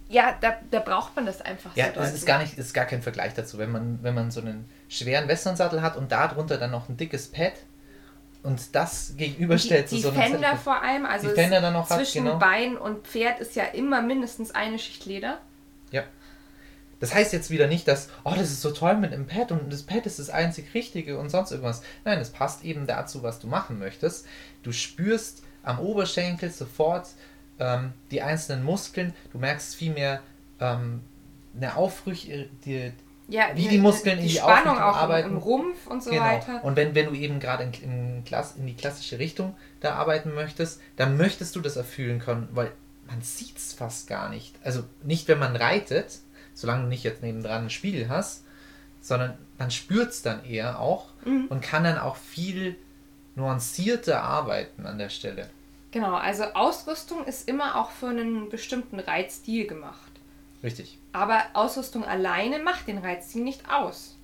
ja, 0.09 0.37
da, 0.41 0.57
da 0.71 0.81
braucht 0.81 1.17
man 1.17 1.27
das 1.27 1.41
einfach 1.43 1.75
Ja, 1.77 1.87
sehr 1.87 1.95
das 1.95 2.15
ist 2.15 2.27
gar 2.27 2.39
nicht, 2.41 2.57
ist 2.59 2.73
gar 2.75 2.85
kein 2.85 3.03
Vergleich 3.03 3.35
dazu. 3.35 3.59
Wenn 3.59 3.73
man, 3.73 3.99
wenn 4.03 4.15
man 4.15 4.31
so 4.31 4.41
einen 4.41 4.69
schweren 4.89 5.29
Westernsattel 5.29 5.83
hat 5.83 5.97
und 5.97 6.13
darunter 6.13 6.59
dann 6.59 6.71
noch 6.71 6.89
ein 6.89 6.97
dickes 6.97 7.29
Pad 7.29 7.53
und 8.43 8.75
das 8.75 9.15
gegenüberstellt 9.17 9.91
die, 9.91 9.97
zu 9.97 10.03
so 10.03 10.09
einem 10.11 10.23
Fender 10.23 10.49
Zettel- 10.51 10.59
vor 10.59 10.83
allem, 10.83 11.05
also 11.05 11.29
Die 11.29 11.35
Fender 11.35 11.61
dann 11.61 11.73
noch 11.73 11.91
hat, 11.91 11.99
zwischen 11.99 12.25
genau. 12.25 12.39
Bein 12.39 12.77
und 12.77 13.07
Pferd 13.07 13.41
ist 13.41 13.57
ja 13.57 13.65
immer 13.65 14.03
mindestens 14.03 14.53
eine 14.53 14.79
Schicht 14.79 15.05
Leder. 15.05 15.41
Ja. 15.91 16.05
Das 17.01 17.13
heißt 17.13 17.33
jetzt 17.33 17.51
wieder 17.51 17.67
nicht, 17.67 17.89
dass, 17.89 18.09
oh, 18.25 18.31
das 18.31 18.51
ist 18.51 18.63
so 18.63 18.71
toll 18.71 18.97
mit 18.97 19.13
einem 19.13 19.27
Pad 19.27 19.53
und 19.53 19.73
das 19.73 19.83
Pad 19.83 20.07
ist 20.07 20.19
das 20.19 20.31
einzig 20.31 20.73
Richtige 20.75 21.19
und 21.19 21.29
sonst 21.29 21.51
irgendwas. 21.51 21.83
Nein, 22.05 22.19
es 22.21 22.31
passt 22.31 22.65
eben 22.65 22.87
dazu, 22.87 23.23
was 23.23 23.39
du 23.39 23.49
machen 23.49 23.79
möchtest. 23.79 24.27
Du 24.63 24.73
spürst 24.73 25.43
am 25.63 25.79
Oberschenkel 25.81 26.51
sofort 26.51 27.09
ähm, 27.59 27.93
die 28.11 28.23
einzelnen 28.23 28.65
Muskeln. 28.65 29.13
Du 29.33 29.39
merkst 29.39 29.75
viel 29.75 29.93
mehr 29.93 30.23
ähm, 30.61 31.03
eine 31.57 31.77
Aufrüch, 31.77 32.31
die, 32.65 32.93
Ja, 33.29 33.47
Wie 33.55 33.67
die 33.67 33.79
Muskeln 33.79 34.19
in 34.19 34.25
die 34.25 34.35
Spannung 34.35 34.55
Aufrichtung 34.75 34.79
auch 34.83 34.97
arbeiten. 34.97 35.31
im 35.31 35.37
Rumpf 35.39 35.87
und 35.89 36.03
so 36.03 36.11
genau. 36.11 36.23
weiter. 36.23 36.63
Und 36.65 36.77
wenn, 36.77 36.95
wenn 36.95 37.07
du 37.07 37.13
eben 37.15 37.41
gerade 37.41 37.65
in, 37.65 37.73
in, 37.73 38.25
in 38.59 38.67
die 38.67 38.75
klassische 38.77 39.19
Richtung 39.19 39.57
da 39.81 39.95
arbeiten 39.97 40.33
möchtest, 40.33 40.81
dann 40.97 41.17
möchtest 41.17 41.57
du 41.57 41.61
das 41.61 41.75
erfüllen 41.77 42.21
können, 42.21 42.49
weil 42.53 42.71
man 43.09 43.21
sieht 43.23 43.57
es 43.57 43.73
fast 43.73 44.07
gar 44.09 44.29
nicht. 44.29 44.55
Also 44.63 44.85
nicht, 45.03 45.27
wenn 45.27 45.39
man 45.41 45.57
reitet, 45.57 46.19
solange 46.55 46.83
du 46.85 46.89
nicht 46.89 47.03
jetzt 47.05 47.23
nebendran 47.23 47.63
einen 47.63 47.71
Spiegel 47.71 48.09
hast, 48.09 48.45
sondern 49.01 49.37
man 49.59 49.71
spürt 49.73 50.11
es 50.11 50.23
dann 50.23 50.45
eher 50.45 50.79
auch 50.81 51.07
Mhm. 51.25 51.47
und 51.49 51.61
kann 51.63 51.83
dann 51.83 51.99
auch 51.99 52.15
viel 52.17 52.77
nuancierter 53.35 54.23
arbeiten 54.23 54.87
an 54.87 54.99
der 54.99 55.09
Stelle. 55.09 55.49
Genau, 55.91 56.15
also 56.15 56.45
Ausrüstung 56.55 57.25
ist 57.25 57.49
immer 57.49 57.77
auch 57.77 57.91
für 57.91 58.09
einen 58.09 58.49
bestimmten 58.51 58.99
Reitstil 59.01 59.67
gemacht. 59.67 60.11
Richtig. 60.63 60.99
Aber 61.17 61.43
Ausrüstung 61.55 62.05
alleine 62.05 62.59
macht 62.59 62.87
den 62.89 62.99
Reitstil 62.99 63.43
nicht 63.43 63.71
aus. 63.71 64.17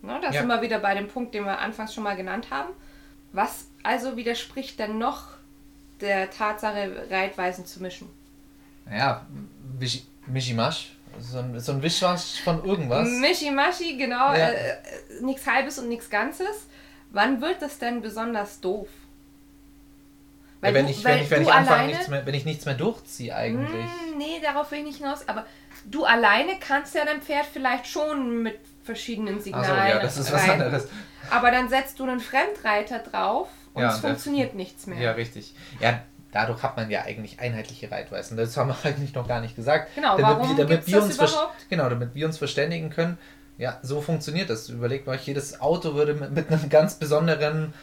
Ne, 0.00 0.18
da 0.22 0.30
Ja. 0.30 0.40
sind 0.40 0.48
wir 0.48 0.62
wieder 0.62 0.78
bei 0.78 0.94
dem 0.94 1.08
Punkt, 1.08 1.34
den 1.34 1.44
wir 1.44 1.58
anfangs 1.58 1.92
schon 1.92 2.04
mal 2.04 2.16
genannt 2.16 2.46
haben. 2.50 2.70
Was 3.32 3.66
also 3.82 4.16
widerspricht 4.16 4.78
denn 4.78 4.96
noch 4.96 5.24
der 6.00 6.30
Tatsache, 6.30 7.06
Reitweisen 7.10 7.66
zu 7.66 7.82
mischen? 7.82 8.08
Naja, 8.86 9.26
Wisch- 9.78 10.04
Mischimasch, 10.26 10.92
so 11.18 11.38
ein, 11.38 11.58
so 11.60 11.72
ein 11.72 11.82
Wischwasch 11.82 12.40
von 12.42 12.64
irgendwas. 12.64 13.06
Mischimaschi, 13.08 13.96
genau, 13.98 14.32
Ja. 14.32 14.48
äh, 14.48 14.70
äh, 14.70 14.76
nichts 15.20 15.46
Halbes 15.46 15.78
und 15.78 15.88
nichts 15.88 16.08
Ganzes. 16.08 16.66
Wann 17.10 17.40
wird 17.42 17.60
das 17.60 17.78
denn 17.78 18.00
besonders 18.00 18.60
doof? 18.60 18.88
Ja, 20.62 20.74
wenn, 20.74 20.88
ich, 20.88 21.04
wenn 21.04 21.14
weil 21.14 21.22
ich, 21.22 21.30
wenn 21.30 21.42
ich 21.42 21.52
anfange, 21.52 21.86
nichts 21.86 22.08
mehr, 22.08 22.26
wenn 22.26 22.34
ich 22.34 22.44
nichts 22.44 22.64
mehr 22.66 22.74
durchziehe 22.74 23.34
eigentlich. 23.34 23.68
Hm, 23.70 24.18
nee, 24.18 24.40
darauf 24.42 24.70
will 24.70 24.78
ich 24.78 24.84
nicht 24.84 24.98
hinaus. 24.98 25.28
Aber 25.28 25.46
du 25.84 26.04
alleine 26.04 26.58
kannst 26.58 26.94
ja 26.94 27.04
dein 27.04 27.22
Pferd 27.22 27.46
vielleicht 27.52 27.86
schon 27.86 28.42
mit 28.42 28.58
verschiedenen 28.82 29.40
Signalen 29.40 29.70
Achso, 29.70 29.88
ja, 29.88 29.98
das 30.00 30.16
ist 30.16 30.32
was 30.32 30.48
anderes. 30.48 30.88
Aber 31.30 31.50
dann 31.50 31.68
setzt 31.68 31.98
du 32.00 32.04
einen 32.04 32.20
Fremdreiter 32.20 32.98
drauf 33.00 33.48
und 33.74 33.82
Ja, 33.82 33.90
es 33.92 34.00
funktioniert 34.00 34.54
nichts 34.54 34.86
mehr. 34.86 34.98
Ja, 34.98 35.12
richtig. 35.12 35.54
Ja, 35.78 36.00
dadurch 36.32 36.62
hat 36.62 36.76
man 36.76 36.90
ja 36.90 37.02
eigentlich 37.02 37.38
einheitliche 37.38 37.90
Reitweisen. 37.90 38.36
Das 38.36 38.56
haben 38.56 38.68
wir 38.68 38.76
eigentlich 38.84 39.14
noch 39.14 39.28
gar 39.28 39.40
nicht 39.40 39.54
gesagt. 39.54 39.94
Genau, 39.94 40.16
damit 40.16 40.38
warum 40.38 40.56
wir, 40.56 40.64
damit 40.64 40.86
wir 40.86 40.96
das 40.96 41.04
uns 41.04 41.14
überhaupt? 41.16 41.68
Genau, 41.68 41.88
damit 41.88 42.14
wir 42.14 42.26
uns 42.26 42.38
verständigen 42.38 42.90
können. 42.90 43.18
Ja, 43.58 43.78
so 43.82 44.00
funktioniert 44.00 44.50
das. 44.50 44.68
Überlegt 44.68 45.08
euch, 45.08 45.26
jedes 45.26 45.60
Auto 45.60 45.94
würde 45.94 46.14
mit, 46.14 46.32
mit 46.32 46.50
einem 46.50 46.68
ganz 46.68 46.94
besonderen 46.94 47.74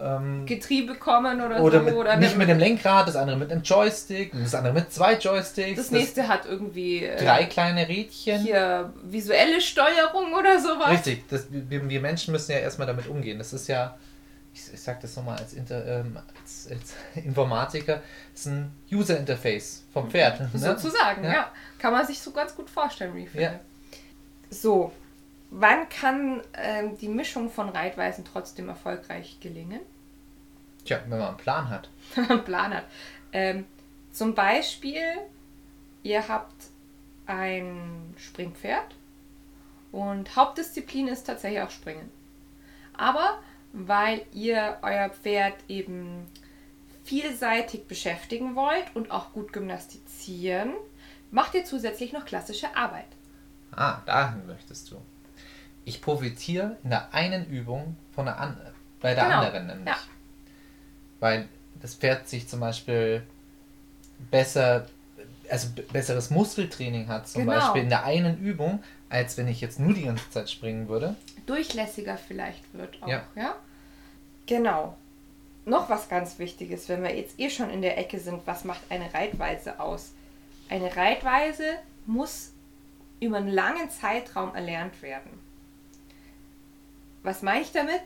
ähm, 0.00 0.46
Getriebe 0.46 0.94
kommen 0.94 1.40
oder, 1.40 1.60
oder, 1.60 1.78
so. 1.78 1.84
mit, 1.84 1.94
oder 1.94 2.16
nicht 2.16 2.36
mit 2.36 2.48
dem 2.48 2.58
Lenkrad, 2.58 3.08
das 3.08 3.16
andere 3.16 3.36
mit 3.36 3.50
einem 3.50 3.62
Joystick, 3.62 4.32
das 4.32 4.54
andere 4.54 4.74
mit 4.74 4.92
zwei 4.92 5.14
Joysticks, 5.14 5.76
Das 5.76 5.90
nächste 5.90 6.28
hat 6.28 6.46
irgendwie 6.46 7.04
äh, 7.04 7.22
drei 7.22 7.44
kleine 7.44 7.88
Rädchen. 7.88 8.40
hier 8.40 8.92
visuelle 9.02 9.60
Steuerung 9.60 10.32
oder 10.34 10.60
sowas. 10.60 10.90
Richtig, 10.90 11.28
das, 11.28 11.46
wir, 11.50 11.88
wir 11.88 12.00
Menschen 12.00 12.32
müssen 12.32 12.52
ja 12.52 12.58
erstmal 12.58 12.86
damit 12.86 13.08
umgehen. 13.08 13.38
Das 13.38 13.52
ist 13.52 13.68
ja, 13.68 13.96
ich, 14.54 14.72
ich 14.72 14.80
sage 14.80 14.98
das 15.02 15.16
nochmal 15.16 15.38
als, 15.38 15.52
Inter, 15.52 15.84
ähm, 15.86 16.16
als, 16.40 16.68
als, 16.70 16.94
Informatiker, 17.24 18.02
ist 18.34 18.46
ein 18.46 18.70
User 18.92 19.18
Interface 19.18 19.84
vom 19.92 20.10
Pferd. 20.10 20.40
Ne? 20.40 20.50
Sozusagen, 20.54 21.24
ja. 21.24 21.32
ja. 21.32 21.52
Kann 21.78 21.92
man 21.92 22.06
sich 22.06 22.20
so 22.20 22.30
ganz 22.30 22.54
gut 22.54 22.70
vorstellen, 22.70 23.14
wie 23.14 23.24
ich 23.24 23.30
finde. 23.30 23.44
Ja. 23.44 23.60
So, 24.50 24.92
wann 25.50 25.88
kann 25.88 26.42
ähm, 26.54 26.96
die 26.98 27.08
Mischung 27.08 27.50
von 27.50 27.68
Reitweisen 27.68 28.24
trotzdem 28.24 28.68
erfolgreich 28.68 29.38
gelingen? 29.40 29.80
Tja, 30.84 31.00
wenn 31.08 31.18
man 31.18 31.28
einen 31.28 31.36
Plan 31.36 31.68
hat. 31.68 31.90
Wenn 32.14 32.24
man 32.24 32.32
einen 32.32 32.44
Plan 32.44 32.74
hat. 32.74 32.84
Ähm, 33.32 33.66
zum 34.10 34.34
Beispiel, 34.34 35.02
ihr 36.02 36.28
habt 36.28 36.66
ein 37.26 38.14
Springpferd 38.16 38.94
und 39.92 40.34
Hauptdisziplin 40.34 41.08
ist 41.08 41.24
tatsächlich 41.24 41.60
auch 41.60 41.70
Springen. 41.70 42.10
Aber 42.94 43.38
weil 43.72 44.22
ihr 44.32 44.78
euer 44.82 45.10
Pferd 45.10 45.54
eben 45.68 46.26
vielseitig 47.04 47.86
beschäftigen 47.86 48.54
wollt 48.54 48.84
und 48.94 49.10
auch 49.10 49.32
gut 49.32 49.52
gymnastizieren, 49.52 50.74
macht 51.30 51.54
ihr 51.54 51.64
zusätzlich 51.64 52.12
noch 52.12 52.24
klassische 52.24 52.74
Arbeit. 52.76 53.06
Ah, 53.72 54.00
dahin 54.06 54.46
möchtest 54.46 54.90
du. 54.90 54.96
Ich 55.88 56.02
profitiere 56.02 56.76
in 56.84 56.90
der 56.90 57.14
einen 57.14 57.46
Übung 57.46 57.96
von 58.14 58.26
der 58.26 58.38
an 58.38 58.60
bei 59.00 59.14
der 59.14 59.24
genau. 59.24 59.36
anderen 59.38 59.66
nämlich. 59.68 59.86
Ja. 59.86 59.96
Weil 61.20 61.48
das 61.80 61.94
Pferd 61.94 62.28
sich 62.28 62.46
zum 62.46 62.60
Beispiel 62.60 63.22
besser, 64.30 64.86
also 65.48 65.68
besseres 65.90 66.28
Muskeltraining 66.28 67.08
hat, 67.08 67.26
zum 67.26 67.46
genau. 67.46 67.58
Beispiel 67.58 67.82
in 67.82 67.88
der 67.88 68.04
einen 68.04 68.38
Übung, 68.38 68.82
als 69.08 69.38
wenn 69.38 69.48
ich 69.48 69.62
jetzt 69.62 69.80
nur 69.80 69.94
die 69.94 70.02
ganze 70.02 70.28
Zeit 70.30 70.50
springen 70.50 70.88
würde. 70.88 71.16
Durchlässiger 71.46 72.18
vielleicht 72.18 72.62
wird 72.74 73.02
auch, 73.02 73.08
ja? 73.08 73.22
ja? 73.34 73.54
Genau. 74.46 74.94
Noch 75.64 75.88
was 75.88 76.08
ganz 76.10 76.38
Wichtiges, 76.38 76.88
wenn 76.88 77.02
wir 77.02 77.16
jetzt 77.16 77.38
eh 77.40 77.48
schon 77.48 77.70
in 77.70 77.80
der 77.80 77.96
Ecke 77.96 78.18
sind, 78.18 78.46
was 78.46 78.64
macht 78.64 78.80
eine 78.90 79.12
Reitweise 79.14 79.80
aus? 79.80 80.12
Eine 80.68 80.94
Reitweise 80.94 81.64
muss 82.04 82.52
über 83.20 83.38
einen 83.38 83.48
langen 83.48 83.88
Zeitraum 83.90 84.54
erlernt 84.54 85.00
werden. 85.00 85.47
Was 87.28 87.42
meine 87.42 87.60
ich 87.60 87.72
damit? 87.72 88.00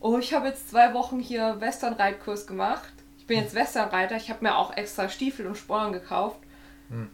Oh, 0.00 0.18
ich 0.18 0.32
habe 0.34 0.48
jetzt 0.48 0.70
zwei 0.70 0.92
Wochen 0.92 1.20
hier 1.20 1.60
Western-Reitkurs 1.60 2.46
gemacht. 2.46 2.92
Ich 3.18 3.26
bin 3.26 3.38
jetzt 3.38 3.54
Westernreiter, 3.54 4.16
ich 4.16 4.28
habe 4.28 4.44
mir 4.44 4.56
auch 4.56 4.76
extra 4.76 5.08
Stiefel 5.08 5.46
und 5.46 5.56
Sporen 5.56 5.92
gekauft. 5.92 6.40
Hm. 6.88 7.08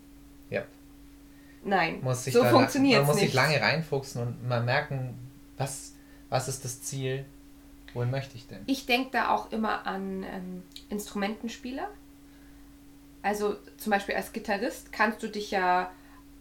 Ja. 0.48 0.62
Nein, 1.62 2.00
so 2.14 2.44
funktioniert 2.44 2.68
es 2.68 2.78
nicht. 2.78 2.96
Man 2.98 3.06
muss 3.06 3.18
sich 3.18 3.34
lange 3.34 3.60
reinfuchsen 3.60 4.22
und 4.22 4.48
mal 4.48 4.62
merken, 4.62 5.18
was, 5.58 5.92
was 6.30 6.48
ist 6.48 6.64
das 6.64 6.82
Ziel, 6.82 7.26
Wohin 7.96 8.10
möchte 8.10 8.36
ich 8.36 8.46
denn? 8.46 8.60
Ich 8.66 8.84
denke 8.84 9.08
da 9.12 9.30
auch 9.30 9.50
immer 9.52 9.86
an 9.86 10.22
ähm, 10.22 10.62
Instrumentenspieler. 10.90 11.88
Also 13.22 13.56
zum 13.78 13.90
Beispiel 13.90 14.14
als 14.14 14.32
Gitarrist 14.32 14.92
kannst 14.92 15.22
du 15.22 15.28
dich 15.28 15.50
ja 15.50 15.90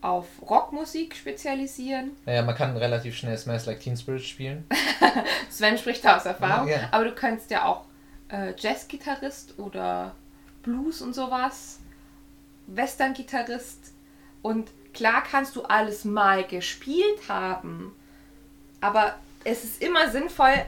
auf 0.05 0.27
Rockmusik 0.41 1.15
spezialisieren. 1.15 2.11
Naja, 2.25 2.43
man 2.43 2.55
kann 2.55 2.77
relativ 2.77 3.15
schnell 3.17 3.37
Smash 3.37 3.65
Like 3.65 3.79
Teen 3.79 3.97
Spirit 3.97 4.23
spielen. 4.23 4.67
Sven 5.49 5.77
spricht 5.77 6.05
da 6.05 6.17
aus 6.17 6.25
Erfahrung. 6.25 6.67
Ja, 6.67 6.77
ja. 6.77 6.87
Aber 6.91 7.05
du 7.05 7.13
kannst 7.13 7.49
ja 7.49 7.65
auch 7.65 7.85
äh, 8.29 8.53
Jazz-Gitarrist 8.55 9.57
oder 9.57 10.15
Blues 10.61 11.01
und 11.01 11.15
sowas, 11.15 11.79
Western-Gitarrist. 12.67 13.93
Und 14.43 14.69
klar 14.93 15.23
kannst 15.23 15.55
du 15.55 15.63
alles 15.63 16.05
mal 16.05 16.43
gespielt 16.43 17.27
haben, 17.27 17.95
aber 18.81 19.15
es 19.43 19.63
ist 19.63 19.81
immer 19.81 20.09
sinnvoll, 20.09 20.65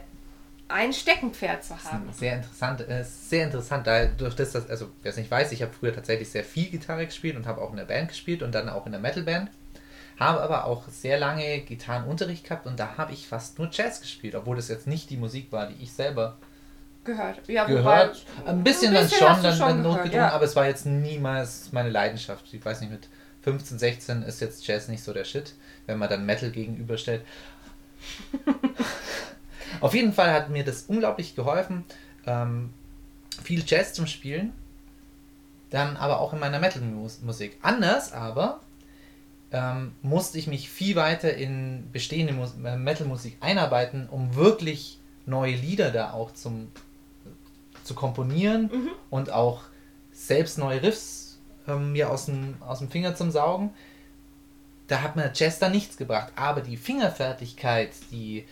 ein 0.70 0.94
Steckenpferd 0.94 1.64
zu 1.64 1.82
haben. 1.84 2.12
Sehr 2.12 2.36
interessant, 2.36 2.82
äh, 2.82 3.04
sehr 3.04 3.46
interessant, 3.46 3.88
da 3.88 4.06
durch 4.06 4.36
das, 4.36 4.56
also 4.56 4.90
wer 5.02 5.12
es 5.12 5.18
nicht 5.18 5.32
weiß, 5.32 5.52
ich 5.52 5.62
habe 5.62 5.72
früher 5.74 5.94
tatsächlich 5.94 6.30
sehr 6.30 6.44
viel 6.44 6.70
Gitarre 6.70 7.06
gespielt 7.06 7.36
und 7.36 7.46
habe 7.46 7.62
auch 7.62 7.72
in 7.72 7.78
der 7.78 7.86
Band 7.86 8.10
gespielt 8.10 8.44
und 8.44 8.54
dann 8.54 8.70
auch 8.70 8.86
in 8.86 8.92
der 8.92 9.02
Metalband. 9.02 9.50
Habe 10.20 10.42
aber 10.42 10.66
auch 10.66 10.88
sehr 10.88 11.20
lange 11.20 11.60
Gitarrenunterricht 11.62 12.44
gehabt 12.44 12.66
und 12.66 12.80
da 12.80 12.98
habe 12.98 13.14
ich 13.14 13.28
fast 13.28 13.60
nur 13.60 13.70
Jazz 13.72 14.02
gespielt, 14.02 14.36
obwohl 14.36 14.56
das 14.56 14.68
jetzt 14.68 14.88
nicht 14.88 15.10
die 15.10 15.18
Musik 15.18 15.52
war, 15.52 15.68
die 15.68 15.82
ich 15.84 15.94
selber 15.94 16.38
gehört. 17.06 17.48
Ja, 17.48 17.66
gehört. 17.66 18.24
Wobei, 18.36 18.50
ein 18.50 18.64
bisschen, 18.64 18.96
ein 18.96 19.04
bisschen 19.04 19.20
dann 19.20 19.36
schon, 19.36 19.44
dann, 19.44 19.58
schon 19.58 19.68
dann 19.68 19.82
notgedrungen, 19.84 20.16
ja. 20.16 20.32
aber 20.32 20.46
es 20.46 20.56
war 20.56 20.68
jetzt 20.68 20.86
niemals 20.86 21.72
meine 21.72 21.90
Leidenschaft. 21.90 22.52
Ich 22.52 22.66
weiß 22.66 22.82
nicht, 22.82 22.92
mit 22.92 23.08
15, 23.44 23.80
16 23.80 24.24
ist 24.24 24.42
jetzt 24.42 24.68
Jazz 24.68 24.88
nicht 24.88 25.04
so 25.04 25.14
der 25.14 25.24
Shit, 25.24 25.54
wenn 25.86 26.00
man 26.00 26.10
dann 26.10 26.26
Metal 26.26 26.50
gegenüberstellt. 26.50 27.24
Auf 29.82 29.94
jeden 29.94 30.14
Fall 30.14 30.32
hat 30.34 30.50
mir 30.50 30.64
das 30.64 30.84
unglaublich 30.84 31.36
geholfen, 31.36 31.84
ähm, 32.26 32.72
viel 33.44 33.64
Jazz 33.66 33.94
zum 33.94 34.08
Spielen, 34.08 34.54
dann 35.70 35.98
aber 35.98 36.20
auch 36.20 36.34
in 36.34 36.40
meiner 36.40 36.60
Metal-Musik. 36.60 37.58
Anders 37.62 38.14
aber 38.14 38.62
ähm, 39.52 39.94
musste 40.02 40.38
ich 40.38 40.48
mich 40.48 40.70
viel 40.70 40.96
weiter 40.96 41.34
in 41.34 41.90
bestehende 41.92 42.34
äh, 42.64 42.76
Metal-Musik 42.76 43.38
einarbeiten, 43.40 44.08
um 44.10 44.36
wirklich 44.36 45.00
neue 45.26 45.56
Lieder 45.56 45.92
da 45.92 46.12
auch 46.12 46.34
zum, 46.34 46.72
zu 47.84 47.94
komponieren 47.94 48.70
mhm. 48.74 48.90
und 49.10 49.32
auch 49.32 49.64
selbst 50.12 50.58
neue 50.58 50.82
Riffs 50.82 51.40
ähm, 51.68 51.92
mir 51.92 52.10
aus 52.10 52.26
dem, 52.26 52.56
aus 52.62 52.80
dem 52.80 52.90
Finger 52.90 53.16
zum 53.16 53.32
Saugen. 53.32 53.72
Da 54.88 55.02
hat 55.02 55.16
mir 55.16 55.32
Jazz 55.34 55.60
da 55.60 55.70
nichts 55.70 55.98
gebracht, 55.98 56.32
aber 56.36 56.62
die 56.62 56.78
Fingerfertigkeit, 56.78 57.92
die, 58.12 58.46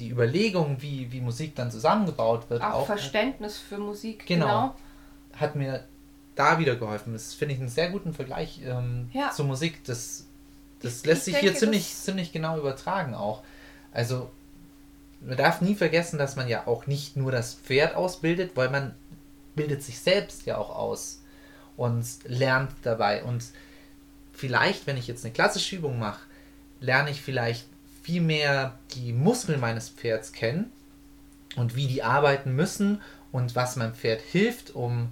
die 0.00 0.10
Überlegung, 0.10 0.80
wie, 0.80 1.12
wie 1.12 1.20
Musik 1.20 1.54
dann 1.54 1.70
zusammengebaut 1.70 2.48
wird. 2.50 2.62
Auch, 2.62 2.72
auch 2.72 2.86
Verständnis 2.86 3.58
für 3.58 3.78
Musik, 3.78 4.26
genau, 4.26 4.46
genau. 4.46 4.74
Hat 5.36 5.54
mir 5.54 5.84
da 6.34 6.58
wieder 6.58 6.76
geholfen. 6.76 7.12
Das 7.12 7.34
finde 7.34 7.54
ich 7.54 7.60
einen 7.60 7.68
sehr 7.68 7.90
guten 7.90 8.14
Vergleich 8.14 8.60
ähm, 8.64 9.10
ja. 9.12 9.30
zur 9.30 9.44
Musik. 9.44 9.84
Das, 9.84 10.26
das 10.80 11.00
ich, 11.00 11.06
lässt 11.06 11.18
ich 11.20 11.24
sich 11.24 11.34
denke, 11.34 11.50
hier 11.50 11.58
ziemlich, 11.58 11.94
ziemlich 11.94 12.32
genau 12.32 12.58
übertragen 12.58 13.14
auch. 13.14 13.42
Also 13.92 14.30
man 15.20 15.36
darf 15.36 15.60
nie 15.60 15.74
vergessen, 15.74 16.18
dass 16.18 16.36
man 16.36 16.48
ja 16.48 16.66
auch 16.66 16.86
nicht 16.86 17.16
nur 17.16 17.30
das 17.30 17.54
Pferd 17.54 17.94
ausbildet, 17.94 18.52
weil 18.54 18.70
man 18.70 18.94
bildet 19.54 19.82
sich 19.82 20.00
selbst 20.00 20.46
ja 20.46 20.56
auch 20.56 20.74
aus 20.74 21.22
und 21.76 22.06
lernt 22.24 22.72
dabei. 22.82 23.22
Und 23.22 23.44
vielleicht, 24.32 24.86
wenn 24.86 24.96
ich 24.96 25.06
jetzt 25.06 25.24
eine 25.24 25.34
klassische 25.34 25.76
Übung 25.76 25.98
mache, 25.98 26.20
lerne 26.80 27.10
ich 27.10 27.20
vielleicht 27.20 27.66
viel 28.10 28.22
mehr 28.22 28.76
die 28.94 29.12
Muskeln 29.12 29.60
meines 29.60 29.88
Pferds 29.88 30.32
kennen 30.32 30.72
und 31.54 31.76
wie 31.76 31.86
die 31.86 32.02
arbeiten 32.02 32.56
müssen 32.56 33.00
und 33.30 33.54
was 33.54 33.76
meinem 33.76 33.94
Pferd 33.94 34.20
hilft, 34.20 34.74
um 34.74 35.10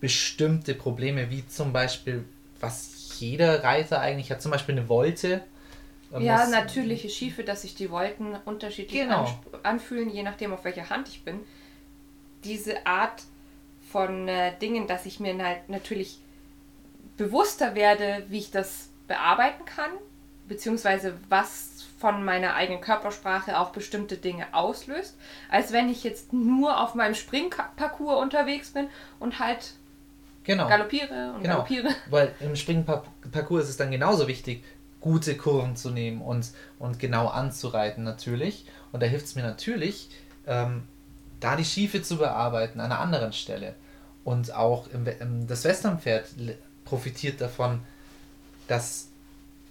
bestimmte 0.00 0.74
Probleme, 0.74 1.30
wie 1.30 1.46
zum 1.46 1.72
Beispiel, 1.72 2.24
was 2.60 3.16
jeder 3.18 3.64
Reiter 3.64 4.00
eigentlich 4.00 4.30
hat, 4.30 4.42
zum 4.42 4.50
Beispiel 4.50 4.76
eine 4.76 4.90
Wolte. 4.90 5.42
Ja, 6.18 6.46
natürliche 6.46 7.08
Schiefe, 7.08 7.42
dass 7.42 7.62
sich 7.62 7.74
die 7.74 7.90
Wolken 7.90 8.36
unterschiedlich 8.44 9.00
genau. 9.00 9.26
anfühlen, 9.62 10.10
je 10.10 10.22
nachdem, 10.22 10.52
auf 10.52 10.62
welcher 10.64 10.90
Hand 10.90 11.08
ich 11.08 11.24
bin. 11.24 11.40
Diese 12.44 12.86
Art 12.86 13.22
von 13.90 14.28
äh, 14.28 14.52
Dingen, 14.58 14.86
dass 14.86 15.06
ich 15.06 15.20
mir 15.20 15.36
halt 15.42 15.70
natürlich 15.70 16.18
bewusster 17.16 17.74
werde, 17.74 18.24
wie 18.28 18.40
ich 18.40 18.50
das 18.50 18.90
bearbeiten 19.08 19.64
kann, 19.64 19.90
beziehungsweise 20.46 21.14
was 21.30 21.73
von 21.96 22.24
meiner 22.24 22.54
eigenen 22.54 22.80
Körpersprache 22.80 23.58
auch 23.58 23.70
bestimmte 23.70 24.16
Dinge 24.16 24.46
auslöst, 24.52 25.16
als 25.50 25.72
wenn 25.72 25.88
ich 25.88 26.04
jetzt 26.04 26.32
nur 26.32 26.80
auf 26.80 26.94
meinem 26.94 27.14
Springparcours 27.14 28.20
unterwegs 28.20 28.70
bin 28.70 28.88
und 29.20 29.38
halt 29.38 29.74
genau. 30.42 30.68
galoppiere 30.68 31.32
und 31.34 31.42
genau. 31.42 31.54
galoppiere. 31.54 31.88
Weil 32.10 32.34
im 32.40 32.56
Springparcours 32.56 33.64
ist 33.64 33.70
es 33.70 33.76
dann 33.76 33.90
genauso 33.90 34.28
wichtig, 34.28 34.64
gute 35.00 35.36
Kurven 35.36 35.76
zu 35.76 35.90
nehmen 35.90 36.22
und, 36.22 36.50
und 36.78 36.98
genau 36.98 37.28
anzureiten 37.28 38.04
natürlich. 38.04 38.66
Und 38.92 39.02
da 39.02 39.06
hilft 39.06 39.26
es 39.26 39.34
mir 39.34 39.42
natürlich, 39.42 40.08
ähm, 40.46 40.84
da 41.40 41.56
die 41.56 41.64
Schiefe 41.64 42.02
zu 42.02 42.16
bearbeiten 42.16 42.80
an 42.80 42.90
einer 42.90 43.00
anderen 43.00 43.32
Stelle. 43.32 43.74
Und 44.24 44.54
auch 44.54 44.88
im, 44.88 45.06
im, 45.06 45.46
das 45.46 45.64
Westernpferd 45.64 46.26
profitiert 46.84 47.40
davon, 47.40 47.80
dass 48.66 49.08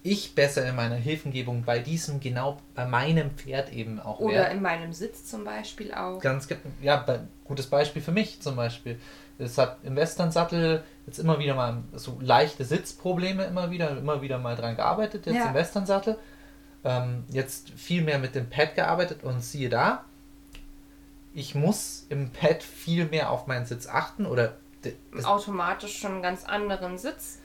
ich 0.06 0.34
besser 0.34 0.68
in 0.68 0.76
meiner 0.76 0.96
Hilfengebung 0.96 1.64
bei 1.64 1.78
diesem, 1.78 2.20
genau 2.20 2.60
bei 2.74 2.84
meinem 2.84 3.30
Pferd 3.30 3.72
eben 3.72 3.98
auch 3.98 4.20
Oder 4.20 4.34
werde. 4.34 4.54
in 4.54 4.62
meinem 4.62 4.92
Sitz 4.92 5.24
zum 5.24 5.44
Beispiel 5.44 5.94
auch. 5.94 6.20
Ganz, 6.20 6.46
ja, 6.82 7.04
gutes 7.44 7.68
Beispiel 7.68 8.02
für 8.02 8.12
mich 8.12 8.40
zum 8.42 8.54
Beispiel. 8.54 9.00
Es 9.38 9.56
hat 9.56 9.78
im 9.82 9.96
Western-Sattel 9.96 10.84
jetzt 11.06 11.18
immer 11.18 11.38
wieder 11.38 11.54
mal 11.54 11.82
so 11.94 12.18
leichte 12.20 12.66
Sitzprobleme 12.66 13.44
immer 13.44 13.70
wieder, 13.70 13.96
immer 13.96 14.20
wieder 14.20 14.38
mal 14.38 14.56
dran 14.56 14.76
gearbeitet, 14.76 15.24
jetzt 15.24 15.36
ja. 15.36 15.46
im 15.46 15.54
Western-Sattel. 15.54 16.18
Ähm, 16.84 17.24
jetzt 17.30 17.70
viel 17.70 18.02
mehr 18.02 18.18
mit 18.18 18.34
dem 18.34 18.50
Pad 18.50 18.74
gearbeitet 18.74 19.24
und 19.24 19.42
siehe 19.42 19.70
da, 19.70 20.04
ich 21.32 21.54
muss 21.54 22.04
im 22.10 22.28
Pad 22.28 22.62
viel 22.62 23.06
mehr 23.06 23.30
auf 23.30 23.46
meinen 23.46 23.64
Sitz 23.64 23.86
achten 23.86 24.26
oder 24.26 24.58
automatisch 25.22 25.98
schon 25.98 26.12
einen 26.12 26.22
ganz 26.22 26.44
anderen 26.44 26.98
Sitz 26.98 27.38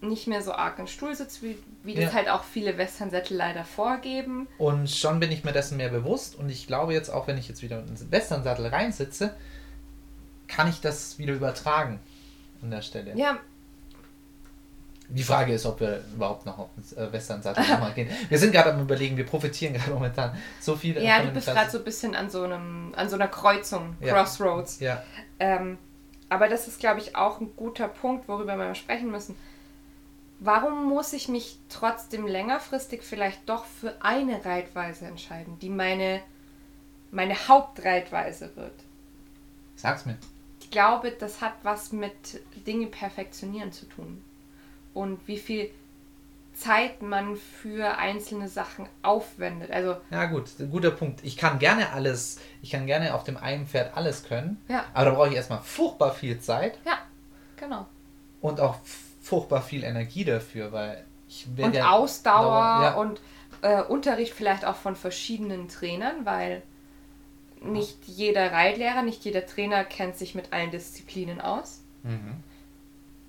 nicht 0.00 0.26
mehr 0.26 0.42
so 0.42 0.52
arg 0.52 0.78
im 0.78 0.86
Stuhl 0.86 1.14
sitzt, 1.14 1.42
wie, 1.42 1.56
wie 1.82 1.94
das 1.94 2.04
Ja. 2.06 2.12
halt 2.14 2.28
auch 2.28 2.42
viele 2.44 2.76
Western-Sättel 2.78 3.36
leider 3.36 3.64
vorgeben. 3.64 4.48
Und 4.58 4.90
schon 4.90 5.20
bin 5.20 5.30
ich 5.30 5.44
mir 5.44 5.52
dessen 5.52 5.76
mehr 5.76 5.90
bewusst 5.90 6.34
und 6.36 6.48
ich 6.48 6.66
glaube 6.66 6.92
jetzt 6.92 7.08
auch, 7.10 7.26
wenn 7.26 7.38
ich 7.38 7.48
jetzt 7.48 7.62
wieder 7.62 7.78
in 7.80 7.86
den 7.94 8.10
Western-Sattel 8.10 8.66
reinsitze, 8.66 9.34
kann 10.48 10.68
ich 10.68 10.80
das 10.80 11.18
wieder 11.18 11.34
übertragen 11.34 12.00
an 12.62 12.70
der 12.70 12.82
Stelle. 12.82 13.16
Ja, 13.16 13.38
Die 15.08 15.22
Frage 15.24 15.52
ist, 15.52 15.66
ob 15.66 15.80
wir 15.80 16.02
überhaupt 16.14 16.46
noch 16.46 16.58
auf 16.58 16.68
den 16.76 16.98
äh, 16.98 17.12
Western-Sattel 17.12 17.64
nochmal 17.68 17.92
gehen. 17.94 18.08
Wir 18.28 18.38
sind 18.38 18.52
gerade 18.52 18.72
am 18.72 18.80
überlegen, 18.80 19.16
wir 19.16 19.26
profitieren 19.26 19.74
gerade 19.74 19.90
momentan 19.90 20.36
so 20.60 20.76
viel 20.76 21.00
ja 21.02 21.20
du 21.22 21.30
bist 21.32 21.46
gerade 21.48 21.70
so 21.70 21.78
ein 21.78 21.84
bisschen 21.84 22.14
an 22.14 22.30
so 22.30 22.42
einem, 22.44 22.92
an 22.96 23.08
so 23.08 23.16
einer 23.16 23.28
Kreuzung, 23.28 23.96
Ja. 24.00 24.14
Crossroads. 24.14 24.80
Ja, 24.80 25.02
Ähm, 25.40 25.78
aber 26.28 26.48
das 26.48 26.68
ist, 26.68 26.78
glaube 26.78 27.00
ich, 27.00 27.16
auch 27.16 27.40
ein 27.40 27.50
guter 27.56 27.88
Punkt, 27.88 28.28
worüber 28.28 28.56
wir 28.56 28.66
mal 28.66 28.74
sprechen 28.76 29.10
müssen. 29.10 29.34
Warum 30.40 30.88
muss 30.88 31.12
ich 31.12 31.28
mich 31.28 31.58
trotzdem 31.68 32.26
längerfristig 32.26 33.02
vielleicht 33.02 33.46
doch 33.46 33.66
für 33.66 33.94
eine 34.00 34.42
Reitweise 34.44 35.06
entscheiden, 35.06 35.58
die 35.58 35.68
meine, 35.68 36.22
meine 37.10 37.34
Hauptreitweise 37.48 38.56
wird? 38.56 38.72
sag's 39.76 40.06
mir. 40.06 40.16
Ich 40.60 40.70
glaube, 40.70 41.10
das 41.10 41.42
hat 41.42 41.54
was 41.62 41.92
mit 41.92 42.40
Dinge 42.66 42.86
perfektionieren 42.86 43.72
zu 43.72 43.86
tun. 43.86 44.22
Und 44.94 45.26
wie 45.28 45.38
viel 45.38 45.70
Zeit 46.54 47.00
man 47.00 47.36
für 47.36 47.96
einzelne 47.96 48.48
Sachen 48.48 48.86
aufwendet. 49.02 49.70
Also, 49.70 49.96
Ja 50.10 50.26
gut, 50.26 50.44
guter 50.70 50.90
Punkt. 50.90 51.20
Ich 51.22 51.36
kann 51.36 51.58
gerne 51.58 51.90
alles, 51.92 52.38
ich 52.60 52.70
kann 52.70 52.86
gerne 52.86 53.14
auf 53.14 53.24
dem 53.24 53.36
einen 53.36 53.66
Pferd 53.66 53.96
alles 53.96 54.24
können, 54.24 54.62
ja, 54.68 54.84
aber 54.92 55.06
da 55.06 55.10
brauche 55.12 55.28
ich 55.28 55.36
erstmal 55.36 55.60
furchtbar 55.60 56.12
viel 56.12 56.38
Zeit 56.40 56.78
ja, 56.84 56.98
genau. 57.56 57.86
und 58.42 58.60
auch 58.60 58.76
furchtbar 59.20 59.62
viel 59.62 59.84
Energie 59.84 60.24
dafür, 60.24 60.72
weil 60.72 61.04
ich 61.28 61.46
werde 61.56 61.64
Und 61.64 61.74
ja 61.74 61.90
Ausdauer 61.90 62.42
Dauer, 62.42 62.82
ja. 62.82 62.94
und 62.94 63.20
äh, 63.62 63.82
Unterricht 63.82 64.34
vielleicht 64.34 64.64
auch 64.64 64.76
von 64.76 64.96
verschiedenen 64.96 65.68
Trainern, 65.68 66.24
weil 66.24 66.62
nicht 67.62 67.98
jeder 68.06 68.52
Reitlehrer, 68.52 69.02
nicht 69.02 69.24
jeder 69.24 69.46
Trainer 69.46 69.84
kennt 69.84 70.16
sich 70.16 70.34
mit 70.34 70.52
allen 70.52 70.70
Disziplinen 70.70 71.40
aus. 71.40 71.82
Mhm. 72.02 72.36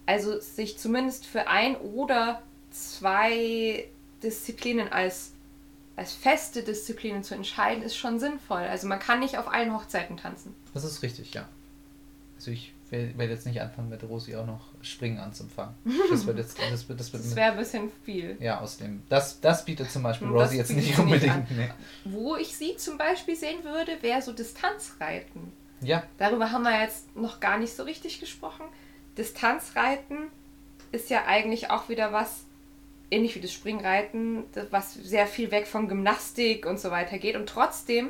Also 0.06 0.40
sich 0.40 0.78
zumindest 0.78 1.26
für 1.26 1.48
ein 1.48 1.76
oder 1.76 2.42
zwei 2.72 3.88
Disziplinen 4.24 4.92
als, 4.92 5.34
als 5.96 6.14
feste 6.14 6.64
Disziplinen 6.64 7.24
zu 7.24 7.36
entscheiden, 7.36 7.84
ist 7.84 7.98
schon 7.98 8.20
sinnvoll. 8.20 8.62
Also 8.62 8.88
man 8.88 9.00
kann 9.00 9.20
nicht 9.20 9.38
auf 9.38 9.50
allen 9.50 9.74
Hochzeiten 9.74 10.18
tanzen. 10.18 10.56
Das 10.74 10.84
ist 10.84 11.04
richtig, 11.04 11.34
ja. 11.34 11.48
Also 12.38 12.52
ich 12.52 12.74
werde 12.92 13.32
jetzt 13.34 13.46
nicht 13.46 13.62
anfangen 13.62 13.90
mit 13.90 14.04
Rosi 14.04 14.36
auch 14.36 14.46
noch 14.46 14.68
Springen 14.82 15.18
anzufangen. 15.20 15.76
Das 16.12 16.26
wird 16.26 16.38
jetzt, 16.38 16.58
das 16.60 16.88
wird, 16.90 17.00
das 17.00 17.14
wird 17.14 17.24
Das 17.24 17.36
wäre 17.36 17.52
ein 17.52 17.58
bisschen 17.58 17.90
viel. 18.04 18.38
ja, 18.40 18.60
außerdem. 18.60 19.02
Das, 19.10 19.40
das 19.40 19.64
bietet 19.66 19.90
zum 19.90 20.04
Beispiel 20.04 20.28
Das 20.28 20.50
Rosi 20.50 20.58
jetzt 20.58 20.72
nicht 20.72 20.84
sie 20.84 20.90
nicht 20.92 21.00
unbedingt. 21.00 21.52
Nee. 21.52 21.70
Wo 22.04 22.36
ich 22.36 22.56
sie 22.56 22.76
zum 22.76 22.98
Beispiel 22.98 23.36
sehen 23.36 23.64
würde, 23.64 24.02
wäre 24.02 24.22
so 24.22 24.34
Distanzreiten. 24.34 25.54
Ja, 25.82 26.04
Darüber 26.18 26.52
haben 26.52 26.64
wir 26.64 26.80
jetzt 26.82 27.16
noch 27.16 27.40
gar 27.40 27.58
nicht 27.58 27.74
so 27.76 27.84
richtig 27.84 28.20
gesprochen. 28.20 28.66
Distanzreiten 29.18 30.28
ist 30.92 31.10
ja 31.10 31.26
eigentlich 31.26 31.70
auch 31.72 31.90
wieder 31.90 32.12
was, 32.14 32.44
ähnlich 33.10 33.36
wie 33.36 33.40
das 33.42 33.52
Springreiten, 33.52 34.44
was 34.70 34.94
sehr 34.94 35.28
viel 35.28 35.52
weg 35.52 35.66
von 35.68 35.88
Gymnastik 35.88 36.66
und 36.66 36.80
so 36.80 36.92
weiter 36.92 37.18
geht 37.18 37.36
und 37.36 37.48
trotzdem 37.48 38.10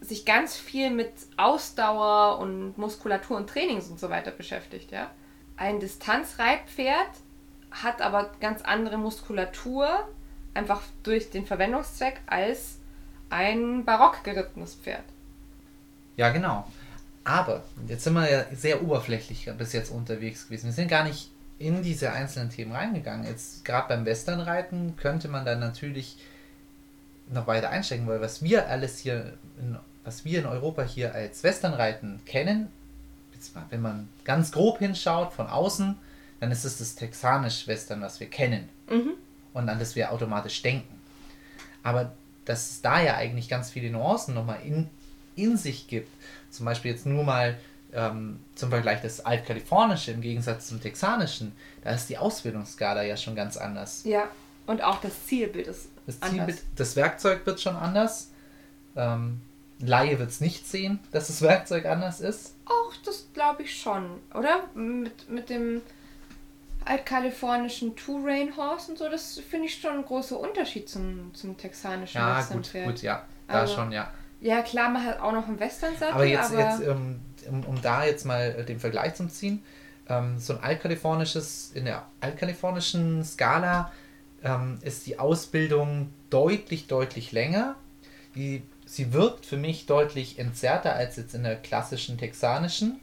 sich 0.00 0.24
ganz 0.24 0.56
viel 0.56 0.90
mit 0.90 1.12
Ausdauer 1.36 2.38
und 2.38 2.78
Muskulatur 2.78 3.36
und 3.36 3.48
Trainings 3.48 3.88
und 3.88 3.98
so 3.98 4.10
weiter 4.10 4.30
beschäftigt, 4.30 4.90
ja. 4.92 5.10
Ein 5.56 5.80
Distanzreitpferd 5.80 7.10
hat 7.70 8.00
aber 8.00 8.30
ganz 8.40 8.62
andere 8.62 8.96
Muskulatur, 8.96 10.08
einfach 10.54 10.82
durch 11.02 11.30
den 11.30 11.46
Verwendungszweck, 11.46 12.20
als 12.26 12.78
ein 13.30 13.84
barock 13.84 14.22
gerittenes 14.24 14.74
Pferd. 14.74 15.04
ja, 16.16 16.30
genau. 16.30 16.66
Aber 17.24 17.62
jetzt 17.86 18.04
sind 18.04 18.14
wir 18.14 18.30
ja 18.30 18.44
sehr 18.54 18.82
oberflächlich 18.82 19.50
bis 19.58 19.74
jetzt 19.74 19.90
unterwegs 19.90 20.46
gewesen. 20.46 20.66
Wir 20.66 20.72
sind 20.72 20.88
gar 20.88 21.04
nicht 21.04 21.30
in 21.58 21.82
diese 21.82 22.12
einzelnen 22.12 22.48
Themen 22.48 22.72
reingegangen. 22.72 23.26
Jetzt 23.26 23.66
gerade 23.66 23.88
beim 23.88 24.06
Westernreiten 24.06 24.96
könnte 24.96 25.28
man 25.28 25.44
dann 25.44 25.60
natürlich 25.60 26.16
noch 27.30 27.46
weiter 27.46 27.70
einsteigen, 27.70 28.06
weil 28.06 28.20
was 28.20 28.42
wir 28.42 28.68
alles 28.68 28.98
hier, 28.98 29.34
in, 29.60 29.76
was 30.04 30.24
wir 30.24 30.38
in 30.40 30.46
Europa 30.46 30.82
hier 30.82 31.14
als 31.14 31.42
Westernreiten 31.42 32.20
kennen, 32.26 32.68
wenn 33.70 33.80
man 33.82 34.08
ganz 34.24 34.50
grob 34.50 34.78
hinschaut 34.78 35.32
von 35.32 35.46
außen, 35.46 35.96
dann 36.40 36.50
ist 36.50 36.64
es 36.64 36.78
das 36.78 36.94
texanisch-Western, 36.96 38.00
was 38.00 38.20
wir 38.20 38.28
kennen 38.28 38.68
Mhm. 38.90 39.12
und 39.52 39.68
an 39.68 39.78
das 39.78 39.94
wir 39.96 40.10
automatisch 40.12 40.62
denken. 40.62 40.98
Aber 41.82 42.12
dass 42.44 42.70
es 42.70 42.82
da 42.82 43.00
ja 43.00 43.16
eigentlich 43.16 43.48
ganz 43.48 43.70
viele 43.70 43.90
Nuancen 43.90 44.34
nochmal 44.34 44.60
in, 44.64 44.88
in 45.36 45.56
sich 45.56 45.86
gibt, 45.86 46.10
zum 46.50 46.64
Beispiel 46.66 46.92
jetzt 46.92 47.06
nur 47.06 47.22
mal 47.24 47.56
ähm, 47.92 48.40
zum 48.54 48.70
Vergleich 48.70 49.02
das 49.02 49.24
Altkalifornische 49.24 50.10
im 50.12 50.20
Gegensatz 50.20 50.66
zum 50.68 50.80
Texanischen, 50.80 51.52
da 51.84 51.90
ist 51.90 52.08
die 52.08 52.18
Ausbildungsskala 52.18 53.02
ja 53.02 53.16
schon 53.16 53.36
ganz 53.36 53.56
anders. 53.56 54.02
Ja, 54.04 54.28
und 54.66 54.82
auch 54.82 55.00
das 55.00 55.26
Zielbild 55.26 55.66
ist 55.66 55.88
Das, 56.08 56.22
anders. 56.22 56.36
Zielbild, 56.36 56.62
das 56.76 56.96
Werkzeug 56.96 57.44
wird 57.46 57.60
schon 57.60 57.76
anders. 57.76 58.30
Ähm, 58.96 59.42
Laie 59.80 60.18
wird 60.18 60.30
es 60.30 60.40
nicht 60.40 60.66
sehen, 60.66 60.98
dass 61.12 61.28
das 61.28 61.42
Werkzeug 61.42 61.84
anders 61.86 62.20
ist. 62.20 62.54
Auch 62.64 62.92
das 63.04 63.28
glaube 63.34 63.62
ich 63.62 63.78
schon, 63.80 64.18
oder? 64.34 64.64
Mit, 64.74 65.28
mit 65.28 65.50
dem 65.50 65.82
altkalifornischen 66.84 67.94
Two-Rain 67.94 68.56
Horse 68.56 68.90
und 68.90 68.98
so, 68.98 69.08
das 69.08 69.38
finde 69.38 69.66
ich 69.66 69.78
schon 69.78 69.98
ein 69.98 70.04
großer 70.04 70.40
Unterschied 70.40 70.88
zum, 70.88 71.32
zum 71.34 71.56
texanischen 71.56 72.18
Ja, 72.18 72.30
gut, 72.32 72.38
Westernpferd. 72.38 72.86
gut, 72.86 73.02
ja. 73.02 73.24
Da 73.46 73.60
Also, 73.60 73.74
schon, 73.74 73.92
ja. 73.92 74.10
Ja, 74.40 74.62
klar, 74.62 74.88
man 74.88 75.04
hat 75.04 75.20
auch 75.20 75.32
noch 75.32 75.46
einen 75.46 75.60
Westernsattel, 75.60 76.14
Aber 76.14 76.24
jetzt, 76.24 76.52
aber 76.52 76.60
jetzt 76.60 76.80
ähm, 76.80 77.20
um, 77.50 77.64
um 77.64 77.82
da 77.82 78.04
jetzt 78.04 78.24
mal 78.24 78.56
äh, 78.58 78.64
den 78.64 78.80
Vergleich 78.80 79.14
zu 79.14 79.28
ziehen, 79.28 79.62
ähm, 80.08 80.38
so 80.38 80.54
ein 80.54 80.62
altkalifornisches, 80.62 81.72
in 81.74 81.84
der 81.84 82.06
altkalifornischen 82.20 83.22
Skala 83.24 83.92
ähm, 84.42 84.78
ist 84.82 85.06
die 85.06 85.18
Ausbildung 85.18 86.12
deutlich, 86.30 86.86
deutlich 86.86 87.32
länger. 87.32 87.76
Die, 88.34 88.62
sie 88.86 89.12
wirkt 89.12 89.46
für 89.46 89.56
mich 89.56 89.86
deutlich 89.86 90.38
entzerrter 90.38 90.94
als 90.94 91.16
jetzt 91.16 91.34
in 91.34 91.42
der 91.42 91.56
klassischen 91.56 92.18
texanischen. 92.18 93.00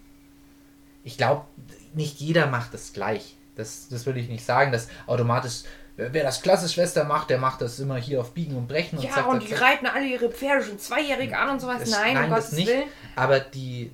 Ich 1.03 1.17
glaube, 1.17 1.45
nicht 1.93 2.19
jeder 2.19 2.47
macht 2.47 2.73
es 2.73 2.93
gleich. 2.93 3.35
Das, 3.55 3.87
das 3.89 4.05
will 4.05 4.17
ich 4.17 4.27
nicht 4.27 4.45
sagen, 4.45 4.71
dass 4.71 4.87
automatisch, 5.07 5.63
wer 5.97 6.23
das 6.23 6.41
klassisch 6.41 6.77
Western 6.77 7.07
macht, 7.07 7.29
der 7.29 7.37
macht 7.37 7.61
das 7.61 7.79
immer 7.79 7.97
hier 7.97 8.19
auf 8.21 8.33
Biegen 8.33 8.55
und 8.57 8.67
Brechen. 8.67 8.97
Und 8.97 9.05
ja, 9.05 9.11
zack, 9.11 9.27
und 9.27 9.39
zack, 9.39 9.47
die 9.47 9.53
zack. 9.53 9.61
reiten 9.61 9.85
alle 9.87 10.05
ihre 10.07 10.29
Pferde 10.29 10.63
schon 10.63 10.79
zweijährig 10.79 11.35
an 11.35 11.49
und 11.49 11.61
sowas. 11.61 11.79
Das- 11.79 11.91
nein, 11.91 12.09
um 12.09 12.13
nein, 12.15 12.29
das 12.31 12.45
Gottes 12.45 12.51
nicht. 12.57 12.67
Willen. 12.67 12.83
Aber 13.15 13.39
die, 13.39 13.91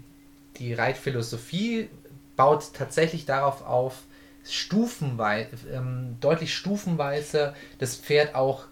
die 0.58 0.74
Reitphilosophie 0.74 1.90
baut 2.36 2.74
tatsächlich 2.74 3.26
darauf 3.26 3.66
auf, 3.66 4.04
stufenweise, 4.46 5.50
ähm, 5.72 6.18
deutlich 6.20 6.54
stufenweise 6.54 7.54
das 7.80 7.96
Pferd 7.96 8.36
auch 8.36 8.66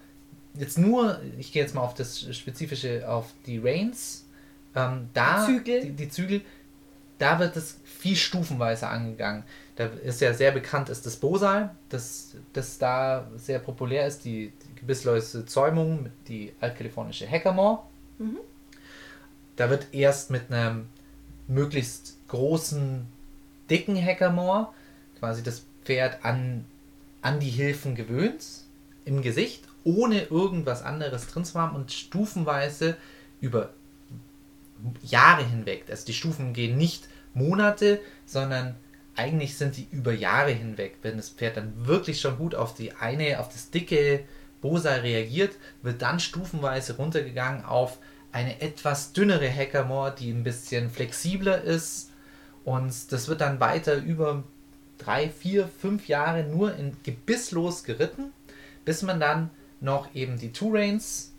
jetzt 0.54 0.78
nur, 0.78 1.20
ich 1.38 1.52
gehe 1.52 1.62
jetzt 1.62 1.74
mal 1.74 1.82
auf 1.82 1.94
das 1.94 2.34
Spezifische, 2.36 3.08
auf 3.08 3.32
die 3.46 3.58
Reins, 3.58 4.26
ähm, 4.74 5.08
da, 5.14 5.46
Die 5.46 5.56
Zügel. 5.56 5.80
Die, 5.82 5.92
die 5.92 6.08
Zügel, 6.08 6.40
da 7.18 7.38
wird 7.38 7.56
es 7.56 7.78
viel 7.84 8.16
stufenweise 8.16 8.88
angegangen. 8.88 9.44
Da 9.76 9.86
ist 9.86 10.20
ja 10.20 10.32
sehr 10.34 10.52
bekannt, 10.52 10.88
ist 10.88 11.06
das 11.06 11.16
Bosal, 11.16 11.74
das, 11.88 12.34
das 12.52 12.78
da 12.78 13.28
sehr 13.36 13.58
populär 13.58 14.06
ist, 14.06 14.24
die, 14.24 14.52
die 14.52 14.80
gebisslose 14.80 15.46
Zäumung, 15.46 16.10
die 16.28 16.52
altkalifornische 16.60 17.28
Hackamore. 17.28 17.80
Mhm. 18.18 18.38
Da 19.56 19.70
wird 19.70 19.88
erst 19.92 20.30
mit 20.30 20.50
einem 20.50 20.88
möglichst 21.46 22.16
großen, 22.28 23.06
dicken 23.68 23.96
Hackamore 24.02 24.68
quasi 25.20 25.42
das 25.42 25.64
Pferd 25.84 26.24
an, 26.24 26.64
an 27.22 27.38
die 27.38 27.50
Hilfen 27.50 27.94
gewöhnt 27.94 28.44
im 29.04 29.22
Gesicht, 29.22 29.64
ohne 29.84 30.22
irgendwas 30.22 30.82
anderes 30.82 31.28
drin 31.28 31.44
zu 31.44 31.58
haben 31.58 31.76
und 31.76 31.92
stufenweise 31.92 32.96
über 33.40 33.70
Jahre 35.02 35.44
hinweg. 35.44 35.84
Also 35.88 36.06
die 36.06 36.14
Stufen 36.14 36.52
gehen 36.52 36.76
nicht 36.76 37.08
Monate, 37.34 38.00
sondern 38.26 38.76
eigentlich 39.16 39.56
sind 39.56 39.76
die 39.76 39.86
über 39.90 40.12
Jahre 40.12 40.50
hinweg. 40.50 40.96
Wenn 41.02 41.16
das 41.16 41.30
Pferd 41.30 41.56
dann 41.56 41.86
wirklich 41.86 42.20
schon 42.20 42.38
gut 42.38 42.54
auf 42.54 42.74
die 42.74 42.92
eine, 42.92 43.40
auf 43.40 43.48
das 43.48 43.70
dicke 43.70 44.24
Bosal 44.60 45.00
reagiert, 45.00 45.56
wird 45.82 46.02
dann 46.02 46.20
stufenweise 46.20 46.96
runtergegangen 46.96 47.64
auf 47.64 47.98
eine 48.32 48.60
etwas 48.60 49.12
dünnere 49.12 49.50
Hackamore, 49.50 50.14
die 50.18 50.30
ein 50.30 50.44
bisschen 50.44 50.90
flexibler 50.90 51.62
ist. 51.62 52.10
Und 52.64 53.12
das 53.12 53.28
wird 53.28 53.40
dann 53.40 53.58
weiter 53.58 53.96
über 53.96 54.44
drei, 55.04 55.28
vier, 55.28 55.68
fünf 55.68 56.08
Jahre 56.08 56.44
nur 56.44 56.74
in 56.76 56.96
gebisslos 57.02 57.84
geritten, 57.84 58.32
bis 58.84 59.02
man 59.02 59.18
dann 59.20 59.50
noch 59.80 60.14
eben 60.14 60.38
die 60.38 60.52
Two 60.52 60.70
Reins, 60.74 61.32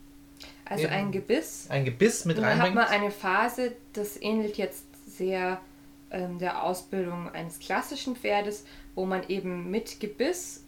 Also 0.66 0.88
ein 0.88 1.12
Gebiss. 1.12 1.68
ein 1.70 1.86
Gebiss 1.86 2.26
mit 2.26 2.38
Und 2.38 2.43
dann 2.43 2.53
hat 2.57 2.66
reinbringt. 2.66 2.89
man 2.89 3.01
eine 3.01 3.12
Phase, 3.12 3.74
das 3.93 4.20
ähnelt 4.22 4.57
jetzt 4.57 4.86
sehr 5.07 5.59
ähm, 6.12 6.39
der 6.39 6.64
Ausbildung 6.64 7.30
eines 7.30 7.59
klassischen 7.59 8.16
Pferdes, 8.16 8.66
wo 8.95 9.05
man 9.05 9.28
eben 9.30 9.70
mit 9.70 9.99
Gebiss 9.99 10.64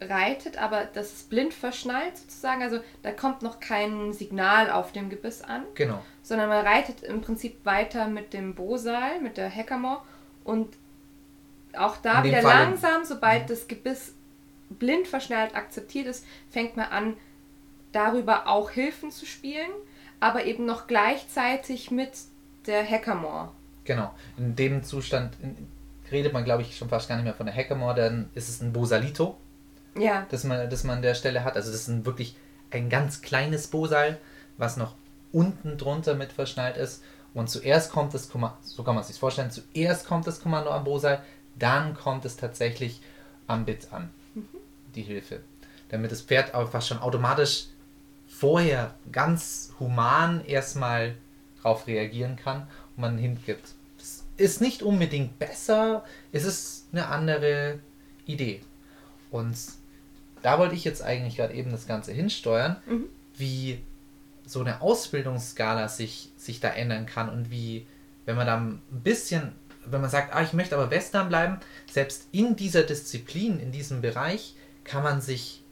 reitet, 0.00 0.56
aber 0.56 0.84
das 0.86 1.12
ist 1.12 1.30
blind 1.30 1.52
verschnallt 1.52 2.16
sozusagen. 2.16 2.62
Also 2.62 2.80
da 3.02 3.12
kommt 3.12 3.42
noch 3.42 3.60
kein 3.60 4.12
Signal 4.14 4.70
auf 4.70 4.92
dem 4.92 5.10
Gebiss 5.10 5.42
an. 5.42 5.64
Genau. 5.74 6.02
Sondern 6.22 6.48
man 6.48 6.64
reitet 6.66 7.02
im 7.02 7.20
Prinzip 7.20 7.64
weiter 7.66 8.08
mit 8.08 8.32
dem 8.32 8.54
Bosal, 8.54 9.20
mit 9.20 9.36
der 9.36 9.54
Hackamore 9.54 10.00
und 10.44 10.68
auch 11.76 11.96
da 11.98 12.24
wieder 12.24 12.42
Fall 12.42 12.64
langsam, 12.64 13.04
sobald 13.04 13.50
das 13.50 13.68
Gebiss 13.68 14.14
blind 14.70 15.08
verschnallt 15.08 15.54
akzeptiert 15.54 16.06
ist, 16.06 16.24
fängt 16.50 16.76
man 16.76 16.86
an, 16.86 17.16
darüber 17.92 18.46
auch 18.46 18.70
Hilfen 18.70 19.10
zu 19.10 19.26
spielen, 19.26 19.70
aber 20.20 20.44
eben 20.44 20.64
noch 20.64 20.86
gleichzeitig 20.86 21.90
mit 21.90 22.12
der 22.66 22.88
Hackamore. 22.88 23.50
Genau. 23.84 24.14
In 24.36 24.54
dem 24.54 24.84
Zustand 24.84 25.36
redet 26.12 26.32
man, 26.32 26.44
glaube 26.44 26.62
ich, 26.62 26.76
schon 26.76 26.88
fast 26.88 27.08
gar 27.08 27.16
nicht 27.16 27.24
mehr 27.24 27.34
von 27.34 27.46
der 27.46 27.54
Hackamore, 27.54 27.94
dann 27.94 28.30
ist 28.34 28.48
es 28.48 28.60
ein 28.60 28.72
Bosalito 28.72 29.36
ja. 29.98 30.26
das, 30.30 30.44
man, 30.44 30.68
das 30.70 30.84
man 30.84 30.96
an 30.96 31.02
der 31.02 31.14
Stelle 31.14 31.44
hat. 31.44 31.56
Also 31.56 31.70
das 31.70 31.82
ist 31.82 31.88
ein, 31.88 32.06
wirklich 32.06 32.36
ein 32.70 32.88
ganz 32.88 33.22
kleines 33.22 33.68
Bosal, 33.68 34.18
was 34.56 34.76
noch 34.76 34.94
unten 35.32 35.78
drunter 35.78 36.14
mit 36.14 36.32
verschnallt 36.32 36.76
ist. 36.76 37.02
Und 37.32 37.48
zuerst 37.48 37.92
kommt 37.92 38.12
das 38.12 38.28
Kommando, 38.28 38.56
so 38.62 38.82
kann 38.82 38.94
man 38.94 39.02
es 39.02 39.08
sich 39.08 39.18
vorstellen, 39.18 39.50
zuerst 39.50 40.06
kommt 40.06 40.26
das 40.26 40.40
Kommando 40.40 40.70
am 40.70 40.82
Bosal, 40.82 41.22
dann 41.58 41.94
kommt 41.94 42.24
es 42.24 42.36
tatsächlich 42.36 43.00
am 43.46 43.64
Bit 43.64 43.92
an, 43.92 44.10
mhm. 44.34 44.48
die 44.94 45.02
Hilfe. 45.02 45.40
Damit 45.88 46.12
das 46.12 46.22
Pferd 46.22 46.54
einfach 46.54 46.82
schon 46.82 46.98
automatisch 46.98 47.66
vorher 48.28 48.94
ganz 49.10 49.72
human 49.80 50.44
erstmal 50.44 51.16
darauf 51.56 51.86
reagieren 51.86 52.36
kann 52.36 52.62
und 52.96 53.02
man 53.02 53.18
hingibt. 53.18 53.74
Das 53.98 54.24
ist 54.36 54.60
nicht 54.60 54.82
unbedingt 54.82 55.38
besser, 55.38 56.04
es 56.32 56.44
ist 56.44 56.86
eine 56.92 57.08
andere 57.08 57.80
Idee. 58.26 58.62
Und 59.30 59.56
da 60.42 60.58
wollte 60.58 60.74
ich 60.74 60.84
jetzt 60.84 61.02
eigentlich 61.02 61.36
gerade 61.36 61.54
eben 61.54 61.70
das 61.70 61.86
Ganze 61.86 62.12
hinsteuern, 62.12 62.76
mhm. 62.86 63.04
wie 63.36 63.82
so 64.46 64.60
eine 64.60 64.80
Ausbildungsskala 64.80 65.88
sich, 65.88 66.30
sich 66.36 66.60
da 66.60 66.68
ändern 66.68 67.06
kann 67.06 67.28
und 67.28 67.50
wie, 67.50 67.86
wenn 68.24 68.36
man 68.36 68.46
da 68.46 68.56
ein 68.56 68.80
bisschen, 68.90 69.52
wenn 69.86 70.00
man 70.00 70.10
sagt, 70.10 70.34
ah, 70.34 70.42
ich 70.42 70.52
möchte 70.52 70.76
aber 70.76 70.90
Western 70.90 71.28
bleiben, 71.28 71.58
selbst 71.90 72.28
in 72.32 72.56
dieser 72.56 72.82
Disziplin, 72.82 73.58
in 73.60 73.72
diesem 73.72 74.00
Bereich, 74.00 74.54
kann 74.84 75.02
man 75.02 75.20
sich 75.20 75.62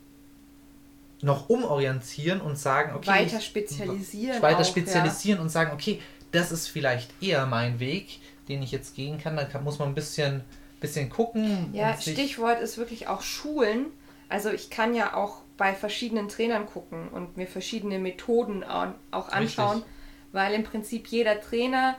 noch 1.20 1.48
umorientieren 1.48 2.40
und 2.40 2.59
sagen, 2.59 2.94
okay. 2.94 3.11
Weiter 3.11 3.40
spezialisieren. 3.40 4.40
Weiter 4.40 4.61
auch, 4.61 4.64
spezialisieren 4.64 5.38
ja. 5.38 5.42
und 5.42 5.48
sagen, 5.48 5.72
okay, 5.72 6.00
das 6.30 6.52
ist 6.52 6.68
vielleicht 6.68 7.11
eher 7.22 7.46
mein 7.46 7.80
Weg, 7.80 8.20
den 8.48 8.62
ich 8.62 8.70
jetzt 8.70 8.94
gehen 8.94 9.18
kann. 9.18 9.36
Da 9.36 9.44
kann, 9.44 9.64
muss 9.64 9.78
man 9.78 9.88
ein 9.88 9.94
bisschen, 9.94 10.42
bisschen 10.80 11.11
gucken. 11.11 11.70
Ja, 11.72 11.96
Stichwort 12.00 12.61
ist 12.61 12.78
wirklich 12.78 13.09
auch 13.09 13.22
Schulen 13.22 13.86
also 14.28 14.50
ich 14.50 14.70
kann 14.70 14.94
ja 14.94 15.14
auch 15.14 15.42
bei 15.56 15.74
verschiedenen 15.74 16.28
Trainern 16.28 16.66
gucken 16.66 17.09
und 17.09 17.36
mir 17.36 17.46
verschiedene 17.46 17.98
Methoden 17.98 18.62
auch 18.62 19.28
anschauen, 19.30 19.78
Richtig. 19.78 19.92
weil 20.32 20.54
im 20.54 20.64
Prinzip 20.64 21.09
jeder 21.09 21.40
Trainer 21.40 21.96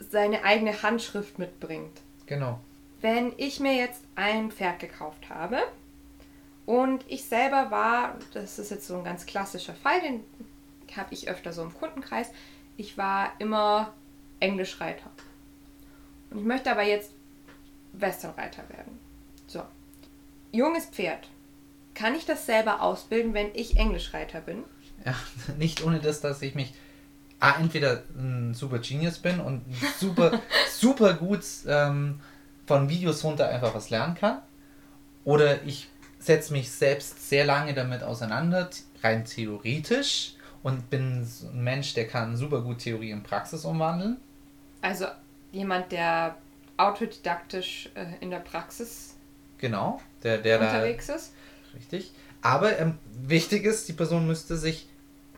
seine 0.00 0.44
eigene 0.44 0.82
Handschrift 0.82 1.38
mitbringt. 1.38 2.00
Genau. 2.26 2.58
Wenn 3.00 3.32
ich 3.36 3.60
mir 3.60 3.74
jetzt 3.74 4.02
ein 4.14 4.50
Pferd 4.50 4.80
gekauft 4.80 5.28
habe 5.28 5.58
und 6.66 7.04
ich 7.08 7.24
selber 7.24 7.70
war, 7.70 8.16
das 8.32 8.58
ist 8.58 8.70
jetzt 8.70 8.86
so 8.86 8.96
ein 8.96 9.04
ganz 9.04 9.26
klassischer 9.26 9.74
Fall, 9.74 10.00
den 10.00 10.24
habe 10.96 11.14
ich 11.14 11.28
öfter 11.28 11.52
so 11.52 11.62
im 11.62 11.74
Kundenkreis, 11.74 12.30
ich 12.76 12.98
war 12.98 13.32
immer 13.38 13.92
Englischreiter. 14.40 15.10
Und 16.30 16.38
ich 16.38 16.44
möchte 16.44 16.70
aber 16.70 16.82
jetzt 16.82 17.12
Westernreiter 17.92 18.68
werden. 18.68 18.98
So. 19.46 19.62
Junges 20.52 20.86
Pferd 20.86 21.28
kann 21.94 22.14
ich 22.14 22.24
das 22.24 22.46
selber 22.46 22.82
ausbilden, 22.82 23.34
wenn 23.34 23.50
ich 23.54 23.76
Englischreiter 23.76 24.40
bin? 24.40 24.64
Ja, 25.04 25.14
nicht 25.58 25.84
ohne 25.84 26.00
das, 26.00 26.20
dass 26.20 26.42
ich 26.42 26.54
mich 26.54 26.72
ah, 27.40 27.56
entweder 27.58 28.02
ein 28.16 28.54
super 28.54 28.78
Genius 28.78 29.18
bin 29.18 29.40
und 29.40 29.64
super, 29.98 30.40
super 30.70 31.14
gut 31.14 31.44
ähm, 31.66 32.20
von 32.66 32.88
Videos 32.88 33.24
runter 33.24 33.48
einfach 33.48 33.74
was 33.74 33.90
lernen 33.90 34.14
kann. 34.14 34.42
Oder 35.24 35.62
ich 35.64 35.88
setze 36.18 36.52
mich 36.52 36.70
selbst 36.70 37.28
sehr 37.28 37.44
lange 37.44 37.74
damit 37.74 38.02
auseinander, 38.02 38.70
rein 39.02 39.24
theoretisch, 39.24 40.34
und 40.62 40.90
bin 40.90 41.22
ein 41.22 41.64
Mensch, 41.64 41.94
der 41.94 42.06
kann 42.06 42.36
super 42.36 42.60
gut 42.60 42.80
Theorie 42.80 43.10
in 43.10 43.22
Praxis 43.22 43.64
umwandeln. 43.64 44.18
Also 44.82 45.06
jemand, 45.52 45.90
der 45.92 46.36
autodidaktisch 46.76 47.90
äh, 47.94 48.06
in 48.20 48.30
der 48.30 48.40
Praxis 48.40 49.16
genau, 49.58 50.00
der, 50.22 50.38
der 50.38 50.60
unterwegs 50.60 51.06
da, 51.06 51.14
ist. 51.14 51.32
Richtig. 51.74 52.12
Aber 52.42 52.78
ähm, 52.78 52.98
wichtig 53.22 53.64
ist, 53.64 53.88
die 53.88 53.92
Person 53.92 54.26
müsste 54.26 54.56
sich 54.56 54.86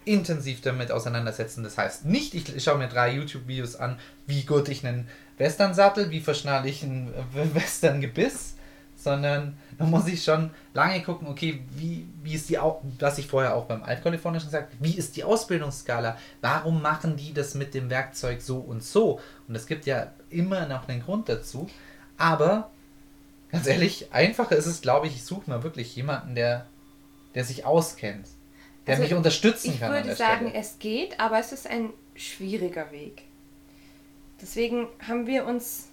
intensiv 0.05 0.61
damit 0.61 0.91
auseinandersetzen. 0.91 1.63
Das 1.63 1.79
heißt 1.79 2.05
nicht, 2.05 2.35
ich 2.35 2.63
schaue 2.63 2.79
mir 2.79 2.89
drei 2.89 3.15
YouTube-Videos 3.15 3.77
an, 3.77 3.99
wie 4.27 4.43
gut 4.43 4.69
ich 4.69 4.87
einen 4.87 5.09
Western-Sattel, 5.39 6.11
wie 6.11 6.21
verschnalle 6.21 6.69
ich 6.69 6.83
ein 6.83 7.13
Western-Gebiss, 7.55 8.55
sondern 8.97 9.57
da 9.79 9.85
muss 9.85 10.07
ich 10.07 10.23
schon 10.23 10.51
lange 10.75 11.03
gucken, 11.03 11.27
okay, 11.27 11.63
wie, 11.71 12.07
wie 12.23 12.35
ist 12.35 12.49
die, 12.49 12.59
was 13.01 13.19
ich 13.19 13.27
vorher 13.27 13.57
auch 13.57 13.65
beim 13.65 13.83
Altkalifornischen 13.83 14.49
gesagt 14.49 14.75
wie 14.81 14.97
ist 14.97 15.17
die 15.17 15.25
Ausbildungsskala? 15.25 16.17
Warum 16.41 16.83
machen 16.83 17.17
die 17.17 17.33
das 17.33 17.55
mit 17.55 17.75
dem 17.75 17.91
Werkzeug 17.91 18.41
so 18.41 18.59
und 18.59 18.85
so? 18.85 19.21
Und 19.49 19.57
es 19.57 19.67
gibt 19.67 19.87
ja 19.87 20.13
immer 20.31 20.67
noch 20.67 20.89
einen 20.89 21.03
Grund 21.03 21.29
dazu. 21.29 21.69
Aber 22.17 22.71
Ganz 23.53 23.67
ehrlich, 23.67 24.09
einfacher 24.13 24.57
ist 24.57 24.65
es, 24.65 24.81
glaube 24.81 25.07
ich, 25.07 25.17
ich 25.17 25.25
suche 25.25 25.49
mal 25.51 25.63
wirklich 25.63 25.95
jemanden, 25.95 26.35
der, 26.35 26.65
der 27.35 27.45
sich 27.45 27.67
auskennt, 27.67 28.27
der 28.87 28.95
also 28.95 29.03
mich 29.03 29.15
unterstützen 29.15 29.73
ich 29.73 29.81
kann. 29.81 29.95
Ich 29.95 30.05
würde 30.05 30.17
sagen, 30.17 30.49
Stelle. 30.49 30.61
es 30.61 30.79
geht, 30.79 31.21
aber 31.21 31.39
es 31.39 31.53
ist 31.53 31.67
ein 31.67 31.91
schwieriger 32.15 32.91
Weg. 32.91 33.23
Deswegen 34.41 34.89
haben 35.07 35.27
wir 35.27 35.47
uns 35.47 35.89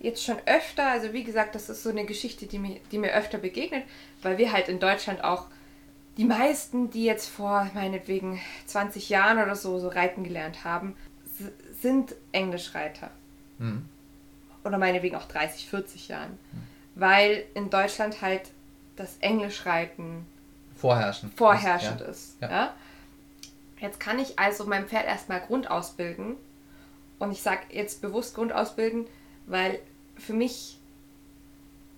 jetzt 0.00 0.22
schon 0.22 0.36
öfter, 0.46 0.86
also 0.86 1.12
wie 1.12 1.24
gesagt, 1.24 1.54
das 1.54 1.68
ist 1.68 1.82
so 1.82 1.90
eine 1.90 2.04
Geschichte, 2.04 2.46
die 2.46 2.58
mir, 2.58 2.80
die 2.92 2.98
mir 2.98 3.12
öfter 3.12 3.38
begegnet, 3.38 3.84
weil 4.22 4.38
wir 4.38 4.52
halt 4.52 4.68
in 4.68 4.78
Deutschland 4.78 5.24
auch 5.24 5.46
die 6.16 6.24
meisten, 6.24 6.90
die 6.90 7.04
jetzt 7.04 7.28
vor 7.28 7.70
meinetwegen 7.74 8.40
20 8.66 9.08
Jahren 9.08 9.38
oder 9.38 9.56
so, 9.56 9.78
so 9.78 9.88
reiten 9.88 10.24
gelernt 10.24 10.64
haben, 10.64 10.96
sind 11.80 12.14
Englischreiter. 12.32 13.10
Hm. 13.58 13.88
Oder 14.64 14.78
meinetwegen 14.78 15.16
auch 15.16 15.26
30, 15.26 15.68
40 15.68 16.08
Jahren. 16.08 16.38
Hm 16.52 16.62
weil 16.98 17.44
in 17.54 17.70
Deutschland 17.70 18.20
halt 18.22 18.42
das 18.96 19.16
Englischreiten 19.20 20.26
vorherrschend, 20.78 21.34
vorherrschend 21.34 22.00
ist. 22.02 22.40
Ja. 22.40 22.50
ja. 22.50 22.74
Jetzt 23.80 24.00
kann 24.00 24.18
ich 24.18 24.38
also 24.38 24.64
mein 24.64 24.86
Pferd 24.86 25.06
erstmal 25.06 25.40
grundausbilden. 25.40 26.36
Und 27.18 27.32
ich 27.32 27.42
sage 27.42 27.60
jetzt 27.70 28.00
bewusst 28.00 28.34
grundausbilden, 28.34 29.06
weil 29.46 29.80
für 30.16 30.32
mich 30.32 30.78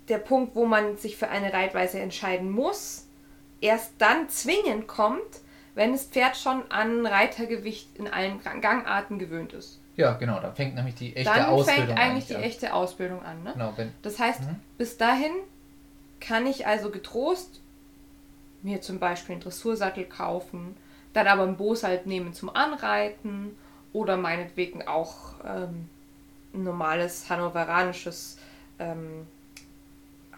der 0.09 0.19
Punkt, 0.19 0.55
wo 0.55 0.67
man 0.67 0.97
sich 0.97 1.17
für 1.17 1.29
eine 1.29 1.53
Reitweise 1.53 2.01
entscheiden 2.01 2.51
muss, 2.51 3.07
erst 3.61 3.93
dann 3.99 4.29
zwingend 4.29 4.89
kommt, 4.89 5.21
wenn 5.75 5.93
das 5.93 6.05
Pferd 6.05 6.37
schon 6.37 6.63
an 6.71 7.07
Reitergewicht 7.07 7.97
in 7.97 8.09
allen 8.09 8.41
Gangarten 8.43 9.19
gewöhnt 9.19 9.53
ist. 9.53 9.79
Ja, 9.97 10.15
genau, 10.15 10.41
da 10.41 10.53
fängt 10.53 10.75
nämlich 10.75 10.95
die 10.95 11.15
echte 11.15 11.33
dann 11.33 11.47
Ausbildung 11.47 11.83
an. 11.83 11.89
Dann 11.89 11.97
fängt 11.97 12.11
eigentlich 12.11 12.27
die 12.27 12.37
an. 12.37 12.43
echte 12.43 12.75
Ausbildung 12.75 13.23
an. 13.23 13.43
Ne? 13.43 13.53
Genau, 13.53 13.73
wenn, 13.77 13.93
das 14.03 14.19
heißt, 14.19 14.43
mhm. 14.43 14.57
bis 14.79 14.97
dahin 14.97 15.33
kann 16.21 16.47
ich 16.47 16.67
also 16.67 16.91
getrost 16.91 17.60
mir 18.63 18.81
zum 18.81 18.99
Beispiel 18.99 19.35
einen 19.35 19.43
Dressursattel 19.43 20.05
kaufen, 20.05 20.77
dann 21.13 21.27
aber 21.27 21.43
ein 21.43 21.57
Boos 21.57 21.83
halt 21.83 22.07
nehmen 22.07 22.35
zum 22.35 22.55
Anreiten 22.55 23.57
oder 23.93 24.17
meinetwegen 24.17 24.87
auch 24.87 25.35
ähm, 25.45 25.89
ein 26.55 26.65
normales 26.65 27.29
hannoveranisches 27.29 28.39
ähm, 28.79 29.27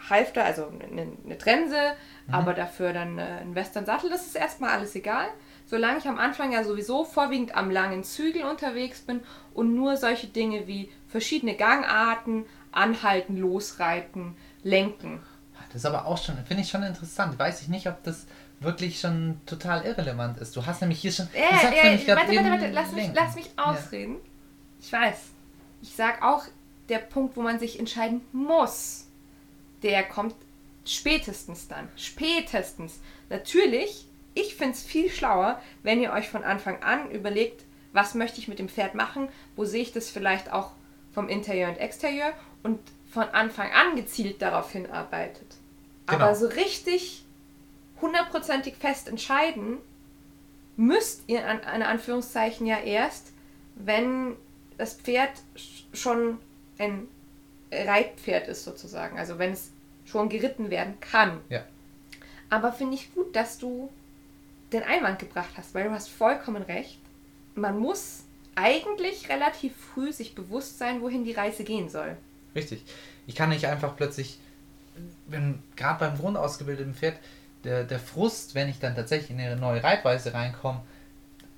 Halfter, 0.09 0.45
also 0.45 0.67
eine, 0.91 1.09
eine 1.25 1.39
Trense, 1.39 1.95
mhm. 2.27 2.35
aber 2.35 2.55
dafür 2.55 2.93
dann 2.93 3.19
äh, 3.19 3.23
einen 3.23 3.55
Western-Sattel. 3.55 4.11
Das 4.11 4.27
ist 4.27 4.37
erstmal 4.37 4.71
alles 4.71 4.95
egal 4.95 5.29
solange 5.73 5.99
ich 5.99 6.07
am 6.07 6.19
Anfang 6.19 6.53
ja 6.53 6.65
sowieso 6.65 7.03
vorwiegend 7.03 7.57
am 7.57 7.71
langen 7.71 8.05
Zügel 8.05 8.43
unterwegs 8.45 9.01
bin 9.01 9.21
und 9.55 9.75
nur 9.75 9.97
solche 9.97 10.27
Dinge 10.27 10.67
wie 10.67 10.91
verschiedene 11.09 11.57
Gangarten, 11.57 12.45
anhalten, 12.73 13.39
losreiten, 13.39 14.37
lenken. 14.63 15.21
Das 15.73 15.83
ist 15.83 15.87
aber 15.87 16.07
auch 16.07 16.23
schon, 16.23 16.37
finde 16.45 16.63
ich 16.63 16.69
schon 16.69 16.83
interessant. 16.83 17.39
Weiß 17.39 17.63
ich 17.63 17.69
nicht, 17.69 17.87
ob 17.87 18.03
das 18.05 18.27
wirklich 18.61 19.01
schon 19.01 19.41
total 19.47 19.85
irrelevant 19.85 20.39
ist. 20.39 20.55
Du 20.55 20.65
hast 20.67 20.81
nämlich 20.81 21.01
hier 21.01 21.13
schon. 21.13 21.29
Ja, 21.35 21.71
ja, 21.71 21.93
ja 21.93 22.17
warte, 22.17 22.35
warte, 22.37 22.51
warte, 22.51 22.71
lass 22.71 22.93
mich, 22.93 23.11
lass 23.15 23.35
mich 23.35 23.51
ausreden. 23.57 24.15
Ja. 24.15 24.21
Ich 24.81 24.93
weiß. 24.93 25.19
Ich 25.83 25.95
sag 25.95 26.23
auch, 26.23 26.45
der 26.89 26.99
Punkt, 26.99 27.37
wo 27.37 27.43
man 27.43 27.59
sich 27.59 27.79
entscheiden 27.79 28.21
muss, 28.33 29.07
der 29.83 30.03
kommt 30.05 30.35
spätestens 30.85 31.69
dann. 31.69 31.89
Spätestens. 31.97 33.01
Natürlich 33.31 34.07
ich 34.35 34.55
finde 34.55 34.73
es 34.73 34.83
viel 34.83 35.11
schlauer, 35.11 35.61
wenn 35.83 36.01
ihr 36.01 36.13
euch 36.13 36.29
von 36.29 36.45
Anfang 36.45 36.83
an 36.83 37.11
überlegt, 37.11 37.65
was 37.93 38.15
möchte 38.15 38.39
ich 38.39 38.49
mit 38.49 38.59
dem 38.59 38.69
Pferd 38.69 38.95
machen, 38.95 39.29
wo 39.57 39.65
sehe 39.65 39.83
ich 39.83 39.93
das 39.93 40.09
vielleicht 40.09 40.53
auch 40.53 40.73
vom 41.13 41.29
Interieur 41.29 41.69
und 41.69 41.79
Exterieur 41.79 42.33
und 42.63 42.81
von 43.11 43.25
Anfang 43.25 43.71
an 43.73 43.97
gezielt 43.97 44.41
darauf 44.41 44.73
hinarbeitet. 44.73 45.57
Genau. 46.07 46.25
Aber 46.25 46.35
so 46.35 46.47
richtig 46.49 47.25
hundertprozentig 48.01 48.75
fest 48.77 49.09
entscheiden 49.09 49.79
müsst 50.77 51.23
ihr 51.27 51.47
an, 51.47 51.61
an 51.61 51.83
Anführungszeichen 51.83 52.67
ja 52.67 52.79
erst, 52.81 53.29
wenn 53.77 54.35
das 54.79 54.95
Pferd 54.95 55.31
sch- 55.57 55.85
schon 55.97 56.39
ein 56.79 57.07
Reitpferd 57.71 58.49
ist 58.49 58.65
sozusagen. 58.65 59.19
Also 59.19 59.39
wenn 59.39 59.53
es 59.53 59.71
schon 60.05 60.29
geritten 60.29 60.71
werden 60.71 60.99
kann. 61.01 61.41
Ja. 61.49 61.65
Aber 62.51 62.73
finde 62.73 62.97
ich 62.97 63.15
gut, 63.15 63.35
dass 63.37 63.59
du 63.59 63.91
den 64.73 64.83
Einwand 64.83 65.19
gebracht 65.19 65.51
hast, 65.57 65.75
weil 65.75 65.85
du 65.85 65.91
hast 65.91 66.09
vollkommen 66.09 66.63
recht. 66.63 66.99
Man 67.55 67.79
muss 67.79 68.25
eigentlich 68.55 69.29
relativ 69.29 69.75
früh 69.77 70.13
sich 70.13 70.35
bewusst 70.35 70.79
sein, 70.79 71.01
wohin 71.01 71.25
die 71.25 71.33
Reise 71.33 71.65
gehen 71.65 71.89
soll. 71.89 72.17
Richtig. 72.55 72.83
Ich 73.27 73.35
kann 73.35 73.51
nicht 73.51 73.67
einfach 73.67 73.97
plötzlich, 73.97 74.39
gerade 75.77 75.99
beim 76.01 76.19
grundausgebildeten 76.19 76.95
Pferd, 76.95 77.17
der, 77.65 77.85
der 77.85 77.99
Frust, 77.99 78.55
wenn 78.55 78.69
ich 78.69 78.79
dann 78.79 78.95
tatsächlich 78.95 79.31
in 79.31 79.41
eine 79.41 79.57
neue 79.57 79.83
Reitweise 79.83 80.35
reinkomme, 80.35 80.81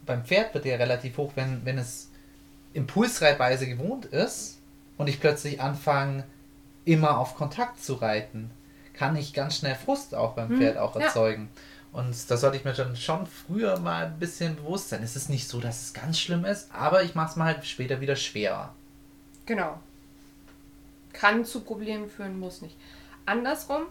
beim 0.07 0.25
Pferd 0.25 0.55
wird 0.55 0.65
der 0.65 0.79
relativ 0.79 1.17
hoch, 1.17 1.33
wenn, 1.35 1.65
wenn 1.65 1.79
es 1.79 2.11
Impulsreitweise 2.75 3.67
gewohnt 3.67 4.07
ist 4.07 4.59
und 4.99 5.09
ich 5.09 5.21
plötzlich 5.21 5.61
anfange, 5.61 6.25
immer 6.85 7.19
auf 7.19 7.35
Kontakt 7.35 7.83
zu 7.83 7.95
reiten, 7.95 8.51
kann 8.93 9.17
ich 9.17 9.33
ganz 9.33 9.57
schnell 9.57 9.75
Frust 9.75 10.15
auch 10.15 10.35
beim 10.35 10.51
Hm, 10.51 10.59
Pferd 10.59 10.77
auch 10.77 10.95
ja. 10.97 11.03
erzeugen. 11.03 11.49
Und 11.93 12.29
da 12.29 12.37
sollte 12.37 12.57
ich 12.57 12.65
mir 12.65 12.75
schon, 12.75 12.97
schon 12.97 13.27
früher 13.27 13.79
mal 13.79 14.07
ein 14.07 14.19
bisschen 14.19 14.57
bewusst 14.57 14.89
sein. 14.89 15.03
Es 15.03 15.15
ist 15.17 15.31
nicht 15.31 15.49
so, 15.49 15.61
dass 15.61 15.83
es 15.83 15.95
ganz 15.95 16.19
schlimm 16.19 16.45
ist, 16.45 16.69
aber 16.75 17.05
ich 17.05 17.15
mache 17.15 17.31
es 17.31 17.37
mal 17.37 17.55
halt 17.55 17.65
später 17.65 18.01
wieder 18.01 18.17
schwerer. 18.17 18.75
Genau. 19.47 19.79
Kann 21.13 21.45
zu 21.45 21.61
Problemen 21.61 22.11
führen, 22.11 22.39
muss 22.39 22.63
nicht. 22.63 22.77
Andersrum, 23.27 23.83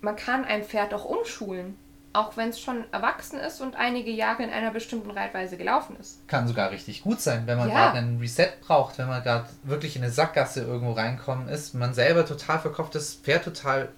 man 0.00 0.16
kann 0.16 0.44
ein 0.44 0.64
Pferd 0.64 0.92
auch 0.94 1.04
umschulen, 1.04 1.76
auch 2.12 2.36
wenn 2.36 2.50
es 2.50 2.60
schon 2.60 2.84
erwachsen 2.92 3.38
ist 3.40 3.60
und 3.60 3.74
einige 3.76 4.10
Jahre 4.10 4.42
in 4.44 4.50
einer 4.50 4.70
bestimmten 4.70 5.10
Reitweise 5.10 5.56
gelaufen 5.56 5.96
ist. 5.98 6.26
kann 6.28 6.46
sogar 6.46 6.70
richtig 6.70 7.02
gut 7.02 7.20
sein, 7.20 7.46
wenn 7.46 7.58
man 7.58 7.68
Ja. 7.68 7.74
gerade 7.86 7.98
einen 7.98 8.18
Reset 8.20 8.50
braucht, 8.60 8.98
wenn 8.98 9.08
man 9.08 9.22
gerade 9.22 9.48
wirklich 9.62 9.96
in 9.96 10.02
eine 10.02 10.12
Sackgasse 10.12 10.62
irgendwo 10.62 10.92
reinkommen 10.92 11.48
ist, 11.48 11.74
man 11.74 11.92
selber 11.94 12.24
total 12.26 12.58
verkauft, 12.60 12.94
das 12.94 13.14
Pferd 13.14 13.44
total 13.44 13.88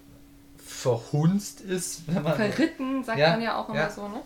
verhunzt 0.57 1.61
ist, 1.61 2.03
wenn 2.07 2.23
man 2.23 2.35
Verritten, 2.35 3.03
sagt 3.03 3.17
Ja, 3.19 3.31
man 3.31 3.41
ja 3.41 3.57
auch 3.57 3.69
immer 3.69 3.77
ja. 3.77 3.89
so, 3.89 4.07
ne? 4.07 4.21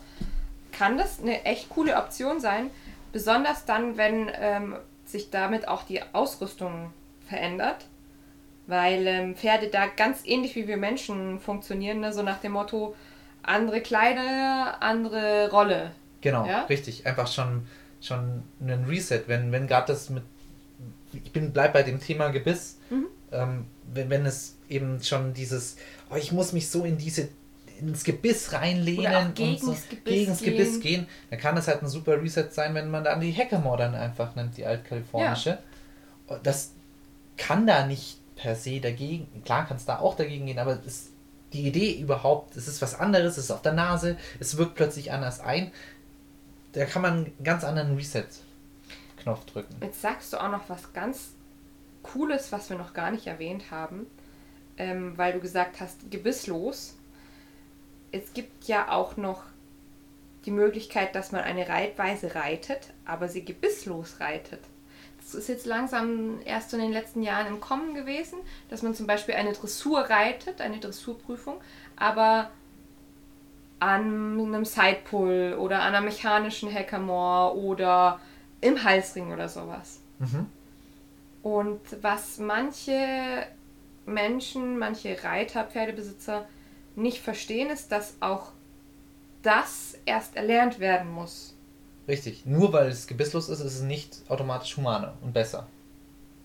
Kann 0.71 0.97
das 0.97 1.19
eine 1.19 1.43
echt 1.45 1.69
coole 1.69 1.95
Option 1.97 2.39
sein, 2.39 2.69
besonders 3.11 3.65
dann, 3.65 3.97
wenn 3.97 4.31
ähm, 4.33 4.75
sich 5.05 5.29
damit 5.29 5.67
auch 5.67 5.83
die 5.83 6.01
Ausrüstung 6.13 6.91
verändert. 7.27 7.85
Weil 8.71 9.05
ähm, 9.05 9.35
Pferde 9.35 9.67
da 9.67 9.85
ganz 9.87 10.21
ähnlich 10.25 10.55
wie 10.55 10.65
wir 10.67 10.77
Menschen 10.77 11.39
funktionieren, 11.39 11.99
ne? 11.99 12.13
so 12.13 12.23
nach 12.23 12.39
dem 12.39 12.53
Motto, 12.53 12.95
andere 13.43 13.81
Kleider, 13.81 14.81
andere 14.81 15.49
Rolle. 15.51 15.91
genau, 16.21 16.45
Ja? 16.47 16.61
richtig, 16.63 17.05
einfach 17.05 17.27
schon 17.27 17.67
schon 18.01 18.41
einen 18.61 18.85
Reset, 18.85 19.23
wenn 19.27 19.51
wenn 19.51 19.67
gerade 19.67 19.87
das 19.93 20.09
mit 20.09 20.23
ich 21.13 21.31
bin 21.33 21.51
bleib 21.51 21.73
bei 21.73 21.83
dem 21.83 21.99
Thema 21.99 22.29
Gebiss, 22.29 22.77
Mhm. 22.89 23.05
ähm, 23.31 23.65
wenn, 23.93 24.09
wenn 24.09 24.25
es 24.25 24.55
eben 24.69 25.03
schon 25.03 25.33
dieses 25.33 25.75
oh, 26.09 26.15
ich 26.15 26.31
muss 26.31 26.53
mich 26.53 26.69
so 26.69 26.83
in 26.85 26.97
diese 26.97 27.27
ins 27.81 28.03
Gebiss 28.03 28.53
reinlehnen 28.53 29.13
auch 29.15 29.25
und 29.25 29.35
gegen 29.35 29.57
so 29.57 29.71
das 29.71 29.89
Gebiss 29.89 30.13
gegen 30.13 30.31
das 30.31 30.39
gehen. 30.39 30.57
Gebiss 30.57 30.79
gehen, 30.79 31.07
dann 31.29 31.39
kann 31.39 31.55
das 31.55 31.67
halt 31.67 31.81
ein 31.83 31.89
super 31.89 32.21
Reset 32.21 32.47
sein, 32.51 32.73
wenn 32.75 32.89
man 32.89 33.03
dann 33.03 33.19
die 33.19 33.33
Hackamore 33.35 33.77
dann 33.79 33.95
einfach 33.95 34.35
nimmt, 34.35 34.55
die 34.55 34.65
altkalifornische. 34.65 35.57
Und 36.27 36.45
Das 36.47 36.71
kann 37.37 37.65
da 37.67 37.85
nicht 37.87 38.19
per 38.41 38.55
se 38.55 38.79
dagegen, 38.79 39.43
klar 39.45 39.67
kann 39.67 39.77
es 39.77 39.85
da 39.85 39.99
auch 39.99 40.15
dagegen 40.15 40.47
gehen, 40.47 40.57
aber 40.57 40.79
es, 40.85 41.11
die 41.53 41.67
Idee 41.67 41.93
überhaupt, 41.99 42.55
es 42.55 42.67
ist 42.67 42.81
was 42.81 42.95
anderes, 42.95 43.37
es 43.37 43.45
ist 43.45 43.51
auf 43.51 43.61
der 43.61 43.73
Nase, 43.73 44.17
es 44.39 44.57
wirkt 44.57 44.75
plötzlich 44.75 45.11
anders 45.11 45.39
ein. 45.39 45.71
Da 46.71 46.85
kann 46.85 47.01
man 47.01 47.13
einen 47.13 47.43
ganz 47.43 47.63
anderen 47.63 47.95
Reset-Knopf 47.95 49.45
drücken. 49.45 49.75
Jetzt 49.81 50.01
sagst 50.01 50.33
du 50.33 50.41
auch 50.41 50.49
noch 50.49 50.69
was 50.69 50.91
ganz 50.93 51.33
Cooles, 52.01 52.51
was 52.51 52.69
wir 52.69 52.77
noch 52.77 52.93
gar 52.93 53.11
nicht 53.11 53.27
erwähnt 53.27 53.69
haben, 53.69 54.07
ähm, 54.77 55.17
weil 55.17 55.33
du 55.33 55.39
gesagt 55.39 55.79
hast, 55.79 56.09
gebisslos. 56.09 56.95
Es 58.11 58.33
gibt 58.33 58.65
ja 58.65 58.89
auch 58.89 59.17
noch 59.17 59.43
die 60.45 60.51
Möglichkeit, 60.51 61.13
dass 61.13 61.31
man 61.31 61.41
eine 61.41 61.69
Reitweise 61.69 62.33
reitet, 62.33 62.93
aber 63.05 63.27
sie 63.27 63.45
gebisslos 63.45 64.19
reitet. 64.19 64.61
Das 65.31 65.43
ist 65.43 65.47
jetzt 65.47 65.65
langsam 65.65 66.39
erst 66.43 66.71
so 66.71 66.77
in 66.77 66.83
den 66.83 66.91
letzten 66.91 67.23
Jahren 67.23 67.47
im 67.47 67.61
Kommen 67.61 67.93
gewesen, 67.93 68.39
dass 68.69 68.81
man 68.81 68.93
zum 68.93 69.07
Beispiel 69.07 69.35
eine 69.35 69.53
Dressur 69.53 70.01
reitet, 70.01 70.59
eine 70.59 70.79
Dressurprüfung, 70.79 71.55
aber 71.95 72.51
an 73.79 74.39
einem 74.39 74.65
Sidepull 74.65 75.55
oder 75.57 75.81
an 75.81 75.95
einer 75.95 76.01
mechanischen 76.01 76.71
Hackamore 76.71 77.57
oder 77.57 78.19
im 78.59 78.83
Halsring 78.83 79.31
oder 79.31 79.47
sowas. 79.49 80.01
Mhm. 80.19 80.47
Und 81.43 81.81
was 82.01 82.37
manche 82.37 83.47
Menschen, 84.05 84.77
manche 84.77 85.23
Reiter, 85.23 85.63
Pferdebesitzer 85.63 86.45
nicht 86.95 87.19
verstehen, 87.21 87.69
ist, 87.69 87.91
dass 87.91 88.17
auch 88.19 88.51
das 89.41 89.97
erst 90.05 90.35
erlernt 90.35 90.79
werden 90.79 91.09
muss. 91.11 91.55
Richtig. 92.07 92.45
Nur 92.45 92.73
weil 92.73 92.87
es 92.87 93.07
gebisslos 93.07 93.49
ist, 93.49 93.59
ist 93.59 93.75
es 93.75 93.81
nicht 93.81 94.21
automatisch 94.27 94.75
humaner 94.77 95.13
und 95.21 95.33
besser. 95.33 95.67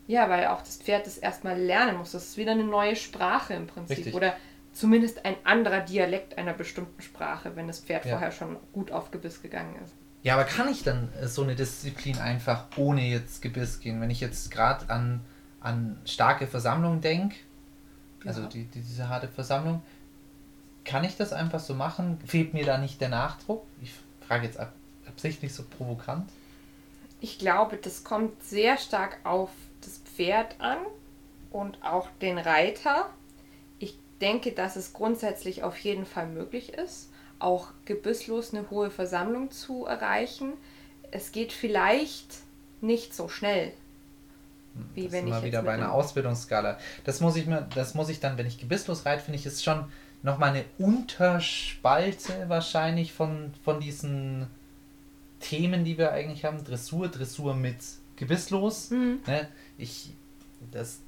Ja, 0.07 0.29
weil 0.29 0.47
auch 0.47 0.61
das 0.63 0.77
Pferd 0.77 1.07
das 1.07 1.19
erstmal 1.19 1.59
lernen 1.61 1.97
muss. 1.97 2.13
Das 2.13 2.25
ist 2.25 2.37
wieder 2.37 2.53
eine 2.53 2.65
neue 2.65 2.95
Sprache 2.95 3.55
im 3.55 3.67
Prinzip. 3.67 3.97
Richtig. 3.99 4.15
Oder 4.15 4.35
zumindest 4.73 5.25
ein 5.25 5.35
anderer 5.45 5.81
Dialekt 5.81 6.39
einer 6.39 6.53
bestimmten 6.53 7.03
Sprache, 7.03 7.57
wenn 7.57 7.67
das 7.67 7.81
Pferd 7.81 8.05
Ja. 8.05 8.13
vorher 8.13 8.31
schon 8.31 8.57
gut 8.73 8.93
auf 8.93 9.11
Gebiss 9.11 9.43
gegangen 9.43 9.75
ist. 9.83 9.95
Ja, 10.23 10.35
aber 10.35 10.45
kann 10.45 10.69
ich 10.69 10.83
dann 10.83 11.09
äh, 11.21 11.27
so 11.27 11.43
eine 11.43 11.55
Disziplin 11.57 12.19
einfach 12.19 12.67
ohne 12.77 13.03
jetzt 13.03 13.43
Gebiss 13.43 13.81
gehen? 13.81 14.01
Wenn 14.01 14.11
ich 14.11 14.21
jetzt 14.21 14.51
gerade 14.51 14.89
an, 14.91 15.21
an 15.61 15.99
starke 16.05 16.47
Versammlungen 16.47 17.01
denke, 17.01 17.37
also 18.25 18.43
Ja. 18.43 18.47
die, 18.49 18.65
die, 18.65 18.81
diese 18.81 19.09
harte 19.09 19.29
Versammlung, 19.29 19.83
kann 20.85 21.03
ich 21.05 21.17
das 21.17 21.33
einfach 21.33 21.61
so 21.61 21.75
machen? 21.75 22.19
Fehlt 22.27 22.55
mir 22.55 22.65
da 22.65 22.79
nicht 22.79 23.01
der 23.01 23.09
Nachdruck? 23.09 23.65
Ich 23.83 23.93
frage 24.27 24.47
jetzt 24.47 24.59
ab, 24.59 24.73
absichtlich 25.09 25.55
so 25.55 25.65
provokant. 25.65 26.29
Ich 27.21 27.39
glaube, 27.39 27.77
das 27.77 28.05
kommt 28.05 28.43
sehr 28.43 28.77
stark 28.77 29.19
auf 29.25 29.51
das 29.81 29.99
Pferd 29.99 30.61
an 30.61 30.79
und 31.51 31.83
auch 31.83 32.09
den 32.21 32.39
Reiter. 32.39 33.09
Ich 33.79 33.99
denke, 34.21 34.53
dass 34.53 34.77
es 34.77 34.93
grundsätzlich 34.93 35.63
auf 35.63 35.79
jeden 35.79 36.07
Fall 36.07 36.29
möglich 36.29 36.75
ist, 36.75 37.09
auch 37.39 37.69
gebisslos 37.85 38.53
eine 38.53 38.71
hohe 38.71 38.91
Versammlung 38.91 39.51
zu 39.51 39.87
erreichen. 39.87 40.53
Es 41.11 41.33
geht 41.33 41.53
vielleicht 41.53 42.27
nicht 42.81 43.15
so 43.15 43.29
schnell. 43.29 43.73
Wie 44.95 45.05
das 45.05 45.13
wenn 45.13 45.29
ist 45.29 45.39
ich 45.39 45.45
wieder 45.45 45.63
bei 45.63 45.73
einer 45.73 45.93
Ausbildungsskala. 45.93 46.79
Das 47.05 47.21
muss 47.21 47.37
ich 47.37 47.47
mir, 47.47 47.67
das 47.75 47.95
muss 47.95 48.11
ich 48.11 48.21
dann, 48.21 48.37
wenn 48.37 48.47
ich 48.47 48.59
gebisslos 48.59 49.07
reite, 49.07 49.23
finde 49.23 49.39
ich, 49.39 49.47
ist 49.47 49.65
schon 49.65 49.87
nochmal 50.23 50.51
eine 50.51 50.65
Unterspalte 50.79 52.49
wahrscheinlich 52.49 53.13
von, 53.13 53.55
von 53.65 53.81
diesen 53.81 54.47
Themen, 55.49 55.85
die 55.85 55.99
wir 55.99 56.13
eigentlich 56.13 56.45
haben. 56.45 56.65
Dressur, 56.65 57.09
Dressur 57.09 57.55
mit 57.55 57.77
gebisslos. 58.17 58.91
Mhm. 58.91 59.21
Ne? 59.27 59.49
Ich, 59.79 60.13
das, 60.73 61.01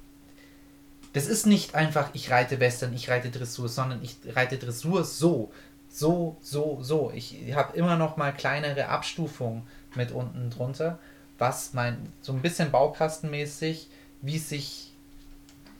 das 1.13 1.27
ist 1.27 1.45
nicht 1.45 1.75
einfach, 1.75 2.09
ich 2.13 2.31
reite 2.31 2.59
Western, 2.59 2.93
ich 2.93 3.09
reite 3.09 3.29
Dressur, 3.29 3.67
sondern 3.67 4.01
ich 4.01 4.17
reite 4.35 4.57
Dressur 4.57 5.03
so, 5.03 5.51
so, 5.89 6.37
so, 6.41 6.79
so. 6.81 7.11
Ich 7.13 7.53
habe 7.53 7.75
immer 7.75 7.97
noch 7.97 8.15
mal 8.17 8.31
kleinere 8.31 8.87
Abstufungen 8.87 9.63
mit 9.95 10.11
unten 10.11 10.49
drunter, 10.49 10.99
was 11.37 11.73
mein, 11.73 12.13
so 12.21 12.31
ein 12.31 12.41
bisschen 12.41 12.71
baukastenmäßig, 12.71 13.89
wie 14.21 14.37
sich, 14.37 14.93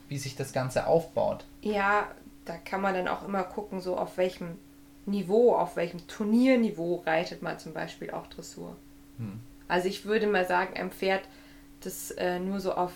wie 0.07 0.17
sich 0.17 0.35
das 0.35 0.51
Ganze 0.51 0.87
aufbaut. 0.87 1.45
Ja, 1.61 2.07
da 2.45 2.57
kann 2.57 2.81
man 2.81 2.95
dann 2.95 3.07
auch 3.07 3.25
immer 3.25 3.43
gucken, 3.43 3.79
so 3.79 3.95
auf 3.95 4.17
welchem 4.17 4.57
Niveau, 5.05 5.55
auf 5.55 5.75
welchem 5.75 6.05
Turnierniveau 6.07 7.03
reitet 7.05 7.41
man 7.41 7.59
zum 7.59 7.73
Beispiel 7.73 8.11
auch 8.11 8.27
Dressur. 8.27 8.75
Hm. 9.17 9.39
Also 9.67 9.87
ich 9.87 10.05
würde 10.05 10.27
mal 10.27 10.45
sagen, 10.45 10.75
ein 10.75 10.91
Pferd, 10.91 11.21
das 11.81 12.11
äh, 12.11 12.39
nur 12.39 12.59
so 12.59 12.73
auf 12.73 12.91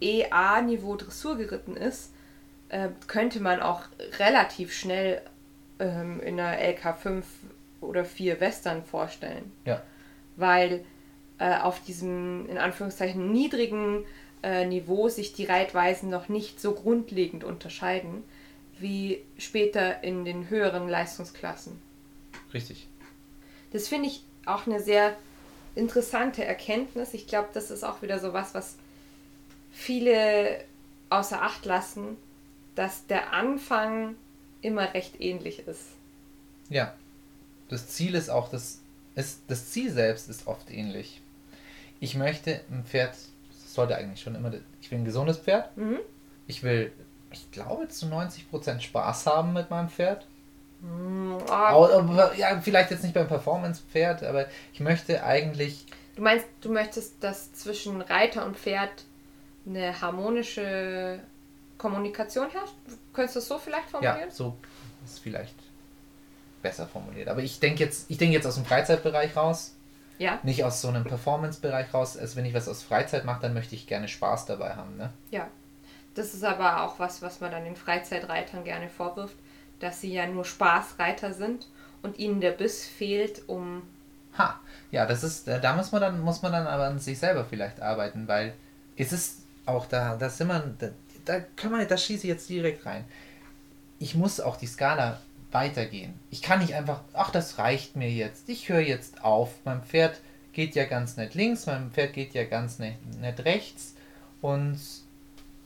EA-Niveau 0.00 0.96
Dressur 0.96 1.36
geritten 1.36 1.76
ist, 1.76 2.12
äh, 2.68 2.88
könnte 3.06 3.40
man 3.40 3.60
auch 3.60 3.82
relativ 4.18 4.72
schnell 4.72 5.22
ähm, 5.78 6.20
in 6.20 6.38
einer 6.40 6.58
LK5 6.58 7.22
oder 7.80 8.04
4 8.04 8.40
Western 8.40 8.84
vorstellen. 8.84 9.52
Ja. 9.64 9.82
Weil 10.36 10.84
äh, 11.38 11.58
auf 11.58 11.82
diesem, 11.82 12.48
in 12.48 12.58
Anführungszeichen, 12.58 13.32
niedrigen 13.32 14.04
äh, 14.42 14.66
Niveau 14.66 15.08
sich 15.08 15.32
die 15.32 15.44
Reitweisen 15.44 16.10
noch 16.10 16.28
nicht 16.28 16.60
so 16.60 16.72
grundlegend 16.72 17.44
unterscheiden 17.44 18.22
wie 18.78 19.22
später 19.38 20.02
in 20.02 20.24
den 20.24 20.48
höheren 20.50 20.88
Leistungsklassen. 20.88 21.80
Richtig. 22.52 22.88
Das 23.72 23.88
finde 23.88 24.08
ich 24.08 24.22
auch 24.46 24.66
eine 24.66 24.80
sehr 24.80 25.16
interessante 25.74 26.44
Erkenntnis. 26.44 27.14
Ich 27.14 27.26
glaube, 27.26 27.48
das 27.52 27.70
ist 27.70 27.84
auch 27.84 28.02
wieder 28.02 28.18
so 28.18 28.32
was, 28.32 28.54
was 28.54 28.76
viele 29.72 30.64
außer 31.10 31.42
Acht 31.42 31.64
lassen, 31.64 32.16
dass 32.74 33.06
der 33.06 33.32
Anfang 33.32 34.16
immer 34.62 34.94
recht 34.94 35.20
ähnlich 35.20 35.66
ist. 35.66 35.82
Ja. 36.68 36.94
Das 37.68 37.88
Ziel 37.88 38.14
ist 38.14 38.28
auch, 38.28 38.50
das, 38.50 38.80
ist, 39.14 39.40
das 39.48 39.70
Ziel 39.70 39.90
selbst 39.90 40.28
ist 40.28 40.46
oft 40.46 40.70
ähnlich. 40.70 41.20
Ich 42.00 42.14
möchte 42.14 42.60
ein 42.70 42.84
Pferd, 42.84 43.14
das 43.14 43.74
sollte 43.74 43.96
eigentlich 43.96 44.20
schon 44.20 44.34
immer, 44.34 44.52
ich 44.80 44.90
will 44.90 44.98
ein 44.98 45.04
gesundes 45.04 45.38
Pferd. 45.38 45.76
Mhm. 45.76 45.98
Ich 46.46 46.62
will, 46.62 46.92
ich 47.34 47.50
glaube, 47.50 47.88
zu 47.88 48.06
90% 48.06 48.80
Spaß 48.80 49.26
haben 49.26 49.52
mit 49.52 49.70
meinem 49.70 49.88
Pferd. 49.88 50.26
Mm, 50.80 51.34
oh, 51.46 51.50
Aber, 51.50 52.34
ja, 52.36 52.60
vielleicht 52.60 52.90
jetzt 52.90 53.02
nicht 53.02 53.14
beim 53.14 53.28
Performance-Pferd, 53.28 54.22
aber 54.22 54.46
ich 54.72 54.80
möchte 54.80 55.22
eigentlich, 55.24 55.86
Du 56.16 56.22
meinst, 56.22 56.46
du 56.60 56.70
möchtest, 56.72 57.22
dass 57.24 57.52
zwischen 57.54 58.00
Reiter 58.00 58.44
und 58.46 58.56
Pferd 58.56 59.04
eine 59.66 60.00
harmonische 60.00 61.18
Kommunikation 61.78 62.50
herrscht? 62.50 62.74
Könntest 63.12 63.34
du 63.36 63.40
es 63.40 63.48
so 63.48 63.58
vielleicht 63.58 63.90
formulieren? 63.90 64.20
ja, 64.28 64.30
so 64.30 64.56
ist 65.04 65.18
vielleicht 65.18 65.54
besser 66.62 66.86
formuliert. 66.86 67.28
Aber 67.28 67.42
ich 67.42 67.58
denke 67.60 67.82
jetzt, 67.84 68.10
ich 68.10 68.16
denke 68.18 68.34
jetzt 68.34 68.46
aus 68.46 68.54
dem 68.54 68.64
Freizeitbereich 68.64 69.36
raus, 69.36 69.74
Ja. 70.18 70.38
nicht 70.44 70.64
aus 70.64 70.80
so 70.80 70.88
einem 70.88 71.02
Performance-Bereich 71.04 71.92
raus. 71.92 72.16
Also 72.16 72.36
wenn 72.36 72.44
ich 72.44 72.54
was 72.54 72.68
aus 72.68 72.82
Freizeit 72.82 73.24
mache, 73.24 73.42
dann 73.42 73.52
möchte 73.54 73.74
ich 73.74 73.86
gerne 73.88 74.06
Spaß 74.08 74.46
dabei 74.46 74.74
haben, 74.76 74.96
ne? 74.96 75.12
Ja. 75.30 75.48
Das 76.14 76.34
ist 76.34 76.44
aber 76.44 76.82
auch 76.82 76.98
was, 76.98 77.22
was 77.22 77.40
man 77.40 77.50
dann 77.50 77.64
den 77.64 77.76
Freizeitreitern 77.76 78.64
gerne 78.64 78.88
vorwirft, 78.88 79.36
dass 79.80 80.00
sie 80.00 80.12
ja 80.12 80.26
nur 80.26 80.44
Spaßreiter 80.44 81.32
sind 81.32 81.66
und 82.02 82.18
ihnen 82.18 82.40
der 82.40 82.52
Biss 82.52 82.86
fehlt, 82.86 83.48
um. 83.48 83.82
Ha, 84.38 84.60
ja, 84.90 85.06
das 85.06 85.24
ist, 85.24 85.48
äh, 85.48 85.60
da 85.60 85.74
muss 85.74 85.92
man 85.92 86.00
dann, 86.00 86.20
muss 86.20 86.42
man 86.42 86.52
dann 86.52 86.66
aber 86.66 86.84
an 86.84 86.98
sich 86.98 87.18
selber 87.18 87.44
vielleicht 87.44 87.80
arbeiten, 87.80 88.28
weil 88.28 88.54
es 88.96 89.12
ist 89.12 89.38
auch 89.66 89.86
da, 89.86 90.16
da 90.16 90.28
sind 90.28 90.48
wir, 90.48 90.74
da, 90.78 90.88
da 91.24 91.40
können 91.56 91.78
wir, 91.78 91.86
da 91.86 91.96
schieße 91.96 92.24
ich 92.26 92.28
jetzt 92.28 92.48
direkt 92.48 92.86
rein. 92.86 93.04
Ich 93.98 94.14
muss 94.14 94.40
auch 94.40 94.56
die 94.56 94.66
Skala 94.66 95.20
weitergehen. 95.50 96.18
Ich 96.30 96.42
kann 96.42 96.58
nicht 96.58 96.74
einfach, 96.74 97.00
ach, 97.12 97.30
das 97.30 97.58
reicht 97.58 97.96
mir 97.96 98.10
jetzt. 98.10 98.48
Ich 98.48 98.68
höre 98.68 98.80
jetzt 98.80 99.24
auf. 99.24 99.50
Mein 99.64 99.82
Pferd 99.82 100.20
geht 100.52 100.74
ja 100.74 100.84
ganz 100.84 101.16
nett 101.16 101.34
links, 101.34 101.66
mein 101.66 101.90
Pferd 101.90 102.12
geht 102.12 102.34
ja 102.34 102.44
ganz 102.44 102.78
nett, 102.78 102.94
nett 103.20 103.44
rechts 103.44 103.94
und 104.40 104.78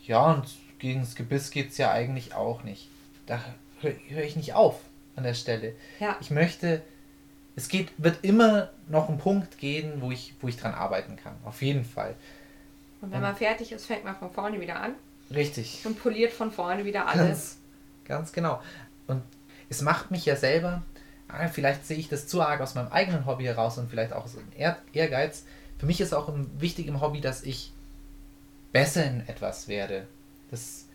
ja, 0.08 0.32
und 0.32 0.44
gegen 0.78 1.00
das 1.00 1.14
Gebiss 1.14 1.50
geht 1.50 1.70
es 1.70 1.78
ja 1.78 1.92
eigentlich 1.92 2.34
auch 2.34 2.64
nicht. 2.64 2.88
Da 3.26 3.40
höre 3.80 3.92
hör 4.08 4.24
ich 4.24 4.36
nicht 4.36 4.54
auf 4.54 4.80
an 5.14 5.22
der 5.22 5.34
Stelle. 5.34 5.74
Ja. 6.00 6.16
Ich 6.20 6.30
möchte, 6.30 6.82
es 7.56 7.68
geht, 7.68 7.90
wird 7.98 8.24
immer 8.24 8.70
noch 8.88 9.08
einen 9.08 9.18
Punkt 9.18 9.58
gehen, 9.58 10.00
wo 10.00 10.10
ich, 10.10 10.34
wo 10.40 10.48
ich 10.48 10.56
dran 10.56 10.74
arbeiten 10.74 11.16
kann. 11.16 11.34
Auf 11.44 11.62
jeden 11.62 11.84
Fall. 11.84 12.14
Und 13.00 13.12
wenn 13.12 13.20
man 13.20 13.36
fertig 13.36 13.70
ist, 13.70 13.86
fängt 13.86 14.04
man 14.04 14.16
von 14.16 14.30
vorne 14.30 14.60
wieder 14.60 14.80
an 14.80 14.94
Richtig. 15.32 15.82
und 15.84 16.00
poliert 16.00 16.32
von 16.32 16.50
vorne 16.50 16.84
wieder 16.84 17.06
alles. 17.06 17.18
Ganz, 17.18 17.58
ganz 18.06 18.32
genau. 18.32 18.62
Und 19.06 19.22
es 19.68 19.82
macht 19.82 20.10
mich 20.10 20.24
ja 20.24 20.36
selber, 20.36 20.82
ah, 21.28 21.48
vielleicht 21.48 21.86
sehe 21.86 21.98
ich 21.98 22.08
das 22.08 22.26
zu 22.26 22.42
arg 22.42 22.60
aus 22.60 22.74
meinem 22.74 22.88
eigenen 22.88 23.26
Hobby 23.26 23.44
heraus 23.44 23.78
und 23.78 23.90
vielleicht 23.90 24.12
auch 24.12 24.24
aus 24.24 24.36
Ehrgeiz. 24.92 25.44
Für 25.78 25.86
mich 25.86 26.00
ist 26.00 26.14
auch 26.14 26.32
wichtig 26.58 26.86
im 26.86 27.00
Hobby, 27.00 27.20
dass 27.20 27.42
ich 27.42 27.72
besser 28.72 29.04
in 29.04 29.20
etwas 29.28 29.68
werde. 29.68 30.06
Das, 30.50 30.86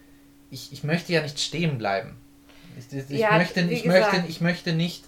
ich, 0.51 0.71
ich 0.73 0.83
möchte 0.83 1.13
ja 1.13 1.21
nicht 1.21 1.39
stehen 1.39 1.77
bleiben. 1.77 2.15
Ich, 2.77 2.97
ich, 2.97 3.09
Ja, 3.19 3.37
möchte, 3.37 3.61
ich, 3.61 3.85
möchte, 3.85 4.23
ich 4.27 4.41
möchte 4.41 4.73
nicht 4.73 5.05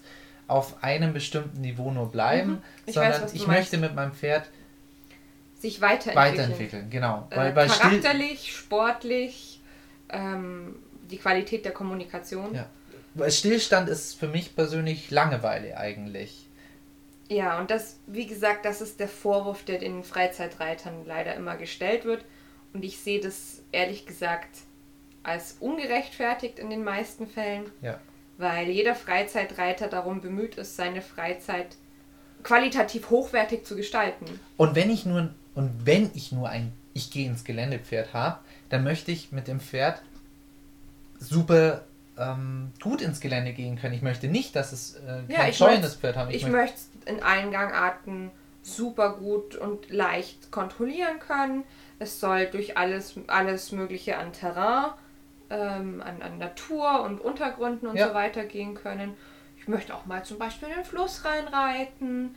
auf 0.47 0.83
einem 0.83 1.13
bestimmten 1.13 1.61
Niveau 1.61 1.91
nur 1.91 2.11
bleiben, 2.11 2.51
Mhm. 2.51 2.61
Ich 2.85 2.93
sondern 2.93 3.23
weiß, 3.23 3.33
ich 3.33 3.47
meinst. 3.47 3.71
möchte 3.71 3.77
mit 3.79 3.95
meinem 3.95 4.13
Pferd 4.13 4.47
Sich 5.59 5.81
weiterentwickeln. 5.81 6.15
weiterentwickeln. 6.15 6.89
Genau. 6.91 7.27
Äh, 7.31 7.37
Weil, 7.37 7.55
weil 7.55 7.69
still, 7.69 7.81
charakterlich, 8.01 8.55
sportlich, 8.55 9.61
ähm, 10.09 10.75
die 11.09 11.17
Qualität 11.17 11.65
der 11.65 11.71
Kommunikation. 11.71 12.53
Ja. 12.53 12.67
weil 13.15 13.31
Stillstand 13.31 13.89
ist 13.89 14.19
für 14.19 14.27
mich 14.27 14.55
persönlich 14.55 15.09
Langeweile 15.09 15.77
eigentlich. 15.77 16.45
Ja, 17.29 17.57
und 17.59 17.71
das, 17.71 17.97
wie 18.05 18.27
gesagt, 18.27 18.65
das 18.65 18.81
ist 18.81 18.99
der 18.99 19.07
Vorwurf, 19.07 19.63
der 19.63 19.79
den 19.79 20.03
Freizeitreitern 20.03 21.05
leider 21.07 21.33
immer 21.35 21.55
gestellt 21.57 22.05
wird. 22.05 22.23
Und 22.75 22.83
ich 22.83 22.99
sehe 22.99 23.21
das 23.21 23.61
ehrlich 23.71 24.05
gesagt 24.05 24.49
als 25.23 25.55
ungerechtfertigt 25.61 26.59
in 26.59 26.69
den 26.69 26.83
meisten 26.83 27.25
Fällen, 27.25 27.71
Ja. 27.81 27.97
weil 28.37 28.67
jeder 28.69 28.95
Freizeitreiter 28.95 29.87
darum 29.87 30.19
bemüht 30.19 30.55
ist, 30.57 30.75
seine 30.75 31.01
Freizeit 31.01 31.77
qualitativ 32.43 33.09
hochwertig 33.09 33.65
zu 33.65 33.77
gestalten. 33.77 34.25
Und 34.57 34.75
wenn 34.75 34.89
ich 34.89 35.05
nur 35.05 35.29
und 35.55 35.85
wenn 35.85 36.11
ich 36.15 36.33
nur 36.33 36.49
ein 36.49 36.73
ich 36.93 37.11
gehe 37.11 37.27
ins 37.27 37.45
Geländepferd 37.45 38.13
habe, 38.13 38.39
dann 38.69 38.83
möchte 38.83 39.11
ich 39.13 39.31
mit 39.31 39.47
dem 39.47 39.61
Pferd 39.61 40.01
super 41.19 41.83
ähm, 42.17 42.71
gut 42.81 43.01
ins 43.01 43.19
Gelände 43.21 43.53
gehen 43.53 43.77
können. 43.77 43.93
Ich 43.93 44.01
möchte 44.01 44.27
nicht, 44.27 44.53
dass 44.55 44.71
es 44.73 44.95
äh, 44.95 45.23
Ja, 45.29 45.37
kein 45.39 45.49
ich 45.51 45.57
scheuendes 45.57 45.95
Pferd 45.95 46.15
haben. 46.17 46.29
Ich, 46.31 46.43
möcht- 46.43 46.51
möchte 46.51 46.75
es 46.77 46.89
in 47.13 47.23
allen 47.23 47.51
Gangarten 47.51 48.31
super 48.63 49.13
gut 49.17 49.55
und 49.55 49.89
leicht 49.89 50.51
kontrollieren 50.51 51.19
können. 51.19 51.63
Es 51.99 52.19
soll 52.19 52.47
durch 52.47 52.77
alles, 52.77 53.15
alles 53.27 53.71
Mögliche 53.71 54.17
an 54.17 54.33
Terrain, 54.33 54.91
ähm, 55.49 56.01
an, 56.05 56.21
an 56.21 56.37
Natur 56.37 57.01
und 57.03 57.21
Untergründen 57.21 57.87
und 57.87 57.95
Ja. 57.95 58.09
so 58.09 58.13
weiter 58.13 58.43
gehen 58.45 58.75
können. 58.75 59.15
Ich 59.57 59.67
möchte 59.67 59.95
auch 59.95 60.05
mal 60.05 60.23
zum 60.23 60.37
Beispiel 60.37 60.67
in 60.69 60.75
den 60.75 60.83
Fluss 60.85 61.23
reinreiten. 61.25 62.35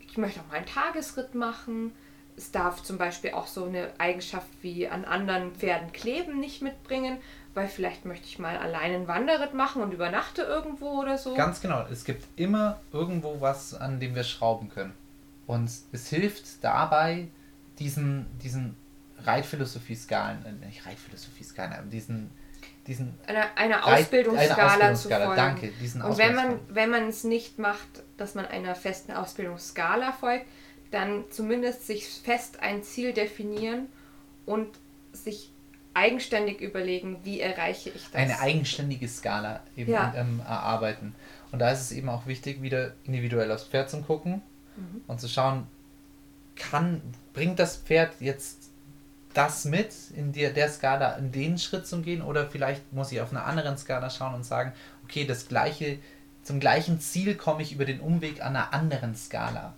Ich 0.00 0.16
möchte 0.16 0.40
auch 0.40 0.46
mal 0.48 0.56
einen 0.58 0.66
Tagesritt 0.66 1.34
machen. 1.34 1.92
Es 2.36 2.50
darf 2.50 2.82
zum 2.82 2.98
Beispiel 2.98 3.32
auch 3.32 3.46
so 3.46 3.64
eine 3.66 3.92
Eigenschaft 3.98 4.48
wie 4.62 4.88
an 4.88 5.04
anderen 5.04 5.52
Pferden 5.54 5.92
kleben 5.92 6.40
nicht 6.40 6.62
mitbringen, 6.62 7.18
weil 7.54 7.68
vielleicht 7.68 8.04
möchte 8.06 8.26
ich 8.26 8.38
mal 8.40 8.56
allein 8.56 8.92
einen 8.92 9.08
Wanderritt 9.08 9.54
machen 9.54 9.82
und 9.82 9.92
übernachte 9.92 10.42
irgendwo 10.42 11.00
oder 11.00 11.16
so. 11.16 11.34
Ganz 11.34 11.60
genau. 11.60 11.84
Es 11.92 12.04
gibt 12.04 12.26
immer 12.36 12.80
irgendwo 12.92 13.40
was, 13.40 13.74
an 13.74 14.00
dem 14.00 14.14
wir 14.16 14.24
schrauben 14.24 14.68
können. 14.68 14.94
Und 15.46 15.70
es 15.92 16.08
hilft 16.08 16.64
dabei, 16.64 17.28
diesen, 17.78 18.26
diesen 18.38 18.76
Reitphilosophie-Skalen, 19.26 20.44
äh, 20.46 20.66
nicht 20.66 20.84
Reitphilosophie-Skalen, 20.86 21.72
aber 21.72 21.86
diesen, 21.86 22.30
diesen 22.86 23.14
eine, 23.26 23.56
eine 23.56 23.84
Ausbildungsskala, 23.84 24.54
eine 24.54 24.64
Ausbildungsskala, 24.92 24.94
zu 24.94 25.08
folgen. 25.26 25.36
danke, 25.36 25.68
diesen 25.80 26.02
Und 26.02 26.18
wenn 26.18 26.34
man, 26.34 26.60
wenn 26.68 26.90
man 26.90 27.08
es 27.08 27.24
nicht 27.24 27.58
macht, 27.58 27.88
dass 28.16 28.34
man 28.34 28.46
einer 28.46 28.74
festen 28.74 29.12
Ausbildungsskala 29.12 30.12
folgt, 30.12 30.46
dann 30.90 31.24
zumindest 31.30 31.86
sich 31.86 32.06
fest 32.08 32.60
ein 32.60 32.82
Ziel 32.84 33.12
definieren 33.12 33.86
und 34.46 34.68
sich 35.12 35.50
eigenständig 35.94 36.60
überlegen, 36.60 37.18
wie 37.24 37.40
erreiche 37.40 37.90
ich 37.90 38.04
das. 38.04 38.14
eine 38.14 38.40
eigenständige 38.40 39.06
Skala 39.08 39.60
eben 39.76 39.92
Ja. 39.92 40.12
ähm, 40.16 40.40
erarbeiten. 40.40 41.14
Und 41.52 41.60
da 41.60 41.70
ist 41.70 41.80
es 41.82 41.92
eben 41.92 42.08
auch 42.08 42.26
wichtig, 42.26 42.62
wieder 42.62 42.94
individuell 43.04 43.50
aufs 43.52 43.64
Pferd 43.64 43.88
zu 43.90 44.02
gucken 44.02 44.42
Mhm. 44.76 45.02
und 45.06 45.20
zu 45.20 45.28
schauen, 45.28 45.68
kann, 46.56 47.00
bringt 47.32 47.60
das 47.60 47.76
Pferd 47.76 48.12
jetzt 48.20 48.70
das 49.34 49.64
mit, 49.64 49.92
in 50.16 50.32
der, 50.32 50.50
der 50.50 50.68
Skala 50.68 51.12
in 51.14 51.32
den 51.32 51.58
Schritt 51.58 51.86
zu 51.86 52.00
gehen 52.00 52.22
oder 52.22 52.46
vielleicht 52.48 52.92
muss 52.92 53.12
ich 53.12 53.20
auf 53.20 53.32
einer 53.32 53.44
anderen 53.44 53.76
Skala 53.76 54.10
schauen 54.10 54.34
und 54.34 54.44
sagen, 54.44 54.72
okay, 55.04 55.26
das 55.26 55.48
gleiche, 55.48 55.98
zum 56.42 56.60
gleichen 56.60 57.00
Ziel 57.00 57.34
komme 57.34 57.62
ich 57.62 57.72
über 57.72 57.84
den 57.84 58.00
Umweg 58.00 58.40
an 58.40 58.56
einer 58.56 58.72
anderen 58.72 59.14
Skala. 59.16 59.74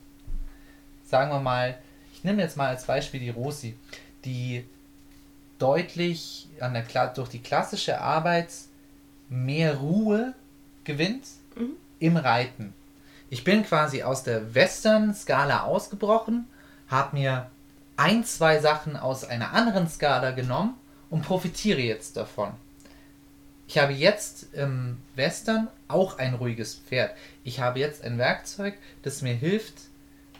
Sagen 1.04 1.30
wir 1.30 1.40
mal, 1.40 1.78
ich 2.12 2.22
nehme 2.24 2.42
jetzt 2.42 2.56
mal 2.56 2.68
als 2.68 2.84
Beispiel 2.84 3.20
die 3.20 3.30
Rosi, 3.30 3.76
die 4.24 4.64
deutlich 5.58 6.48
an 6.60 6.74
der, 6.74 7.08
durch 7.08 7.28
die 7.28 7.40
klassische 7.40 8.00
Arbeit 8.00 8.52
mehr 9.28 9.76
Ruhe 9.76 10.34
gewinnt 10.84 11.24
Mhm. 11.56 11.76
im 11.98 12.16
Reiten. 12.16 12.74
Ich 13.30 13.42
bin 13.42 13.64
quasi 13.64 14.02
aus 14.02 14.22
der 14.22 14.54
Western-Skala 14.54 15.62
ausgebrochen, 15.62 16.46
habe 16.88 17.16
mir 17.16 17.50
ein, 17.96 18.24
zwei 18.24 18.58
Sachen 18.60 18.96
aus 18.96 19.24
einer 19.24 19.52
anderen 19.52 19.88
Skala 19.88 20.32
genommen 20.32 20.74
und 21.10 21.22
profitiere 21.22 21.80
jetzt 21.80 22.16
davon. 22.16 22.52
Ich 23.68 23.78
habe 23.78 23.92
jetzt 23.92 24.54
im 24.54 24.98
Western 25.16 25.68
auch 25.88 26.18
ein 26.18 26.34
ruhiges 26.34 26.76
Pferd. 26.76 27.16
Ich 27.42 27.60
habe 27.60 27.80
jetzt 27.80 28.04
ein 28.04 28.18
Werkzeug, 28.18 28.74
das 29.02 29.22
mir 29.22 29.34
hilft, 29.34 29.74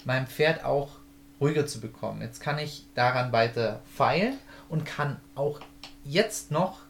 mein 0.04 0.26
Pferd 0.26 0.64
auch 0.64 0.90
ruhiger 1.40 1.66
zu 1.66 1.80
bekommen. 1.80 2.22
Jetzt 2.22 2.40
kann 2.40 2.58
ich 2.58 2.84
daran 2.94 3.32
weiter 3.32 3.80
feilen 3.96 4.38
und 4.68 4.86
kann 4.86 5.20
auch 5.34 5.60
jetzt 6.04 6.50
noch 6.50 6.80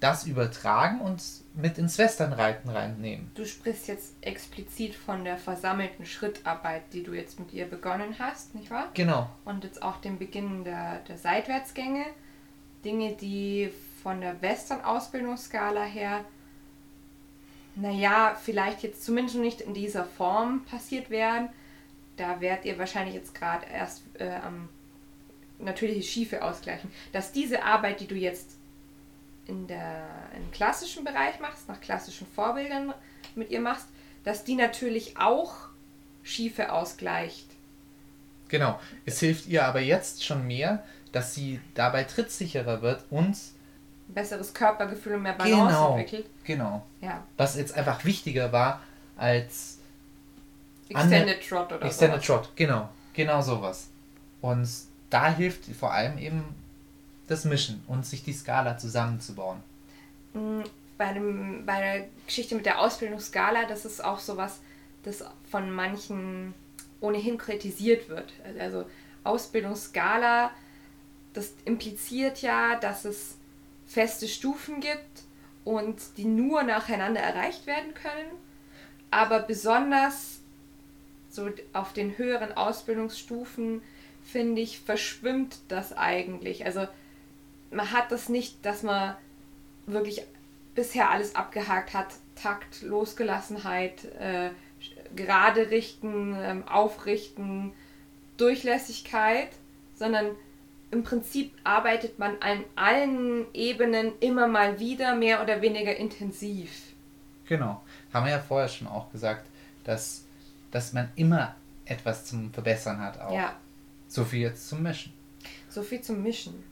das 0.00 0.26
übertragen 0.26 1.00
und 1.00 1.22
mit 1.56 1.78
ins 1.78 1.96
Westernreiten 1.96 2.70
reinnehmen. 2.70 3.30
Du 3.34 3.46
sprichst 3.46 3.88
jetzt 3.88 4.14
explizit 4.20 4.94
von 4.94 5.24
der 5.24 5.38
versammelten 5.38 6.04
Schrittarbeit, 6.04 6.82
die 6.92 7.02
du 7.02 7.14
jetzt 7.14 7.38
mit 7.40 7.52
ihr 7.52 7.64
begonnen 7.64 8.16
hast, 8.18 8.54
nicht 8.54 8.70
wahr? 8.70 8.90
Genau. 8.94 9.30
Und 9.44 9.64
jetzt 9.64 9.82
auch 9.82 9.96
dem 9.96 10.18
Beginn 10.18 10.64
der, 10.64 11.00
der 11.08 11.16
Seitwärtsgänge. 11.16 12.04
Dinge, 12.84 13.14
die 13.14 13.70
von 14.02 14.20
der 14.20 14.40
Western-Ausbildungsskala 14.42 15.82
her, 15.82 16.24
naja, 17.74 18.38
vielleicht 18.40 18.82
jetzt 18.82 19.04
zumindest 19.04 19.38
nicht 19.38 19.60
in 19.60 19.74
dieser 19.74 20.04
Form 20.04 20.64
passiert 20.64 21.10
wären. 21.10 21.48
Da 22.16 22.40
wärt 22.40 22.64
ihr 22.64 22.78
wahrscheinlich 22.78 23.14
jetzt 23.14 23.34
gerade 23.34 23.66
erst 23.66 24.02
äh, 24.18 24.30
am 24.42 24.68
natürliche 25.58 26.02
Schiefe 26.02 26.42
ausgleichen. 26.42 26.90
Dass 27.12 27.32
diese 27.32 27.64
Arbeit, 27.64 28.00
die 28.00 28.06
du 28.06 28.14
jetzt 28.14 28.55
in 29.46 29.66
der, 29.66 30.06
im 30.36 30.50
klassischen 30.50 31.04
Bereich 31.04 31.40
machst, 31.40 31.68
nach 31.68 31.80
klassischen 31.80 32.26
Vorbildern 32.26 32.92
mit 33.34 33.50
ihr 33.50 33.60
machst, 33.60 33.86
dass 34.24 34.44
die 34.44 34.56
natürlich 34.56 35.16
auch 35.18 35.54
Schiefe 36.22 36.72
ausgleicht. 36.72 37.46
Genau. 38.48 38.80
Es 39.04 39.20
hilft 39.20 39.46
ihr 39.46 39.64
aber 39.64 39.80
jetzt 39.80 40.24
schon 40.24 40.46
mehr, 40.46 40.82
dass 41.12 41.34
sie 41.34 41.60
dabei 41.74 42.04
trittsicherer 42.04 42.82
wird 42.82 43.04
und 43.10 43.36
ein 44.08 44.14
besseres 44.14 44.52
Körpergefühl 44.54 45.14
und 45.14 45.22
mehr 45.22 45.32
Balance 45.32 45.66
genau, 45.66 45.96
entwickelt. 45.96 46.26
Genau. 46.44 46.84
Ja. 47.00 47.24
Was 47.36 47.56
jetzt 47.56 47.74
einfach 47.74 48.04
wichtiger 48.04 48.52
war 48.52 48.80
als 49.16 49.78
Extended 50.88 51.48
Trot 51.48 51.72
oder 51.72 51.86
Extended 51.86 52.22
sowas. 52.22 52.44
Trot, 52.44 52.56
genau. 52.56 52.88
Genau 53.14 53.40
sowas. 53.42 53.88
Und 54.40 54.68
da 55.10 55.32
hilft 55.32 55.64
vor 55.74 55.92
allem 55.92 56.18
eben 56.18 56.44
das 57.26 57.44
Mischen 57.44 57.82
und 57.86 58.06
sich 58.06 58.22
die 58.22 58.32
Skala 58.32 58.78
zusammenzubauen. 58.78 59.62
Mm, 60.34 60.62
Bei, 60.98 61.12
dem, 61.12 61.66
bei 61.66 61.80
der 61.80 62.08
Geschichte 62.26 62.54
mit 62.54 62.66
der 62.66 62.80
Ausbildungsskala, 62.80 63.66
das 63.66 63.84
ist 63.84 64.02
auch 64.02 64.18
sowas, 64.18 64.60
das 65.02 65.24
von 65.50 65.70
manchen 65.70 66.54
ohnehin 67.00 67.38
kritisiert 67.38 68.08
wird. 68.08 68.32
Also 68.58 68.86
Ausbildungsskala, 69.24 70.50
das 71.34 71.52
impliziert 71.64 72.42
ja, 72.42 72.76
dass 72.76 73.04
es 73.04 73.36
feste 73.86 74.26
Stufen 74.26 74.80
gibt 74.80 75.24
und 75.64 76.00
die 76.16 76.24
nur 76.24 76.62
nacheinander 76.62 77.20
erreicht 77.20 77.66
werden 77.66 77.92
können. 77.94 78.30
Aber 79.10 79.40
besonders 79.40 80.40
so 81.30 81.50
auf 81.72 81.92
den 81.92 82.16
höheren 82.18 82.56
Ausbildungsstufen, 82.56 83.82
finde 84.24 84.62
ich, 84.62 84.80
verschwimmt 84.80 85.58
das 85.68 85.92
eigentlich. 85.92 86.64
Also 86.64 86.88
man 87.70 87.90
hat 87.92 88.10
das 88.12 88.28
nicht, 88.28 88.64
dass 88.64 88.82
man 88.82 89.16
wirklich 89.86 90.22
bisher 90.74 91.10
alles 91.10 91.34
abgehakt 91.34 91.94
hat. 91.94 92.08
Takt, 92.34 92.82
Losgelassenheit, 92.82 94.04
äh, 94.18 94.50
gerade 95.14 95.70
richten, 95.70 96.36
ähm, 96.38 96.68
aufrichten, 96.68 97.72
Durchlässigkeit, 98.36 99.48
sondern 99.94 100.36
im 100.90 101.02
Prinzip 101.02 101.52
arbeitet 101.64 102.18
man 102.18 102.36
an 102.40 102.64
allen 102.76 103.46
Ebenen 103.54 104.12
immer 104.20 104.46
mal 104.46 104.78
wieder 104.78 105.14
mehr 105.14 105.42
oder 105.42 105.62
weniger 105.62 105.96
intensiv. 105.96 106.70
Genau. 107.46 107.82
Haben 108.12 108.26
wir 108.26 108.32
ja 108.32 108.38
vorher 108.38 108.68
schon 108.68 108.86
auch 108.86 109.10
gesagt, 109.10 109.46
dass, 109.84 110.24
dass 110.70 110.92
man 110.92 111.10
immer 111.16 111.54
etwas 111.86 112.26
zum 112.26 112.52
Verbessern 112.52 113.00
hat 113.00 113.20
auch. 113.20 113.32
Ja, 113.34 113.56
So 114.08 114.24
viel 114.24 114.40
jetzt 114.40 114.68
zum 114.68 114.82
Mischen. 114.82 115.12
so 115.68 115.82
viel 115.82 116.00
zum 116.00 116.22
Mischen. 116.22 116.62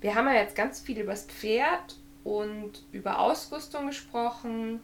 Wir 0.00 0.14
haben 0.14 0.26
ja 0.26 0.34
jetzt 0.34 0.56
ganz 0.56 0.80
viel 0.80 0.98
über 0.98 1.12
das 1.12 1.26
Pferd 1.26 1.96
und 2.24 2.84
über 2.92 3.18
Ausrüstung 3.18 3.86
gesprochen 3.86 4.80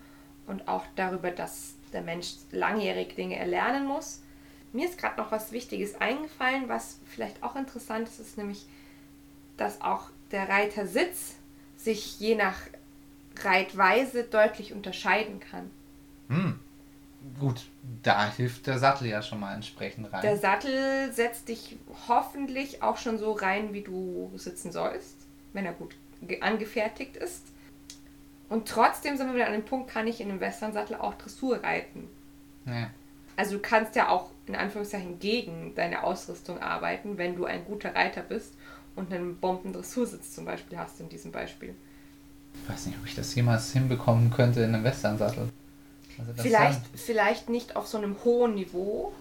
und 0.46 0.68
auch 0.68 0.84
darüber, 0.96 1.30
dass 1.30 1.74
der 1.92 2.02
Mensch 2.02 2.34
langjährig 2.52 3.14
Dinge 3.14 3.36
erlernen 3.36 3.86
muss. 3.86 4.22
Mir 4.72 4.86
ist 4.86 4.98
gerade 4.98 5.20
noch 5.20 5.32
was 5.32 5.52
Wichtiges 5.52 6.00
eingefallen, 6.00 6.68
was 6.68 6.98
vielleicht 7.06 7.42
auch 7.42 7.56
interessant 7.56 8.08
ist, 8.08 8.20
ist 8.20 8.36
nämlich, 8.36 8.66
dass 9.56 9.80
auch 9.80 10.10
der 10.32 10.48
Reitersitz 10.48 11.36
sich 11.76 12.20
je 12.20 12.34
nach 12.34 12.58
Reitweise 13.38 14.24
deutlich 14.24 14.72
unterscheiden 14.72 15.40
kann. 15.40 15.70
Hm. 16.28 16.60
Gut, 17.40 17.62
da 18.02 18.30
hilft 18.32 18.66
der 18.66 18.78
Sattel 18.78 19.08
ja 19.08 19.20
schon 19.22 19.40
mal 19.40 19.54
entsprechend 19.54 20.12
rein. 20.12 20.22
Der 20.22 20.36
Sattel 20.36 21.12
setzt 21.12 21.48
dich 21.48 21.76
hoffentlich 22.08 22.82
auch 22.82 22.96
schon 22.96 23.18
so 23.18 23.32
rein, 23.32 23.72
wie 23.72 23.82
du 23.82 24.30
sitzen 24.36 24.72
sollst, 24.72 25.16
wenn 25.52 25.66
er 25.66 25.72
gut 25.72 25.94
ge- 26.22 26.40
angefertigt 26.40 27.16
ist. 27.16 27.42
Und 28.48 28.68
trotzdem 28.68 29.16
sind 29.16 29.26
wir 29.28 29.34
wieder 29.34 29.46
an 29.46 29.52
dem 29.52 29.64
Punkt, 29.64 29.90
kann 29.90 30.06
ich 30.06 30.20
in 30.20 30.30
einem 30.30 30.40
Westernsattel 30.40 30.96
auch 30.96 31.14
Dressur 31.14 31.62
reiten. 31.62 32.08
ja. 32.66 32.90
Also 33.38 33.56
du 33.56 33.58
kannst 33.60 33.94
ja 33.96 34.08
auch 34.08 34.30
in 34.46 34.56
Anführungszeichen 34.56 35.18
gegen 35.18 35.74
deine 35.74 36.04
Ausrüstung 36.04 36.58
arbeiten, 36.62 37.18
wenn 37.18 37.36
du 37.36 37.44
ein 37.44 37.66
guter 37.66 37.94
Reiter 37.94 38.22
bist 38.22 38.54
und 38.94 39.12
einen 39.12 39.36
Bomben-Dressursitz 39.36 40.32
zum 40.34 40.46
Beispiel 40.46 40.78
hast 40.78 41.00
in 41.00 41.10
diesem 41.10 41.32
Beispiel. 41.32 41.74
Ich 42.54 42.66
weiß 42.70 42.86
nicht, 42.86 42.96
ob 42.98 43.04
ich 43.04 43.14
das 43.14 43.34
jemals 43.34 43.72
hinbekommen 43.74 44.30
könnte 44.30 44.62
in 44.62 44.74
einem 44.74 44.84
Westernsattel. 44.84 45.50
Also 46.18 46.32
Vielleicht, 46.42 46.80
vielleicht 46.94 47.48
nicht 47.48 47.76
auf 47.76 47.86
so 47.86 47.98
einem 47.98 48.16
hohen 48.24 48.54
Niveau, 48.54 49.12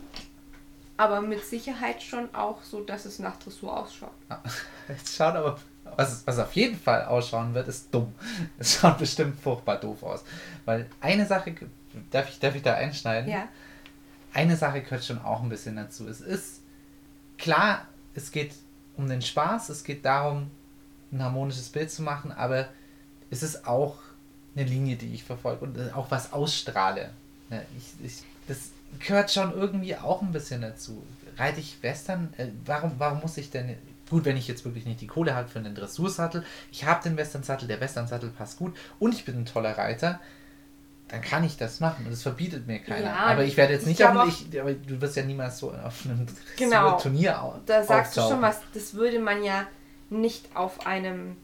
aber 0.97 1.21
mit 1.21 1.43
Sicherheit 1.43 2.01
schon 2.01 2.33
auch 2.33 2.61
so, 2.63 2.81
dass 2.81 3.05
es 3.05 3.19
nach 3.19 3.37
Dressur 3.37 3.77
ausschaut. 3.77 4.11
Jetzt 4.87 5.15
schaut 5.15 5.35
aber, 5.35 5.59
was, 5.95 6.25
was 6.25 6.39
auf 6.39 6.53
jeden 6.53 6.79
Fall 6.79 7.05
ausschauen 7.05 7.53
wird, 7.53 7.67
ist 7.67 7.93
dumm. 7.93 8.13
Es 8.57 8.79
schaut 8.79 8.97
bestimmt 8.97 9.39
furchtbar 9.39 9.79
doof 9.79 10.03
aus. 10.03 10.23
Weil 10.63 10.89
eine 11.01 11.25
Sache, 11.25 11.53
darf 12.11 12.29
ich, 12.29 12.39
darf 12.39 12.55
ich 12.55 12.63
da 12.63 12.75
einschneiden? 12.75 13.29
Ja. 13.29 13.47
Eine 14.33 14.55
Sache 14.55 14.81
gehört 14.81 15.03
schon 15.03 15.21
auch 15.21 15.41
ein 15.41 15.49
bisschen 15.49 15.75
dazu. 15.75 16.07
Es 16.07 16.21
ist 16.21 16.61
klar, 17.37 17.87
es 18.13 18.31
geht 18.31 18.53
um 18.97 19.07
den 19.07 19.21
Spaß, 19.21 19.69
es 19.69 19.83
geht 19.83 20.05
darum, 20.05 20.49
ein 21.11 21.23
harmonisches 21.23 21.69
Bild 21.69 21.91
zu 21.91 22.01
machen, 22.01 22.31
aber 22.31 22.67
es 23.29 23.43
ist 23.43 23.67
auch 23.67 23.97
eine 24.55 24.65
Linie, 24.65 24.95
die 24.95 25.13
ich 25.13 25.23
verfolge 25.23 25.65
und 25.65 25.93
auch 25.93 26.09
was 26.11 26.33
ausstrahle. 26.33 27.09
Ja, 27.49 27.61
ich, 27.77 28.05
ich, 28.05 28.23
das 28.47 28.69
gehört 29.05 29.31
schon 29.31 29.53
irgendwie 29.53 29.95
auch 29.95 30.21
ein 30.21 30.31
bisschen 30.31 30.61
dazu. 30.61 31.03
Reite 31.37 31.59
ich 31.59 31.77
Western? 31.83 32.33
Äh, 32.37 32.47
warum, 32.65 32.93
warum 32.97 33.19
muss 33.19 33.37
ich 33.37 33.49
denn. 33.51 33.75
Gut, 34.09 34.23
wenn 34.23 34.37
ich 34.37 34.47
jetzt 34.47 34.63
wirklich 34.63 34.85
nicht 34.85 35.01
die 35.01 35.07
Kohle 35.07 35.33
habe 35.35 35.47
für 35.47 35.57
einen 35.59 35.73
Dressursattel, 35.73 36.45
ich 36.71 36.85
habe 36.85 37.01
den 37.03 37.17
Westernsattel, 37.17 37.67
der 37.67 37.79
Westernsattel 37.81 38.29
passt 38.29 38.59
gut 38.59 38.75
und 38.99 39.15
ich 39.15 39.25
bin 39.25 39.35
ein 39.41 39.45
toller 39.47 39.75
Reiter, 39.77 40.19
dann 41.07 41.21
kann 41.21 41.43
ich 41.43 41.57
das 41.57 41.79
machen 41.79 42.05
und 42.05 42.11
das 42.11 42.21
verbietet 42.21 42.67
mir 42.67 42.77
keiner. 42.79 43.07
Ja, 43.07 43.15
aber 43.15 43.43
ich 43.43 43.57
werde 43.57 43.73
jetzt 43.73 43.81
ich 43.81 43.87
nicht 43.99 44.05
auf 44.05 44.27
ich, 44.51 44.61
aber 44.61 44.73
du 44.73 45.01
wirst 45.01 45.15
ja 45.15 45.23
niemals 45.23 45.57
so 45.57 45.71
auf 45.71 46.05
einem 46.05 46.27
Genau. 46.55 46.99
Turnier 46.99 47.41
au- 47.41 47.55
Da 47.65 47.83
sagst 47.83 48.15
du 48.15 48.21
auftauchen. 48.21 48.35
schon 48.37 48.41
was, 48.43 48.59
das 48.75 48.93
würde 48.93 49.19
man 49.19 49.43
ja 49.43 49.65
nicht 50.11 50.55
auf 50.55 50.85
einem 50.85 51.35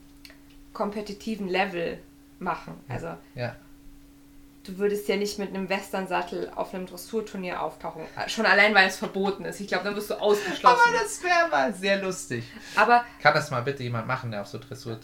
kompetitiven 0.73 1.47
Level 1.47 1.97
machen. 2.41 2.73
Also 2.89 3.09
Ja, 3.35 3.55
du 4.63 4.77
würdest 4.77 5.07
ja 5.07 5.15
nicht 5.15 5.39
mit 5.39 5.49
einem 5.49 5.69
Westernsattel 5.69 6.51
auf 6.55 6.73
einem 6.73 6.85
Dressurturnier 6.85 7.61
auftauchen. 7.61 8.01
Schon 8.27 8.45
allein, 8.45 8.75
weil 8.75 8.87
es 8.87 8.97
verboten 8.97 9.43
ist. 9.45 9.59
Ich 9.59 9.67
glaube, 9.67 9.85
dann 9.85 9.95
wirst 9.95 10.09
du 10.09 10.15
ausgeschlossen. 10.21 10.79
aber 10.87 10.97
das 11.01 11.23
wäre 11.23 11.47
mal 11.49 11.73
sehr 11.73 12.01
lustig. 12.01 12.43
Aber 12.75 13.03
Kann 13.21 13.33
das 13.33 13.49
mal 13.51 13.61
bitte 13.61 13.83
jemand 13.83 14.05
machen, 14.07 14.29
der 14.31 14.41
auf 14.41 14.47
so 14.47 14.59
Dressur 14.59 14.99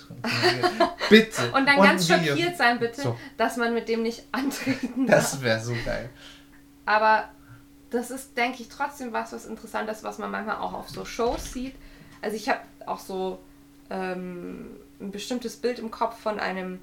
Bitte. 1.09 1.51
und 1.53 1.65
dann 1.67 1.77
ein 1.79 1.81
ganz 1.83 2.09
Video. 2.09 2.35
schockiert 2.35 2.57
sein, 2.57 2.79
bitte, 2.79 3.01
So. 3.01 3.17
dass 3.37 3.57
man 3.57 3.73
mit 3.73 3.87
dem 3.89 4.03
nicht 4.03 4.23
antreten 4.31 5.07
darf. 5.07 5.21
Das 5.31 5.41
wäre 5.41 5.59
so 5.59 5.73
geil. 5.85 6.09
Aber 6.85 7.29
das 7.89 8.11
ist, 8.11 8.35
denke 8.37 8.61
ich, 8.61 8.69
trotzdem 8.69 9.13
was, 9.13 9.31
was 9.33 9.45
interessant 9.45 9.89
ist, 9.89 10.03
was 10.03 10.17
man 10.17 10.29
manchmal 10.29 10.57
auch 10.57 10.73
auf 10.73 10.89
so 10.89 11.05
Shows 11.05 11.53
sieht. 11.53 11.75
Also 12.21 12.35
ich 12.35 12.49
habe 12.49 12.59
auch 12.85 12.99
so 12.99 13.39
ähm, 13.89 14.75
ein 14.99 15.11
bestimmtes 15.11 15.55
Bild 15.57 15.79
im 15.79 15.89
Kopf 15.91 16.19
von 16.19 16.39
einem 16.39 16.79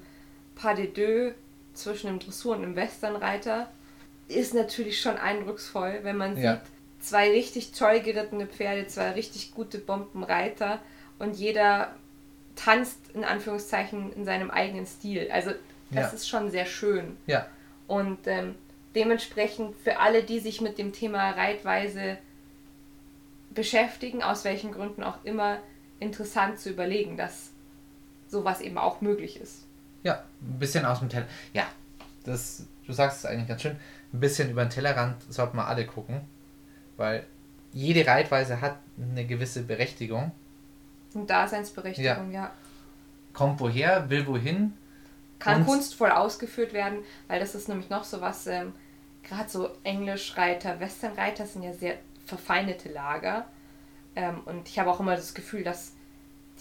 Pas 0.55 0.75
de 0.75 0.87
deux 0.87 1.33
zwischen 1.73 2.07
einem 2.07 2.19
Dressur 2.19 2.55
und 2.55 2.63
einem 2.63 2.75
Westernreiter. 2.75 3.69
Ist 4.27 4.53
natürlich 4.53 4.99
schon 5.01 5.17
eindrucksvoll, 5.17 5.99
wenn 6.03 6.17
man 6.17 6.37
Ja. 6.37 6.53
sieht, 6.55 6.61
zwei 6.99 7.29
richtig 7.29 7.71
toll 7.73 7.99
gerittene 7.99 8.47
Pferde, 8.47 8.87
zwei 8.87 9.11
richtig 9.11 9.53
gute 9.53 9.77
Bombenreiter 9.77 10.79
und 11.19 11.35
jeder 11.37 11.93
tanzt 12.55 12.97
in 13.13 13.23
Anführungszeichen 13.23 14.13
in 14.13 14.25
seinem 14.25 14.49
eigenen 14.49 14.85
Stil. 14.87 15.29
Also 15.31 15.51
das 15.91 16.11
Ja. 16.11 16.15
ist 16.15 16.27
schon 16.27 16.49
sehr 16.49 16.65
schön. 16.65 17.17
Ja, 17.27 17.45
Und 17.87 18.25
ähm, 18.25 18.55
dementsprechend 18.95 19.75
für 19.75 19.99
alle, 19.99 20.23
die 20.23 20.39
sich 20.39 20.61
mit 20.61 20.77
dem 20.79 20.91
Thema 20.93 21.31
Reitweise 21.31 22.17
beschäftigen, 23.51 24.23
aus 24.23 24.43
welchen 24.43 24.71
Gründen 24.71 25.03
auch 25.03 25.23
immer, 25.23 25.59
interessant 25.99 26.59
zu 26.59 26.69
überlegen, 26.69 27.17
dass 27.17 27.51
sowas 28.27 28.61
eben 28.61 28.77
auch 28.77 29.01
möglich 29.01 29.39
ist. 29.39 29.65
Ja, 30.05 30.23
ein 30.41 30.59
bisschen 30.59 30.85
aus 30.85 30.99
dem 30.99 31.09
Teller. 31.09 31.25
Ja, 31.53 31.65
das, 32.23 32.63
du 32.85 32.93
sagst 32.93 33.17
es 33.19 33.25
eigentlich 33.25 33.47
ganz 33.47 33.61
schön. 33.63 33.75
Ein 34.13 34.19
bisschen 34.19 34.49
über 34.49 34.63
den 34.63 34.69
Tellerrand 34.69 35.21
sollten 35.33 35.57
wir 35.57 35.67
alle 35.67 35.85
gucken, 35.85 36.21
weil 36.95 37.25
jede 37.73 38.07
Reitweise 38.07 38.61
hat 38.61 38.77
eine 38.97 39.25
gewisse 39.25 39.63
Berechtigung. 39.63 40.31
Und 41.13 41.29
Daseinsberechtigung, 41.29 42.31
ja. 42.31 42.51
Kommt 43.33 43.59
woher, 43.59 44.09
will 44.09 44.25
wohin. 44.27 44.73
Kann 45.39 45.61
Und- 45.61 45.65
kunstvoll 45.65 46.11
ausgeführt 46.11 46.71
werden, 46.71 46.99
weil 47.27 47.39
das 47.39 47.55
ist 47.55 47.67
nämlich 47.67 47.89
noch 47.89 48.03
so 48.03 48.21
was, 48.21 48.47
ähm, 48.47 48.73
gerade 49.23 49.49
so 49.49 49.69
Englischreiter, 49.83 50.79
Westernreiter 50.79 51.45
sind 51.47 51.63
ja 51.63 51.73
sehr 51.73 51.95
verfeindete 52.25 52.89
Lager. 52.89 53.45
Ähm, 54.15 54.41
und 54.45 54.69
ich 54.69 54.77
habe 54.79 54.89
auch 54.91 54.99
immer 54.99 55.15
das 55.15 55.33
Gefühl, 55.33 55.63
dass 55.63 55.93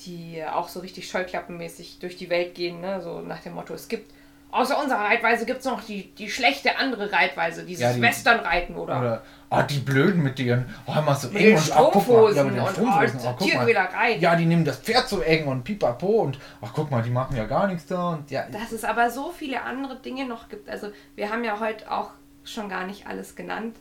die 0.07 0.43
auch 0.45 0.69
so 0.69 0.81
richtig 0.81 1.09
scheuklappenmäßig 1.09 1.99
durch 2.01 2.17
die 2.17 2.31
Welt 2.31 2.55
gehen, 2.55 2.81
ne? 2.81 3.01
so 3.01 3.21
nach 3.21 3.41
dem 3.41 3.55
Motto, 3.55 3.75
es 3.75 3.89
gibt 3.89 4.13
außer 4.51 4.81
unserer 4.81 5.01
Reitweise 5.01 5.47
gibt 5.47 5.61
es 5.61 5.65
noch 5.67 5.83
die, 5.83 6.15
die 6.15 6.31
schlechte 6.31 6.77
andere 6.79 7.11
Reitweise, 7.13 7.65
dieses 7.65 7.83
Ja, 7.83 7.93
die- 7.93 8.01
Westernreiten 8.01 8.77
oder, 8.77 8.99
Oder, 9.01 9.23
ah, 9.51 9.63
die 9.63 9.81
Blöden 9.81 10.23
mit 10.23 10.39
ihren, 10.39 10.73
oh, 10.87 10.95
immer 10.97 11.15
so 11.15 11.29
eng 11.31 11.57
und, 11.57 11.73
ach, 11.73 11.91
guck 11.93 12.07
mal, 12.09 12.33
ja, 12.33 12.41
Strumpfhosen 12.41 12.47
mit 12.47 12.55
den 12.55 12.61
und 12.63 12.71
Strumpfhosen, 12.71 13.21
oh, 13.25 13.35
guck 13.37 13.55
mal. 13.55 14.21
Ja, 14.21 14.37
die 14.37 14.47
nehmen 14.47 14.65
das 14.65 14.79
Pferd 14.79 15.09
so 15.09 15.21
eng 15.21 15.47
und 15.47 15.65
pipapo 15.65 16.07
und, 16.23 16.39
ach, 16.63 16.71
guck 16.73 16.91
mal, 16.91 17.03
die 17.03 17.11
machen 17.11 17.37
ja 17.37 17.45
gar 17.47 17.67
nichts 17.67 17.87
da 17.87 18.11
und 18.11 18.31
ja. 18.31 18.47
Dass 18.49 18.71
es 18.73 18.85
aber 18.85 19.11
so 19.11 19.33
viele 19.33 19.63
andere 19.63 19.97
Dinge 19.97 20.25
noch 20.27 20.49
gibt. 20.49 20.69
Also 20.69 20.89
wir 21.17 21.31
haben 21.31 21.43
ja 21.45 21.59
heute 21.59 21.91
auch 21.91 22.11
schon 22.45 22.69
gar 22.69 22.87
nicht 22.87 23.07
alles 23.09 23.35
genannt. 23.35 23.77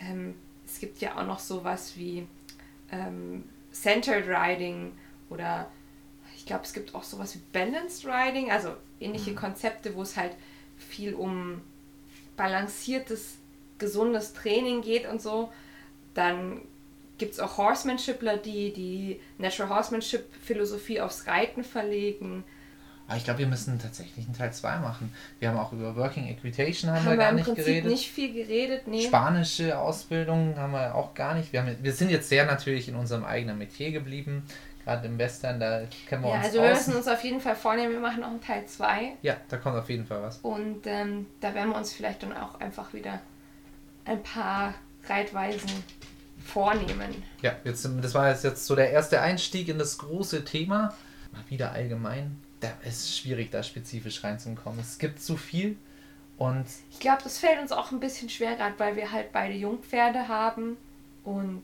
Ähm, 0.00 0.34
es 0.66 0.78
gibt 0.78 1.00
ja 1.00 1.16
auch 1.16 1.26
noch 1.26 1.38
sowas 1.40 1.94
wie 1.96 2.28
ähm, 2.92 3.44
Centered 3.72 4.26
Riding 4.28 4.92
oder 5.30 5.70
ich 6.36 6.46
glaube, 6.46 6.64
es 6.64 6.72
gibt 6.72 6.94
auch 6.94 7.02
sowas 7.02 7.34
wie 7.34 7.40
Balanced 7.52 8.06
Riding, 8.06 8.50
also 8.50 8.76
ähnliche 9.00 9.34
Konzepte, 9.34 9.94
wo 9.94 10.02
es 10.02 10.16
halt 10.16 10.32
viel 10.76 11.14
um 11.14 11.60
balanciertes, 12.36 13.38
gesundes 13.78 14.32
Training 14.32 14.82
geht 14.82 15.06
und 15.08 15.20
so. 15.20 15.52
Dann 16.14 16.60
gibt 17.18 17.32
es 17.32 17.40
auch 17.40 17.56
Horsemanshipler, 17.56 18.36
die 18.36 18.72
die 18.72 19.20
Natural 19.38 19.70
Horsemanship 19.70 20.24
Philosophie 20.42 21.00
aufs 21.00 21.26
Reiten 21.26 21.64
verlegen. 21.64 22.44
Aber 23.08 23.16
ich 23.16 23.24
glaube, 23.24 23.38
wir 23.40 23.46
müssen 23.46 23.78
tatsächlich 23.78 24.24
einen 24.26 24.34
Teil 24.34 24.52
2 24.52 24.78
machen. 24.78 25.12
Wir 25.38 25.48
haben 25.48 25.58
auch 25.58 25.72
über 25.72 25.94
Working 25.94 26.26
Equitation 26.26 26.90
haben, 26.90 26.98
haben 26.98 27.04
wir 27.04 27.10
wir 27.12 27.16
gar 27.18 27.30
im 27.30 27.36
nicht 27.36 27.44
Prinzip 27.46 27.64
geredet. 27.64 27.90
nicht 27.90 28.10
viel 28.10 28.32
geredet. 28.32 28.88
Nee. 28.88 29.06
Spanische 29.06 29.78
Ausbildung 29.78 30.56
haben 30.56 30.72
wir 30.72 30.94
auch 30.94 31.14
gar 31.14 31.34
nicht. 31.34 31.52
Wir, 31.52 31.62
haben, 31.62 31.76
wir 31.80 31.92
sind 31.92 32.10
jetzt 32.10 32.28
sehr 32.28 32.46
natürlich 32.46 32.88
in 32.88 32.96
unserem 32.96 33.24
eigenen 33.24 33.58
Metier 33.58 33.92
geblieben. 33.92 34.42
Gerade 34.86 35.06
im 35.08 35.18
Western, 35.18 35.58
da 35.60 35.82
kennen 36.08 36.22
wir 36.22 36.30
Ja, 36.30 36.36
uns 36.36 36.44
also 36.46 36.62
wir 36.62 36.68
müssen 36.70 36.94
uns 36.94 37.08
auf 37.08 37.22
jeden 37.24 37.40
Fall 37.40 37.56
vornehmen, 37.56 37.92
wir 37.92 38.00
machen 38.00 38.20
noch 38.20 38.28
einen 38.30 38.40
Teil 38.40 38.64
2 38.66 39.16
Ja, 39.20 39.36
da 39.48 39.56
kommt 39.58 39.76
auf 39.76 39.90
jeden 39.90 40.06
Fall 40.06 40.22
was. 40.22 40.38
und 40.38 40.86
ähm, 40.86 41.26
da 41.40 41.52
werden 41.54 41.70
wir 41.70 41.76
uns 41.76 41.92
vielleicht 41.92 42.22
dann 42.22 42.32
auch 42.36 42.60
einfach 42.60 42.92
wieder 42.94 43.20
ein 44.04 44.22
paar 44.22 44.74
Reitweisen 45.08 45.68
vornehmen. 46.44 47.22
Ja, 47.42 47.56
jetzt, 47.64 47.84
das 48.00 48.14
war 48.14 48.30
jetzt, 48.30 48.44
jetzt 48.44 48.64
so 48.64 48.76
der 48.76 48.90
erste 48.92 49.20
Einstieg 49.20 49.68
in 49.68 49.78
das 49.78 49.98
große 49.98 50.44
Thema. 50.44 50.94
Mal 51.32 51.42
wieder 51.48 51.72
allgemein. 51.72 52.40
Da 52.60 52.68
ist 52.84 53.18
schwierig, 53.18 53.50
da 53.50 53.62
spezifisch 53.62 54.22
reinzukommen. 54.24 54.78
Es 54.80 54.98
gibt 54.98 55.20
zu 55.20 55.36
viel 55.36 55.76
und 56.38 56.64
Ich 56.92 57.00
glaube, 57.00 57.22
das 57.24 57.38
fällt 57.38 57.60
uns 57.60 57.72
auch 57.72 57.90
ein 57.90 57.98
bisschen 58.00 58.28
schwer, 58.28 58.54
gerade 58.54 58.78
weil 58.78 58.94
wir 58.96 59.10
halt 59.10 59.32
beide 59.32 59.54
Jungpferde 59.54 60.28
haben 60.28 60.76
und 61.24 61.62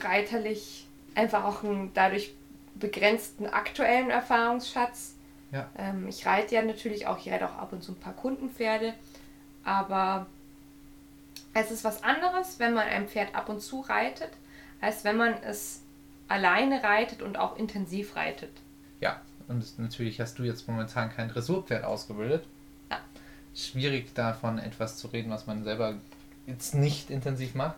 reiterlich 0.00 0.86
einfach 1.16 1.44
auch 1.44 1.64
einen 1.64 1.92
dadurch 1.94 2.34
begrenzten 2.74 3.46
aktuellen 3.46 4.10
Erfahrungsschatz. 4.10 5.14
Ja. 5.50 5.68
Ähm, 5.78 6.06
ich 6.08 6.26
reite 6.26 6.54
ja 6.54 6.62
natürlich 6.62 7.06
auch, 7.06 7.18
ich 7.18 7.32
reite 7.32 7.48
auch 7.48 7.56
ab 7.56 7.72
und 7.72 7.82
zu 7.82 7.92
ein 7.92 8.00
paar 8.00 8.12
Kundenpferde, 8.12 8.94
aber 9.64 10.26
es 11.54 11.70
ist 11.70 11.84
was 11.84 12.04
anderes, 12.04 12.58
wenn 12.58 12.74
man 12.74 12.86
ein 12.86 13.08
Pferd 13.08 13.34
ab 13.34 13.48
und 13.48 13.60
zu 13.60 13.80
reitet, 13.80 14.30
als 14.80 15.04
wenn 15.04 15.16
man 15.16 15.34
es 15.42 15.80
alleine 16.28 16.82
reitet 16.82 17.22
und 17.22 17.38
auch 17.38 17.56
intensiv 17.56 18.16
reitet. 18.16 18.50
ja, 19.00 19.20
und 19.48 19.78
natürlich 19.78 20.20
hast 20.20 20.38
du 20.38 20.42
jetzt 20.42 20.68
momentan 20.68 21.10
kein 21.10 21.28
Dressurpferd 21.28 21.84
ausgebildet. 21.84 22.44
Ja. 22.90 22.98
Schwierig 23.54 24.12
davon 24.14 24.58
etwas 24.58 24.98
zu 24.98 25.06
reden, 25.08 25.30
was 25.30 25.46
man 25.46 25.64
selber 25.64 25.94
jetzt 26.46 26.74
nicht 26.74 27.10
intensiv 27.10 27.54
macht. 27.54 27.76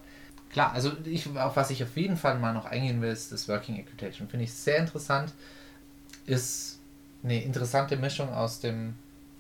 Klar, 0.51 0.73
also 0.73 0.93
ich, 1.05 1.27
auf 1.37 1.57
was 1.57 1.71
ich 1.71 1.83
auf 1.83 1.97
jeden 1.97 2.17
Fall 2.17 2.39
mal 2.39 2.55
noch 2.55 2.65
eingehen 2.65 3.03
will, 3.03 3.11
ist 3.11 3.33
das 3.33 3.49
Working 3.49 3.77
Equitation. 3.77 4.29
Finde 4.29 4.45
ich 4.45 4.53
sehr 4.53 4.79
interessant. 4.79 5.33
Ist 6.27 6.79
eine 7.23 7.43
interessante 7.43 7.97
Mischung 7.97 8.33
aus 8.33 8.61
dem, 8.61 8.95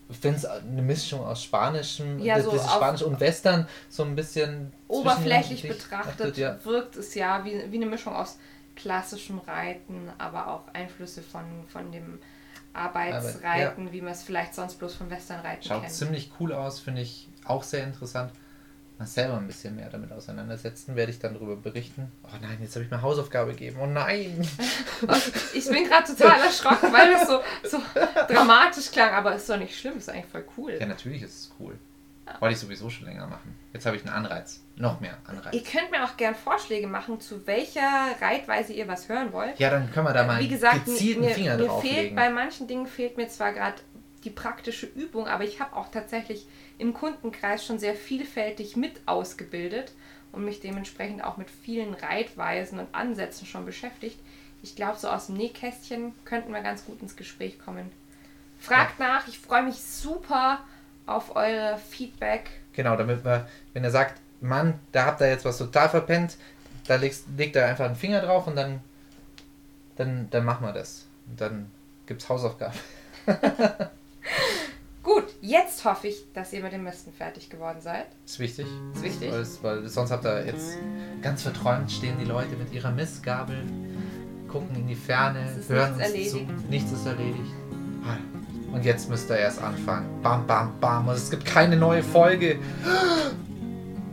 ich 0.09 0.19
finde 0.19 0.39
es 0.39 0.45
eine 0.45 0.83
Mischung 0.83 1.25
aus 1.25 1.43
Spanischem, 1.43 2.19
Ja, 2.21 2.37
das, 2.37 2.45
so 2.45 2.59
Spanisch 2.59 3.03
und 3.03 3.21
Western, 3.21 3.67
so 3.89 4.05
ein 4.05 4.15
bisschen 4.17 4.73
Oberflächlich 4.89 5.63
betrachtet 5.63 6.37
ja. 6.37 6.63
wirkt 6.65 6.97
es 6.97 7.15
ja 7.15 7.45
wie, 7.45 7.71
wie 7.71 7.77
eine 7.77 7.87
Mischung 7.87 8.15
aus 8.15 8.39
klassischem 8.77 9.39
Reiten, 9.39 10.11
aber 10.19 10.49
auch 10.49 10.63
Einflüsse 10.73 11.23
von, 11.23 11.45
von 11.69 11.91
dem 11.91 12.19
Arbeitsreiten, 12.73 13.93
wie 13.93 14.01
man 14.01 14.13
es 14.13 14.23
vielleicht 14.23 14.55
sonst 14.55 14.79
bloß 14.79 14.95
vom 14.95 15.11
Westernreiten 15.11 15.65
Schaut 15.65 15.83
kennt. 15.83 15.93
ziemlich 15.93 16.31
cool 16.39 16.53
aus, 16.53 16.79
finde 16.79 17.03
ich 17.03 17.29
auch 17.45 17.63
sehr 17.63 17.85
interessant. 17.85 18.33
Mal 18.99 19.07
selber 19.07 19.37
ein 19.37 19.47
bisschen 19.47 19.77
mehr 19.77 19.89
damit 19.91 20.11
auseinandersetzen, 20.11 20.97
werde 20.97 21.13
ich 21.13 21.21
dann 21.21 21.35
darüber 21.35 21.55
berichten. 21.55 22.11
Oh 22.25 22.37
nein, 22.43 22.59
jetzt 22.61 22.75
habe 22.75 22.85
ich 22.85 22.91
mir 22.91 23.01
Hausaufgabe 23.01 23.53
gegeben. 23.53 23.79
Oh 23.81 23.87
nein! 23.87 24.47
Ich 25.55 25.69
bin 25.69 25.85
gerade 25.89 26.05
total 26.07 26.41
erschrocken, 26.41 26.93
weil 26.93 27.13
das 27.13 27.29
so, 27.29 27.41
so 27.69 27.81
dramatisch 28.29 28.91
klang, 28.91 29.13
aber 29.13 29.35
ist 29.35 29.49
doch 29.49 29.57
nicht 29.57 29.79
schlimm, 29.79 29.99
ist 29.99 30.09
eigentlich 30.11 30.27
voll 30.27 30.45
cool. 30.57 30.77
Ja, 30.79 30.87
natürlich 30.87 31.23
ist 31.23 31.39
es 31.39 31.51
cool. 31.61 31.79
Wollte 32.41 32.55
ich 32.55 32.61
sowieso 32.61 32.91
schon 32.91 33.07
länger 33.07 33.27
machen. 33.27 33.57
Jetzt 33.73 33.87
habe 33.87 33.97
ich 33.97 34.05
einen 34.05 34.13
Anreiz. 34.13 34.61
Noch 34.77 35.01
mehr 35.01 35.17
Anreiz. 35.25 35.55
Ihr 35.55 35.63
könnt 35.63 35.91
mir 35.91 36.05
auch 36.05 36.17
gern 36.17 36.35
Vorschläge 36.35 36.87
machen, 36.87 37.21
zu 37.21 37.47
welcher 37.47 38.09
Reitweise 38.21 38.73
ihr 38.73 38.87
was 38.87 39.09
hören 39.09 39.33
wollt. 39.33 39.59
Ja, 39.59 39.71
dann 39.71 39.91
können 39.93 40.07
wir 40.07 40.13
da 40.13 40.25
mal 40.25 40.41
Wie 40.41 40.49
gesagt, 40.49 40.85
gezielten 40.85 41.23
mir, 41.23 41.31
Finger 41.31 41.53
mir 41.57 41.59
fehlt 41.59 41.71
drauflegen. 41.71 42.17
bei 42.17 42.31
manchen 42.31 42.67
Dingen 42.69 42.87
fehlt 42.87 43.17
mir 43.17 43.29
zwar 43.29 43.53
gerade 43.53 43.77
die 44.25 44.31
praktische 44.31 44.87
Übung, 44.87 45.27
aber 45.27 45.45
ich 45.45 45.61
habe 45.61 45.75
auch 45.77 45.91
tatsächlich 45.91 46.47
im 46.79 46.95
Kundenkreis 46.95 47.65
schon 47.65 47.79
sehr 47.79 47.95
vielfältig 47.95 48.77
mit 48.77 49.01
ausgebildet 49.07 49.93
und 50.33 50.45
mich 50.45 50.61
dementsprechend 50.61 51.23
auch 51.25 51.37
mit 51.37 51.51
vielen 51.51 51.95
Reitweisen 51.95 52.79
und 52.79 52.95
Ansätzen 52.95 53.47
schon 53.47 53.67
beschäftigt. 53.67 54.19
Ich 54.63 54.77
glaube, 54.77 54.99
so 54.99 55.09
aus 55.09 55.27
dem 55.27 55.37
Nähkästchen 55.37 56.15
könnten 56.25 56.53
wir 56.53 56.61
ganz 56.61 56.85
gut 56.85 57.01
ins 57.03 57.17
Gespräch 57.17 57.59
kommen. 57.59 57.91
Fragt 58.59 58.99
nach, 58.99 59.29
ich 59.29 59.39
freue 59.39 59.63
mich 59.63 59.77
super 59.77 60.61
auf 61.07 61.37
eure 61.37 61.79
Feedback. 61.79 62.51
Genau, 62.73 62.97
damit 62.97 63.25
wir, 63.25 63.49
wenn 63.73 63.85
er 63.85 63.91
sagt, 63.91 64.21
Mann, 64.41 64.79
da 64.93 65.07
habt 65.07 65.21
ihr 65.21 65.29
jetzt 65.29 65.45
was 65.45 65.59
total 65.59 65.89
verpennt, 65.89 66.37
da 66.87 66.97
legst, 66.97 67.27
legt 67.37 67.57
er 67.57 67.67
einfach 67.67 67.87
einen 67.87 67.97
Finger 67.97 68.21
drauf 68.21 68.47
und 68.47 68.57
dann, 68.57 68.81
dann, 69.97 70.29
dann 70.31 70.45
machen 70.45 70.67
wir 70.67 70.73
das. 70.73 71.07
Und 71.29 71.41
dann 71.41 71.71
gibt's 72.07 72.29
Hausaufgaben. 72.29 72.79
Gut, 75.03 75.25
jetzt 75.41 75.85
hoffe 75.85 76.09
ich, 76.09 76.33
dass 76.33 76.53
ihr 76.53 76.63
mit 76.63 76.73
dem 76.73 76.85
Misten 76.85 77.13
fertig 77.13 77.49
geworden 77.49 77.81
seid. 77.81 78.07
Ist 78.27 78.39
wichtig. 78.39 78.67
Ist 78.95 79.03
wichtig. 79.03 79.31
Weil, 79.33 79.47
weil 79.63 79.89
sonst 79.89 80.11
habt 80.11 80.25
ihr 80.25 80.45
jetzt 80.47 80.77
ganz 81.23 81.43
verträumt 81.43 81.91
stehen 81.91 82.17
die 82.21 82.25
Leute 82.25 82.57
mit 82.57 82.73
ihrer 82.73 82.91
Missgabel, 82.91 83.63
gucken 84.49 84.75
in 84.77 84.87
die 84.87 84.95
Ferne, 84.95 85.49
hören 85.69 85.97
nichts 85.97 86.35
uns 86.35 86.47
zu. 86.47 86.69
Nichts 86.69 86.93
ist 86.93 87.07
erledigt. 87.07 87.53
Ah, 88.05 88.17
Und 88.75 88.85
jetzt 88.85 89.09
müsst 89.09 89.31
ihr 89.31 89.37
erst 89.37 89.63
anfangen. 89.63 90.21
Bam, 90.23 90.47
bam, 90.47 90.73
bam. 90.81 91.09
Und 91.09 91.15
es 91.15 91.31
gibt 91.31 91.45
keine 91.45 91.77
neue 91.77 92.03
Folge. 92.03 92.59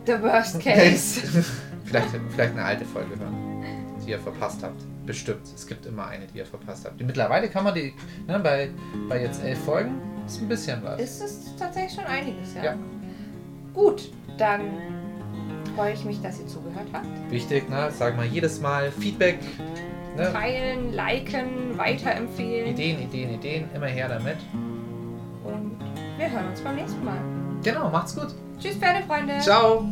The 0.06 0.22
worst 0.22 0.60
case. 0.62 1.22
vielleicht, 1.86 2.10
vielleicht 2.30 2.54
eine 2.54 2.64
alte 2.64 2.86
Folge 2.86 3.18
hören, 3.20 3.64
die 4.06 4.12
ihr 4.12 4.20
verpasst 4.20 4.62
habt. 4.64 4.82
Bestimmt. 5.06 5.42
Es 5.54 5.66
gibt 5.68 5.86
immer 5.86 6.08
eine, 6.08 6.28
die 6.28 6.40
ihr 6.40 6.46
verpasst 6.46 6.86
habt. 6.86 7.02
Mittlerweile 7.02 7.50
kann 7.50 7.64
man 7.64 7.74
die, 7.76 7.94
ne, 8.28 8.40
bei, 8.40 8.70
bei 9.08 9.22
jetzt 9.22 9.44
elf 9.44 9.64
Folgen, 9.64 10.00
ist 10.26 10.42
ein 10.42 10.48
bisschen 10.48 10.84
was. 10.84 11.00
ist 11.00 11.22
es 11.22 11.56
tatsächlich 11.58 11.94
schon 11.94 12.06
einiges, 12.06 12.54
ja. 12.56 12.64
Ja. 12.64 12.76
Gut, 13.74 14.12
dann 14.38 14.62
freue 15.76 15.94
ich 15.94 16.06
mich, 16.06 16.22
dass 16.22 16.40
ihr 16.40 16.48
zugehört 16.48 16.88
habt. 16.94 17.08
Wichtig, 17.30 17.70
ne? 17.70 17.92
Sagen 17.92 18.18
wir 18.18 18.26
jedes 18.26 18.62
Mal 18.62 18.92
Feedback. 18.92 19.40
Ne? 20.16 20.32
Teilen, 20.32 20.94
liken, 20.94 21.78
weiterempfehlen. 21.78 22.70
Ideen, 22.72 23.02
Ideen, 23.02 23.34
Ideen, 23.34 23.70
immer 23.76 23.88
her 23.88 24.08
damit. 24.08 24.38
Und 25.44 25.78
wir 26.18 26.32
hören 26.32 26.48
uns 26.48 26.62
beim 26.62 26.76
nächsten 26.76 27.04
Mal. 27.04 27.20
Genau, 27.64 27.90
macht's 27.90 28.16
gut. 28.16 28.34
Tschüss, 28.60 28.78
Pferdefreunde. 28.78 29.40
Ciao. 29.40 29.86